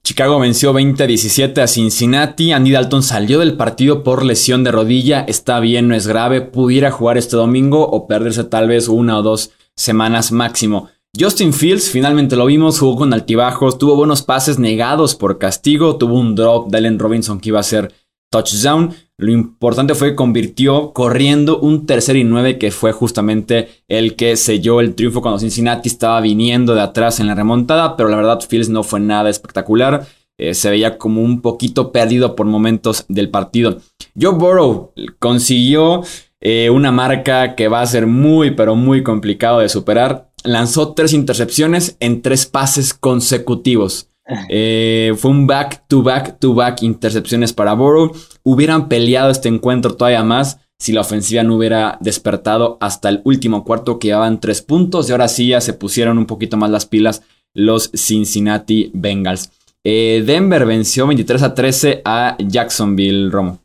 Chicago 0.02 0.38
venció 0.38 0.72
20-17 0.72 1.58
a 1.58 1.66
Cincinnati. 1.66 2.52
Andy 2.52 2.70
Dalton 2.70 3.02
salió 3.02 3.40
del 3.40 3.56
partido 3.56 4.02
por 4.02 4.24
lesión 4.24 4.64
de 4.64 4.70
rodilla. 4.70 5.26
Está 5.28 5.60
bien, 5.60 5.88
no 5.88 5.94
es 5.94 6.06
grave. 6.06 6.42
Pudiera 6.42 6.90
jugar 6.90 7.18
este 7.18 7.36
domingo 7.36 7.86
o 7.86 8.06
perderse 8.06 8.44
tal 8.44 8.68
vez 8.68 8.88
una 8.88 9.18
o 9.18 9.22
dos 9.22 9.50
semanas 9.74 10.32
máximo. 10.32 10.88
Justin 11.18 11.54
Fields 11.54 11.90
finalmente 11.90 12.36
lo 12.36 12.44
vimos, 12.44 12.78
jugó 12.78 12.96
con 12.96 13.14
altibajos, 13.14 13.78
tuvo 13.78 13.96
buenos 13.96 14.22
pases 14.22 14.58
negados 14.58 15.14
por 15.14 15.38
castigo, 15.38 15.96
tuvo 15.96 16.18
un 16.18 16.34
drop 16.34 16.68
de 16.68 16.78
Allen 16.78 16.98
Robinson 16.98 17.40
que 17.40 17.48
iba 17.48 17.60
a 17.60 17.62
ser 17.62 17.92
touchdown. 18.30 18.92
Lo 19.16 19.32
importante 19.32 19.94
fue 19.94 20.10
que 20.10 20.16
convirtió 20.16 20.92
corriendo 20.92 21.58
un 21.58 21.86
tercer 21.86 22.16
y 22.16 22.24
nueve 22.24 22.58
que 22.58 22.70
fue 22.70 22.92
justamente 22.92 23.68
el 23.88 24.14
que 24.14 24.36
selló 24.36 24.80
el 24.80 24.94
triunfo 24.94 25.22
cuando 25.22 25.38
Cincinnati 25.38 25.88
estaba 25.88 26.20
viniendo 26.20 26.74
de 26.74 26.82
atrás 26.82 27.18
en 27.18 27.28
la 27.28 27.34
remontada, 27.34 27.96
pero 27.96 28.10
la 28.10 28.16
verdad 28.16 28.40
Fields 28.46 28.68
no 28.68 28.82
fue 28.82 29.00
nada 29.00 29.30
espectacular. 29.30 30.06
Eh, 30.38 30.52
se 30.52 30.68
veía 30.68 30.98
como 30.98 31.22
un 31.22 31.40
poquito 31.40 31.92
perdido 31.92 32.36
por 32.36 32.44
momentos 32.44 33.06
del 33.08 33.30
partido. 33.30 33.78
Joe 34.20 34.34
Burrow 34.34 34.92
consiguió 35.18 36.02
eh, 36.42 36.68
una 36.68 36.92
marca 36.92 37.54
que 37.54 37.68
va 37.68 37.80
a 37.80 37.86
ser 37.86 38.06
muy 38.06 38.50
pero 38.50 38.76
muy 38.76 39.02
complicado 39.02 39.60
de 39.60 39.70
superar 39.70 40.30
lanzó 40.46 40.94
tres 40.94 41.12
intercepciones 41.12 41.96
en 42.00 42.22
tres 42.22 42.46
pases 42.46 42.94
consecutivos. 42.94 44.08
Eh, 44.48 45.14
fue 45.16 45.30
un 45.30 45.46
back 45.46 45.84
to 45.86 46.02
back 46.02 46.40
to 46.40 46.52
back 46.52 46.82
intercepciones 46.82 47.52
para 47.52 47.74
Burrow. 47.74 48.10
Hubieran 48.42 48.88
peleado 48.88 49.30
este 49.30 49.48
encuentro 49.48 49.94
todavía 49.94 50.24
más 50.24 50.58
si 50.80 50.92
la 50.92 51.02
ofensiva 51.02 51.44
no 51.44 51.54
hubiera 51.54 51.96
despertado 52.00 52.76
hasta 52.80 53.08
el 53.08 53.20
último 53.24 53.64
cuarto 53.64 54.00
que 54.00 54.08
llevaban 54.08 54.40
tres 54.40 54.62
puntos 54.62 55.08
y 55.08 55.12
ahora 55.12 55.28
sí 55.28 55.48
ya 55.48 55.60
se 55.60 55.74
pusieron 55.74 56.18
un 56.18 56.26
poquito 56.26 56.56
más 56.56 56.70
las 56.70 56.86
pilas 56.86 57.22
los 57.54 57.90
Cincinnati 57.94 58.90
Bengals. 58.92 59.50
Eh, 59.84 60.24
Denver 60.26 60.66
venció 60.66 61.06
23 61.06 61.42
a 61.42 61.54
13 61.54 62.02
a 62.04 62.36
Jacksonville, 62.38 63.30
Romo. 63.30 63.60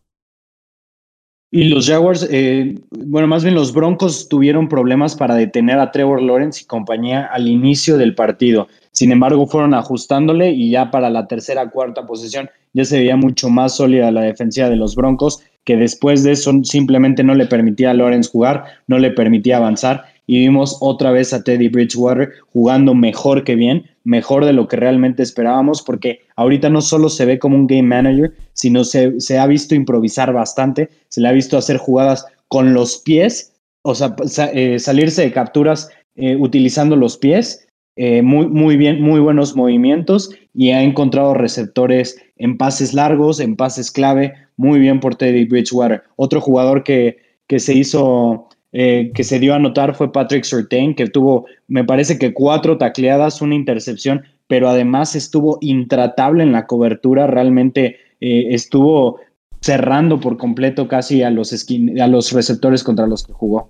Y 1.54 1.66
los 1.66 1.88
Jaguars, 1.88 2.26
eh, 2.32 2.76
bueno, 2.92 3.28
más 3.28 3.44
bien 3.44 3.56
los 3.56 3.74
Broncos 3.74 4.30
tuvieron 4.30 4.70
problemas 4.70 5.16
para 5.16 5.36
detener 5.36 5.80
a 5.80 5.92
Trevor 5.92 6.22
Lawrence 6.22 6.62
y 6.62 6.66
compañía 6.66 7.26
al 7.26 7.50
inicio 7.50 7.98
del 7.98 8.16
partido. 8.16 8.70
Sin 8.94 9.12
embargo, 9.12 9.46
fueron 9.46 9.74
ajustándole 9.74 10.52
y 10.52 10.72
ya 10.72 10.92
para 10.92 11.10
la 11.10 11.28
tercera, 11.28 11.70
cuarta 11.70 12.06
posición 12.06 12.50
ya 12.74 12.86
se 12.86 13.00
veía 13.00 13.18
mucho 13.18 13.50
más 13.50 13.76
sólida 13.76 14.12
la 14.12 14.22
defensiva 14.22 14.70
de 14.70 14.78
los 14.78 14.96
Broncos, 14.96 15.42
que 15.66 15.76
después 15.76 16.24
de 16.24 16.32
eso 16.32 16.54
simplemente 16.64 17.24
no 17.24 17.36
le 17.36 17.46
permitía 17.46 17.92
a 17.92 17.94
Lawrence 17.94 18.30
jugar, 18.32 18.64
no 18.88 18.98
le 18.98 19.12
permitía 19.12 19.58
avanzar 19.58 20.06
y 20.28 20.40
vimos 20.40 20.78
otra 20.80 21.12
vez 21.12 21.34
a 21.34 21.44
Teddy 21.44 21.68
Bridgewater 21.68 22.32
jugando 22.54 22.96
mejor 22.96 23.44
que 23.44 23.56
bien, 23.56 23.86
mejor 24.04 24.46
de 24.46 24.54
lo 24.54 24.68
que 24.68 24.78
realmente 24.78 25.24
esperábamos, 25.24 25.82
porque 25.82 26.22
ahorita 26.36 26.70
no 26.70 26.82
solo 26.82 27.10
se 27.10 27.26
ve 27.26 27.40
como 27.40 27.56
un 27.56 27.68
game 27.68 27.84
manager, 27.84 28.34
sino 28.54 28.84
se, 28.84 29.40
ha 29.40 29.48
visto 29.48 29.76
improvisar 29.76 30.34
bastante, 30.34 30.90
se 31.10 31.22
le 31.22 31.28
ha 31.28 31.32
visto 31.32 31.58
hacer 31.58 31.78
jugadas 31.78 32.26
con 32.48 32.74
los 32.74 32.98
pies, 33.00 33.54
o 33.84 33.96
sea, 33.96 34.16
eh, 34.54 34.80
salirse 34.80 35.22
de 35.22 35.32
capturas 35.32 35.90
eh, 36.16 36.36
utilizando 36.36 36.96
los 36.96 37.18
pies, 37.18 37.68
eh, 37.96 38.22
muy, 38.22 38.48
muy 38.48 38.78
bien, 38.78 39.02
muy 39.02 39.20
buenos 39.20 39.56
movimientos 39.56 40.34
y 40.54 40.72
ha 40.72 40.82
encontrado 40.82 41.34
receptores 41.34 42.22
en 42.38 42.58
pases 42.58 42.94
largos, 42.94 43.40
en 43.40 43.56
pases 43.56 43.92
clave, 43.92 44.34
muy 44.58 44.80
bien 44.80 45.00
por 45.00 45.16
Teddy 45.16 45.46
Bridgewater. 45.46 46.04
Otro 46.16 46.42
jugador 46.42 46.84
que, 46.84 47.18
que 47.48 47.60
se 47.60 47.74
hizo 47.74 48.48
eh, 48.74 49.12
que 49.14 49.24
se 49.24 49.40
dio 49.40 49.54
a 49.54 49.60
notar 49.60 49.96
fue 49.96 50.12
Patrick 50.12 50.44
Surtain, 50.44 50.96
que 50.96 51.08
tuvo, 51.08 51.46
me 51.68 51.84
parece 51.84 52.18
que 52.18 52.34
cuatro 52.34 52.78
tacleadas, 52.78 53.42
una 53.42 53.56
intercepción, 53.56 54.24
pero 54.48 54.70
además 54.70 55.16
estuvo 55.16 55.58
intratable 55.62 56.44
en 56.44 56.52
la 56.52 56.68
cobertura, 56.68 57.28
realmente 57.28 57.98
eh, 58.20 58.48
estuvo 58.50 59.20
cerrando 59.62 60.20
por 60.20 60.38
completo 60.38 60.88
casi 60.88 61.22
a 61.24 61.30
los, 61.30 61.54
a 61.54 62.08
los 62.08 62.32
receptores 62.32 62.84
contra 62.84 63.08
los 63.08 63.24
que 63.24 63.34
jugó. 63.34 63.70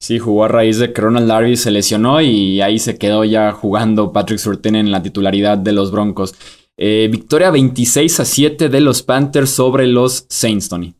Sí, 0.00 0.18
jugó 0.18 0.44
a 0.44 0.48
raíz 0.48 0.78
de 0.78 0.92
que 0.92 1.00
Ronald 1.00 1.26
Darby 1.26 1.56
se 1.56 1.72
lesionó 1.72 2.20
y 2.20 2.60
ahí 2.60 2.78
se 2.78 2.98
quedó 2.98 3.24
ya 3.24 3.50
jugando 3.52 4.12
Patrick 4.12 4.38
Surtain 4.38 4.76
en 4.76 4.92
la 4.92 5.02
titularidad 5.02 5.58
de 5.58 5.72
los 5.72 5.90
Broncos. 5.90 6.34
Eh, 6.76 7.08
victoria 7.10 7.50
26 7.50 8.20
a 8.20 8.24
7 8.24 8.68
de 8.68 8.80
los 8.80 9.02
Panthers 9.02 9.50
sobre 9.50 9.88
los 9.88 10.26
Saints, 10.28 10.68
Tony. 10.68 10.94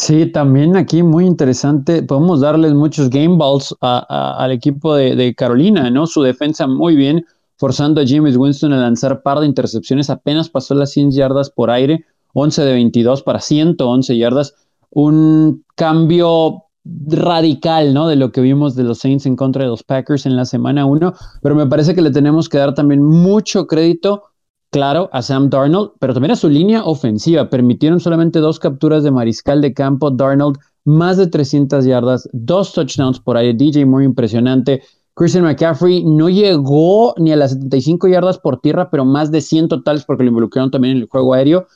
Sí, 0.00 0.24
también 0.24 0.78
aquí 0.78 1.02
muy 1.02 1.26
interesante. 1.26 2.02
Podemos 2.02 2.40
darles 2.40 2.72
muchos 2.72 3.10
game 3.10 3.36
balls 3.36 3.76
al 3.82 4.50
equipo 4.50 4.94
de, 4.94 5.34
Carolina, 5.34 5.90
¿no? 5.90 6.06
Su 6.06 6.22
defensa 6.22 6.66
muy 6.66 6.96
bien, 6.96 7.26
forzando 7.58 8.00
a 8.00 8.04
James 8.06 8.34
Winston 8.34 8.72
a 8.72 8.80
lanzar 8.80 9.22
par 9.22 9.40
de 9.40 9.46
intercepciones. 9.46 10.08
Apenas 10.08 10.48
pasó 10.48 10.74
las 10.74 10.92
100 10.92 11.10
yardas 11.10 11.50
por 11.50 11.70
aire, 11.70 12.06
11 12.32 12.62
de 12.64 12.72
22 12.72 13.22
para 13.22 13.40
111 13.40 14.16
yardas. 14.16 14.54
Un 14.88 15.66
cambio 15.76 16.64
radical, 16.82 17.92
¿no? 17.92 18.08
De 18.08 18.16
lo 18.16 18.32
que 18.32 18.40
vimos 18.40 18.76
de 18.76 18.84
los 18.84 19.00
Saints 19.00 19.26
en 19.26 19.36
contra 19.36 19.64
de 19.64 19.68
los 19.68 19.82
Packers 19.82 20.24
en 20.24 20.34
la 20.34 20.46
semana 20.46 20.86
1. 20.86 21.12
Pero 21.42 21.54
me 21.54 21.66
parece 21.66 21.94
que 21.94 22.00
le 22.00 22.10
tenemos 22.10 22.48
que 22.48 22.56
dar 22.56 22.72
también 22.72 23.02
mucho 23.02 23.66
crédito 23.66 24.29
claro, 24.70 25.10
a 25.12 25.22
Sam 25.22 25.50
Darnold, 25.50 25.92
pero 25.98 26.14
también 26.14 26.32
a 26.32 26.36
su 26.36 26.48
línea 26.48 26.84
ofensiva. 26.84 27.50
Permitieron 27.50 28.00
solamente 28.00 28.38
dos 28.38 28.58
capturas 28.58 29.02
de 29.02 29.10
mariscal 29.10 29.60
de 29.60 29.74
campo. 29.74 30.10
Darnold, 30.10 30.58
más 30.84 31.16
de 31.16 31.26
300 31.26 31.84
yardas, 31.84 32.28
dos 32.32 32.72
touchdowns 32.72 33.20
por 33.20 33.36
ahí. 33.36 33.52
DJ 33.52 33.86
muy 33.86 34.04
impresionante. 34.04 34.82
Christian 35.14 35.44
McCaffrey 35.44 36.04
no 36.04 36.28
llegó 36.30 37.14
ni 37.18 37.32
a 37.32 37.36
las 37.36 37.50
75 37.50 38.08
yardas 38.08 38.38
por 38.38 38.60
tierra, 38.60 38.90
pero 38.90 39.04
más 39.04 39.30
de 39.30 39.40
100 39.40 39.68
totales 39.68 40.04
porque 40.04 40.22
lo 40.22 40.30
involucraron 40.30 40.70
también 40.70 40.96
en 40.96 41.02
el 41.02 41.08
juego 41.08 41.34
aéreo. 41.34 41.66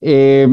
Eh, 0.00 0.48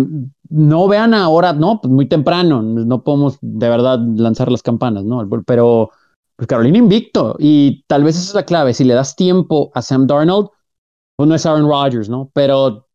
no 0.49 0.87
vean 0.87 1.13
ahora, 1.13 1.53
no, 1.53 1.81
pues 1.81 1.91
muy 1.91 2.07
temprano, 2.07 2.61
no 2.61 3.03
podemos 3.03 3.37
de 3.41 3.69
verdad 3.69 3.99
lanzar 4.15 4.51
las 4.51 4.63
campanas, 4.63 5.03
¿no? 5.05 5.27
Pero 5.45 5.89
pues 6.35 6.47
Carolina 6.47 6.77
invicto 6.77 7.35
y 7.37 7.83
tal 7.87 8.03
vez 8.03 8.15
esa 8.15 8.29
es 8.29 8.35
la 8.35 8.45
clave. 8.45 8.73
Si 8.73 8.83
le 8.83 8.93
das 8.93 9.15
tiempo 9.15 9.71
a 9.73 9.81
Sam 9.81 10.07
Darnold, 10.07 10.49
pues 11.19 11.27
no 11.27 11.35
es 11.35 11.45
Aaron 11.45 11.67
Rodgers, 11.67 12.07
¿no? 12.07 12.31
Pero 12.33 12.87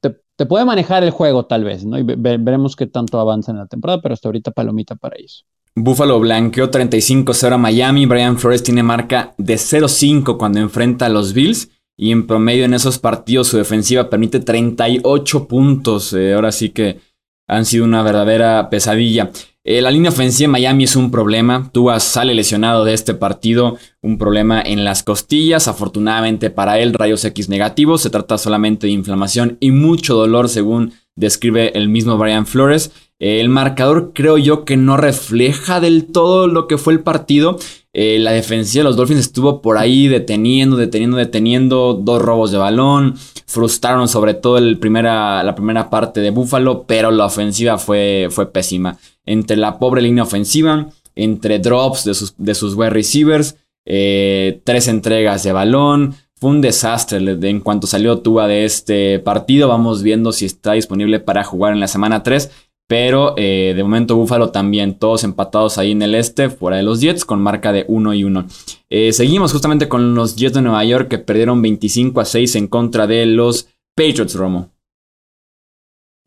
te, 0.00 0.46
puede 0.46 0.64
manejar 0.64 1.02
el 1.02 1.10
juego 1.10 1.46
tal 1.46 1.64
vez, 1.64 1.84
¿no? 1.84 1.98
Y 1.98 2.04
veremos 2.04 2.76
qué 2.76 2.86
tanto 2.86 3.18
avanza 3.18 3.50
en 3.50 3.58
la 3.58 3.66
temporada, 3.66 4.00
pero 4.00 4.12
hasta 4.12 4.28
ahorita 4.28 4.52
palomita 4.52 4.94
para 4.94 5.16
ellos. 5.18 5.44
Buffalo 5.74 6.20
blanqueó 6.20 6.70
35-0 6.70 7.54
a 7.54 7.58
Miami. 7.58 8.06
Brian 8.06 8.38
Flores 8.38 8.62
tiene 8.62 8.84
marca 8.84 9.34
de 9.36 9.56
0-5 9.56 10.36
cuando 10.36 10.60
enfrenta 10.60 11.06
a 11.06 11.08
los 11.08 11.32
Bills. 11.32 11.68
Y 11.96 12.12
en 12.12 12.28
promedio 12.28 12.66
en 12.66 12.74
esos 12.74 13.00
partidos 13.00 13.48
su 13.48 13.56
defensiva 13.56 14.08
permite 14.08 14.38
38 14.38 15.48
puntos. 15.48 16.12
Eh, 16.12 16.34
ahora 16.34 16.52
sí 16.52 16.68
que 16.68 17.00
han 17.48 17.64
sido 17.64 17.84
una 17.84 18.04
verdadera 18.04 18.70
pesadilla. 18.70 19.32
Eh, 19.68 19.82
la 19.82 19.90
línea 19.90 20.12
ofensiva 20.12 20.46
de 20.46 20.52
Miami 20.52 20.84
es 20.84 20.94
un 20.94 21.10
problema. 21.10 21.70
Tua 21.72 21.98
sale 21.98 22.36
lesionado 22.36 22.84
de 22.84 22.94
este 22.94 23.14
partido, 23.14 23.76
un 24.00 24.16
problema 24.16 24.62
en 24.62 24.84
las 24.84 25.02
costillas. 25.02 25.66
Afortunadamente 25.66 26.50
para 26.50 26.78
él, 26.78 26.94
rayos 26.94 27.24
X 27.24 27.48
negativos. 27.48 28.02
Se 28.02 28.10
trata 28.10 28.38
solamente 28.38 28.86
de 28.86 28.92
inflamación 28.92 29.56
y 29.58 29.72
mucho 29.72 30.14
dolor, 30.14 30.48
según 30.48 30.92
describe 31.16 31.76
el 31.76 31.88
mismo 31.88 32.16
Brian 32.16 32.46
Flores. 32.46 32.92
Eh, 33.18 33.40
el 33.40 33.48
marcador 33.48 34.12
creo 34.14 34.38
yo 34.38 34.64
que 34.64 34.76
no 34.76 34.96
refleja 34.96 35.80
del 35.80 36.06
todo 36.06 36.46
lo 36.46 36.68
que 36.68 36.78
fue 36.78 36.92
el 36.92 37.00
partido. 37.00 37.58
Eh, 37.92 38.18
la 38.18 38.32
defensiva 38.32 38.82
de 38.82 38.90
los 38.90 38.96
Dolphins 38.96 39.20
estuvo 39.20 39.62
por 39.62 39.78
ahí 39.78 40.06
deteniendo, 40.06 40.76
deteniendo, 40.76 41.16
deteniendo. 41.16 41.94
Dos 41.94 42.20
robos 42.20 42.50
de 42.52 42.58
balón. 42.58 43.14
Frustraron 43.46 44.06
sobre 44.06 44.34
todo 44.34 44.58
el 44.58 44.78
primera, 44.78 45.42
la 45.42 45.54
primera 45.54 45.88
parte 45.88 46.20
de 46.20 46.30
Buffalo, 46.30 46.84
pero 46.86 47.10
la 47.10 47.24
ofensiva 47.24 47.78
fue, 47.78 48.28
fue 48.30 48.52
pésima. 48.52 48.98
Entre 49.24 49.56
la 49.56 49.78
pobre 49.78 50.02
línea 50.02 50.24
ofensiva, 50.24 50.88
entre 51.14 51.58
drops 51.58 52.04
de 52.04 52.14
sus, 52.14 52.34
de 52.36 52.54
sus 52.54 52.74
wide 52.74 52.90
receivers, 52.90 53.56
eh, 53.86 54.60
tres 54.64 54.88
entregas 54.88 55.42
de 55.44 55.52
balón. 55.52 56.14
Fue 56.38 56.50
un 56.50 56.60
desastre 56.60 57.18
en 57.18 57.60
cuanto 57.60 57.86
salió 57.86 58.18
Tua 58.18 58.46
de 58.46 58.64
este 58.64 59.18
partido. 59.18 59.68
Vamos 59.68 60.02
viendo 60.02 60.32
si 60.32 60.44
está 60.44 60.72
disponible 60.72 61.18
para 61.18 61.44
jugar 61.44 61.72
en 61.72 61.80
la 61.80 61.88
semana 61.88 62.22
3. 62.22 62.50
Pero 62.88 63.34
eh, 63.36 63.72
de 63.74 63.82
momento 63.82 64.16
Búfalo 64.16 64.50
también, 64.50 64.94
todos 64.94 65.24
empatados 65.24 65.76
ahí 65.76 65.90
en 65.90 66.02
el 66.02 66.14
este, 66.14 66.50
fuera 66.50 66.76
de 66.76 66.84
los 66.84 67.00
Jets, 67.00 67.24
con 67.24 67.40
marca 67.40 67.72
de 67.72 67.84
1 67.88 68.14
y 68.14 68.24
1. 68.24 68.46
Eh, 68.90 69.12
seguimos 69.12 69.52
justamente 69.52 69.88
con 69.88 70.14
los 70.14 70.36
Jets 70.36 70.54
de 70.54 70.62
Nueva 70.62 70.84
York 70.84 71.08
que 71.08 71.18
perdieron 71.18 71.62
25 71.62 72.20
a 72.20 72.24
6 72.24 72.54
en 72.54 72.68
contra 72.68 73.08
de 73.08 73.26
los 73.26 73.68
Patriots, 73.96 74.34
Romo. 74.34 74.70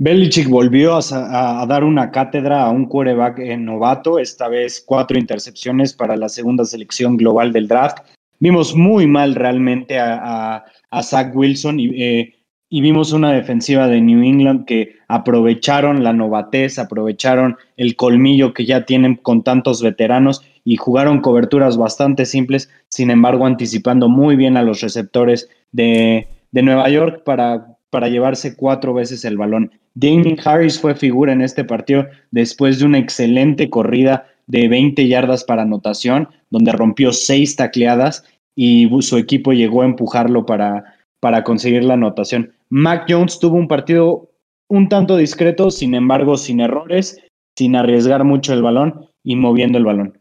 Belichick 0.02 0.50
volvió 0.50 0.98
a, 0.98 1.66
dar 1.68 1.84
una 1.84 2.10
cátedra 2.10 2.64
a 2.64 2.72
un 2.72 2.88
quarterback 2.88 3.40
novato, 3.58 4.18
esta 4.18 4.48
vez 4.48 4.82
cuatro 4.86 5.20
intercepciones 5.20 5.94
para 5.94 6.16
la 6.16 6.30
segunda 6.30 6.64
selección 6.66 7.16
global 7.16 7.52
del 7.52 7.68
draft. 7.68 8.00
Vimos 8.40 8.76
muy 8.76 9.06
mal 9.08 9.36
realmente 9.36 10.00
a, 10.00 10.64
Zach 11.04 11.36
Wilson 11.36 11.80
y 11.80 11.90
eh, 12.02 12.34
y 12.70 12.82
vimos 12.82 13.12
una 13.14 13.32
defensiva 13.34 13.88
de 13.88 14.00
New 14.00 14.22
England 14.22 14.66
que 14.66 14.96
aprovecharon 15.08 16.04
la 16.04 16.14
novatez, 16.14 16.78
aprovecharon 16.78 17.58
el 17.78 17.96
colmillo 17.96 18.54
que 18.54 18.66
ya 18.66 18.86
tienen 18.86 19.16
con 19.16 19.44
tantos 19.44 19.82
veteranos 19.82 20.44
y 20.64 20.76
jugaron 20.76 21.22
coberturas 21.22 21.78
bastante 21.78 22.28
simples, 22.28 22.70
sin 22.90 23.10
embargo 23.10 23.48
anticipando 23.48 24.08
muy 24.08 24.36
bien 24.36 24.56
a 24.56 24.62
los 24.62 24.82
receptores 24.82 25.50
de, 25.72 26.28
Nueva 26.52 26.90
York 26.90 27.24
para, 27.24 27.78
para 27.90 28.08
llevarse 28.08 28.56
cuatro 28.56 28.94
veces 28.94 29.26
el 29.26 29.38
balón. 29.38 29.72
Damien 29.96 30.38
Harris 30.46 30.80
fue 30.80 30.94
figura 30.94 31.34
en 31.34 31.42
este 31.42 31.64
partido 31.64 32.06
después 32.30 32.78
de 32.78 32.86
una 32.86 33.00
excelente 33.00 33.70
corrida 33.72 34.28
de 34.50 34.68
20 34.68 35.08
yardas 35.08 35.46
para 35.46 35.62
anotación, 35.62 36.28
donde 36.50 36.74
rompió 36.74 37.14
seis 37.14 37.56
tacleadas 37.56 38.26
y 38.56 38.90
su 39.02 39.18
equipo 39.18 39.54
llegó 39.54 39.84
a 39.84 39.86
empujarlo 39.86 40.46
para, 40.46 40.96
para 41.22 41.44
conseguir 41.44 41.86
la 41.86 41.94
anotación. 41.94 42.52
Mac 42.70 43.06
Jones 43.08 43.40
tuvo 43.40 43.58
un 43.58 43.68
partido 43.68 44.32
un 44.68 44.90
tanto 44.90 45.18
discreto, 45.18 45.72
sin 45.72 45.94
embargo, 45.94 46.36
sin 46.36 46.60
errores, 46.60 47.18
sin 47.58 47.76
arriesgar 47.76 48.24
mucho 48.24 48.54
el 48.54 48.62
balón 48.62 49.08
y 49.24 49.36
moviendo 49.36 49.78
el 49.78 49.86
balón. 49.86 50.20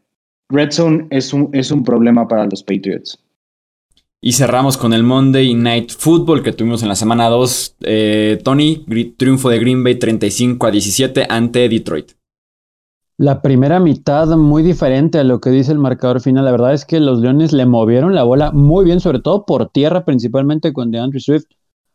Red 0.49 0.71
Zone 0.71 1.07
es 1.09 1.33
un, 1.33 1.49
es 1.53 1.71
un 1.71 1.83
problema 1.83 2.27
para 2.27 2.45
los 2.45 2.63
Patriots. 2.63 3.23
Y 4.21 4.33
cerramos 4.33 4.77
con 4.77 4.93
el 4.93 5.03
Monday 5.03 5.53
Night 5.53 5.91
Football 5.91 6.43
que 6.43 6.51
tuvimos 6.51 6.81
en 6.81 6.89
la 6.89 6.95
semana 6.95 7.29
2. 7.29 7.77
Eh, 7.81 8.39
Tony, 8.43 8.85
triunfo 9.17 9.49
de 9.49 9.59
Green 9.59 9.83
Bay 9.83 9.95
35 9.95 10.67
a 10.67 10.71
17 10.71 11.25
ante 11.29 11.69
Detroit. 11.69 12.18
La 13.19 13.41
primera 13.41 13.81
mitad 13.81 14.27
muy 14.37 14.63
diferente 14.63 15.19
a 15.19 15.25
lo 15.25 15.41
que 15.41 15.49
dice 15.49 15.73
el 15.73 15.77
marcador 15.77 16.21
final. 16.21 16.45
La 16.45 16.51
verdad 16.51 16.73
es 16.73 16.85
que 16.85 17.01
los 17.01 17.19
Leones 17.19 17.51
le 17.51 17.65
movieron 17.65 18.15
la 18.15 18.23
bola 18.23 18.53
muy 18.53 18.85
bien, 18.85 19.01
sobre 19.01 19.19
todo 19.19 19.45
por 19.45 19.67
tierra, 19.71 20.05
principalmente 20.05 20.71
con 20.71 20.89
DeAndre 20.89 21.19
Swift 21.19 21.43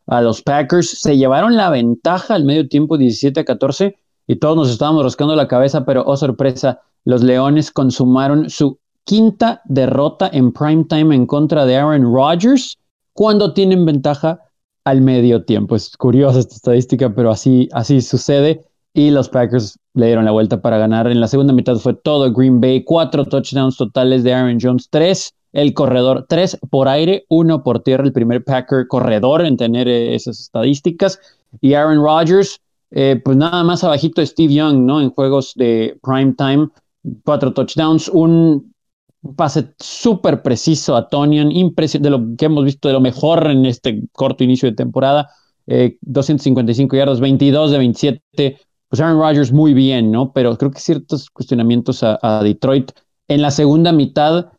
a 0.07 0.21
los 0.21 0.43
Packers. 0.43 1.01
Se 1.01 1.17
llevaron 1.17 1.57
la 1.57 1.71
ventaja 1.71 2.35
al 2.35 2.45
medio 2.45 2.69
tiempo 2.69 2.99
17 2.99 3.41
a 3.41 3.45
14 3.47 3.97
y 4.27 4.37
todos 4.37 4.55
nos 4.55 4.69
estábamos 4.69 5.03
rascando 5.03 5.35
la 5.35 5.49
cabeza, 5.49 5.87
pero 5.87 6.05
oh 6.05 6.15
sorpresa, 6.19 6.83
los 7.07 7.23
Leones 7.23 7.71
consumaron 7.71 8.51
su 8.51 8.79
quinta 9.05 9.63
derrota 9.65 10.29
en 10.31 10.53
prime 10.53 10.85
time 10.85 11.15
en 11.15 11.25
contra 11.25 11.65
de 11.65 11.79
Aaron 11.79 12.03
Rodgers 12.03 12.77
cuando 13.15 13.55
tienen 13.55 13.87
ventaja 13.87 14.41
al 14.85 15.01
medio 15.01 15.43
tiempo. 15.47 15.75
Es 15.75 15.97
curiosa 15.97 16.41
esta 16.41 16.57
estadística, 16.57 17.15
pero 17.15 17.31
así, 17.31 17.71
así 17.73 18.03
sucede. 18.03 18.67
Y 18.93 19.11
los 19.11 19.31
Packers 19.31 19.79
le 19.95 20.07
dieron 20.07 20.25
la 20.25 20.33
vuelta 20.33 20.61
para 20.61 20.79
ganar. 20.79 21.11
En 21.11 21.21
la 21.21 21.29
segunda 21.29 21.53
mitad 21.53 21.77
fue 21.77 21.95
todo 21.95 22.33
Green 22.33 22.61
Bay, 22.61 22.85
cuatro 22.85 23.25
touchdowns 23.25 23.77
totales 23.77 24.23
de 24.25 24.35
Aaron 24.35 24.59
Jones, 24.61 24.89
tres 24.91 25.35
el 25.55 25.73
corredor, 25.73 26.27
tres 26.29 26.59
por 26.69 26.89
aire, 26.89 27.25
uno 27.29 27.63
por 27.63 27.81
tierra, 27.81 28.05
el 28.05 28.13
primer 28.13 28.45
Packer 28.45 28.89
corredor 28.89 29.47
en 29.47 29.57
tener 29.57 29.89
eh, 29.89 30.15
esas 30.15 30.41
estadísticas. 30.41 31.21
Y 31.61 31.75
Aaron 31.75 32.03
Rodgers, 32.03 32.61
eh, 32.91 33.21
pues 33.25 33.37
nada 33.37 33.63
más 33.63 33.85
abajito 33.85 34.25
Steve 34.27 34.53
Young, 34.53 34.85
¿no? 34.85 35.01
En 35.01 35.11
juegos 35.11 35.55
de 35.55 35.97
prime 36.03 36.35
time, 36.37 36.69
cuatro 37.25 37.53
touchdowns, 37.53 38.09
un 38.09 38.75
pase 39.37 39.73
súper 39.79 40.43
preciso 40.43 40.97
a 40.97 41.09
Tonian, 41.09 41.51
de 41.51 42.11
lo 42.11 42.37
que 42.37 42.45
hemos 42.47 42.65
visto 42.65 42.89
de 42.89 42.95
lo 42.95 43.01
mejor 43.01 43.47
en 43.49 43.65
este 43.65 44.03
corto 44.13 44.43
inicio 44.45 44.69
de 44.69 44.75
temporada. 44.75 45.31
255 45.67 46.95
yardas, 46.95 47.21
22 47.21 47.71
de 47.71 47.79
27. 47.79 48.59
Pues 48.95 49.01
Aaron 49.01 49.19
Rodgers 49.19 49.51
muy 49.51 49.75
bien, 49.75 50.13
¿no? 50.13 50.33
Pero 50.33 50.57
creo 50.57 50.71
que 50.71 50.79
ciertos 50.79 51.29
cuestionamientos 51.29 52.05
a 52.05 52.41
Detroit 52.45 52.93
en 53.27 53.43
la 53.43 53.51
segunda 53.51 53.91
mitad 53.91 54.53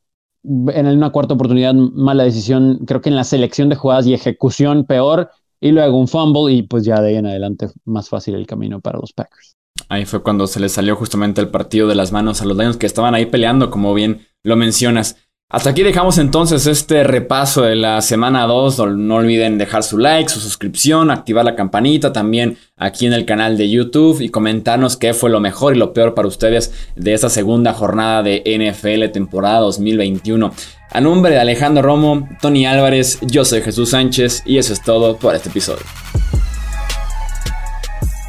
en 0.44 0.88
una 0.88 1.10
cuarta 1.12 1.36
oportunidad, 1.36 1.74
mala 1.74 2.26
decisión, 2.26 2.80
creo 2.86 3.00
que 3.00 3.08
en 3.08 3.16
la 3.16 3.24
selección 3.24 3.70
de 3.70 3.78
jugadas 3.78 4.08
y 4.08 4.14
ejecución 4.14 4.84
peor, 4.84 5.30
y 5.62 5.72
luego 5.72 5.98
un 5.98 6.10
fumble 6.10 6.52
y 6.52 6.64
pues 6.64 6.84
ya 6.84 7.00
de 7.00 7.12
ahí 7.12 7.16
en 7.16 7.28
adelante 7.28 7.70
más 7.86 8.10
fácil 8.10 8.36
el 8.36 8.46
camino 8.46 8.82
para 8.82 9.00
los 9.00 9.14
Packers. 9.14 9.56
Ahí 9.88 10.04
fue 10.04 10.22
cuando 10.22 10.48
se 10.48 10.60
les 10.60 10.74
salió 10.74 10.98
justamente 10.98 11.40
el 11.40 11.48
partido 11.48 11.88
de 11.88 11.96
las 11.96 12.12
manos 12.12 12.42
a 12.42 12.46
los 12.46 12.58
Lions 12.58 12.76
que 12.76 12.88
estaban 12.88 13.16
ahí 13.16 13.28
peleando, 13.28 13.72
como 13.72 13.94
bien 13.94 14.28
lo 14.44 14.58
mencionas. 14.58 15.16
Hasta 15.48 15.70
aquí 15.70 15.84
dejamos 15.84 16.18
entonces 16.18 16.66
este 16.66 17.04
repaso 17.04 17.62
de 17.62 17.76
la 17.76 18.02
semana 18.02 18.48
2. 18.48 18.80
No 18.98 19.16
olviden 19.18 19.60
dejar 19.60 19.84
su 19.84 20.00
like, 20.00 20.28
su 20.28 20.40
suscripción, 20.40 21.12
activar 21.12 21.46
la 21.46 21.56
campanita 21.56 22.12
también 22.12 22.58
aquí 22.78 23.06
en 23.06 23.14
el 23.14 23.26
canal 23.26 23.56
de 23.56 23.70
YouTube 23.70 24.22
y 24.22 24.30
comentarnos 24.30 24.98
qué 24.98 25.14
fue 25.14 25.30
lo 25.30 25.40
mejor 25.40 25.76
y 25.76 25.78
lo 25.78 25.94
peor 25.94 26.16
para 26.16 26.28
ustedes 26.28 26.74
de 26.96 27.14
esta 27.14 27.30
segunda 27.30 27.74
jornada 27.74 28.24
de 28.24 28.42
NFL 28.44 29.12
temporada 29.14 29.60
2021. 29.60 30.52
A 30.90 31.00
nombre 31.00 31.34
de 31.34 31.40
Alejandro 31.40 31.84
Romo, 31.84 32.28
Tony 32.42 32.66
Álvarez, 32.66 33.20
yo 33.22 33.46
soy 33.46 33.62
Jesús 33.62 33.92
Sánchez 33.92 34.42
y 34.48 34.58
eso 34.58 34.74
es 34.74 34.82
todo 34.82 35.16
por 35.18 35.36
este 35.36 35.50
episodio. 35.50 35.84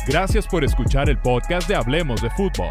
Gracias 0.06 0.46
por 0.46 0.64
escuchar 0.64 1.08
el 1.08 1.16
podcast 1.16 1.66
de 1.66 1.76
Hablemos 1.76 2.20
de 2.20 2.28
Fútbol. 2.30 2.70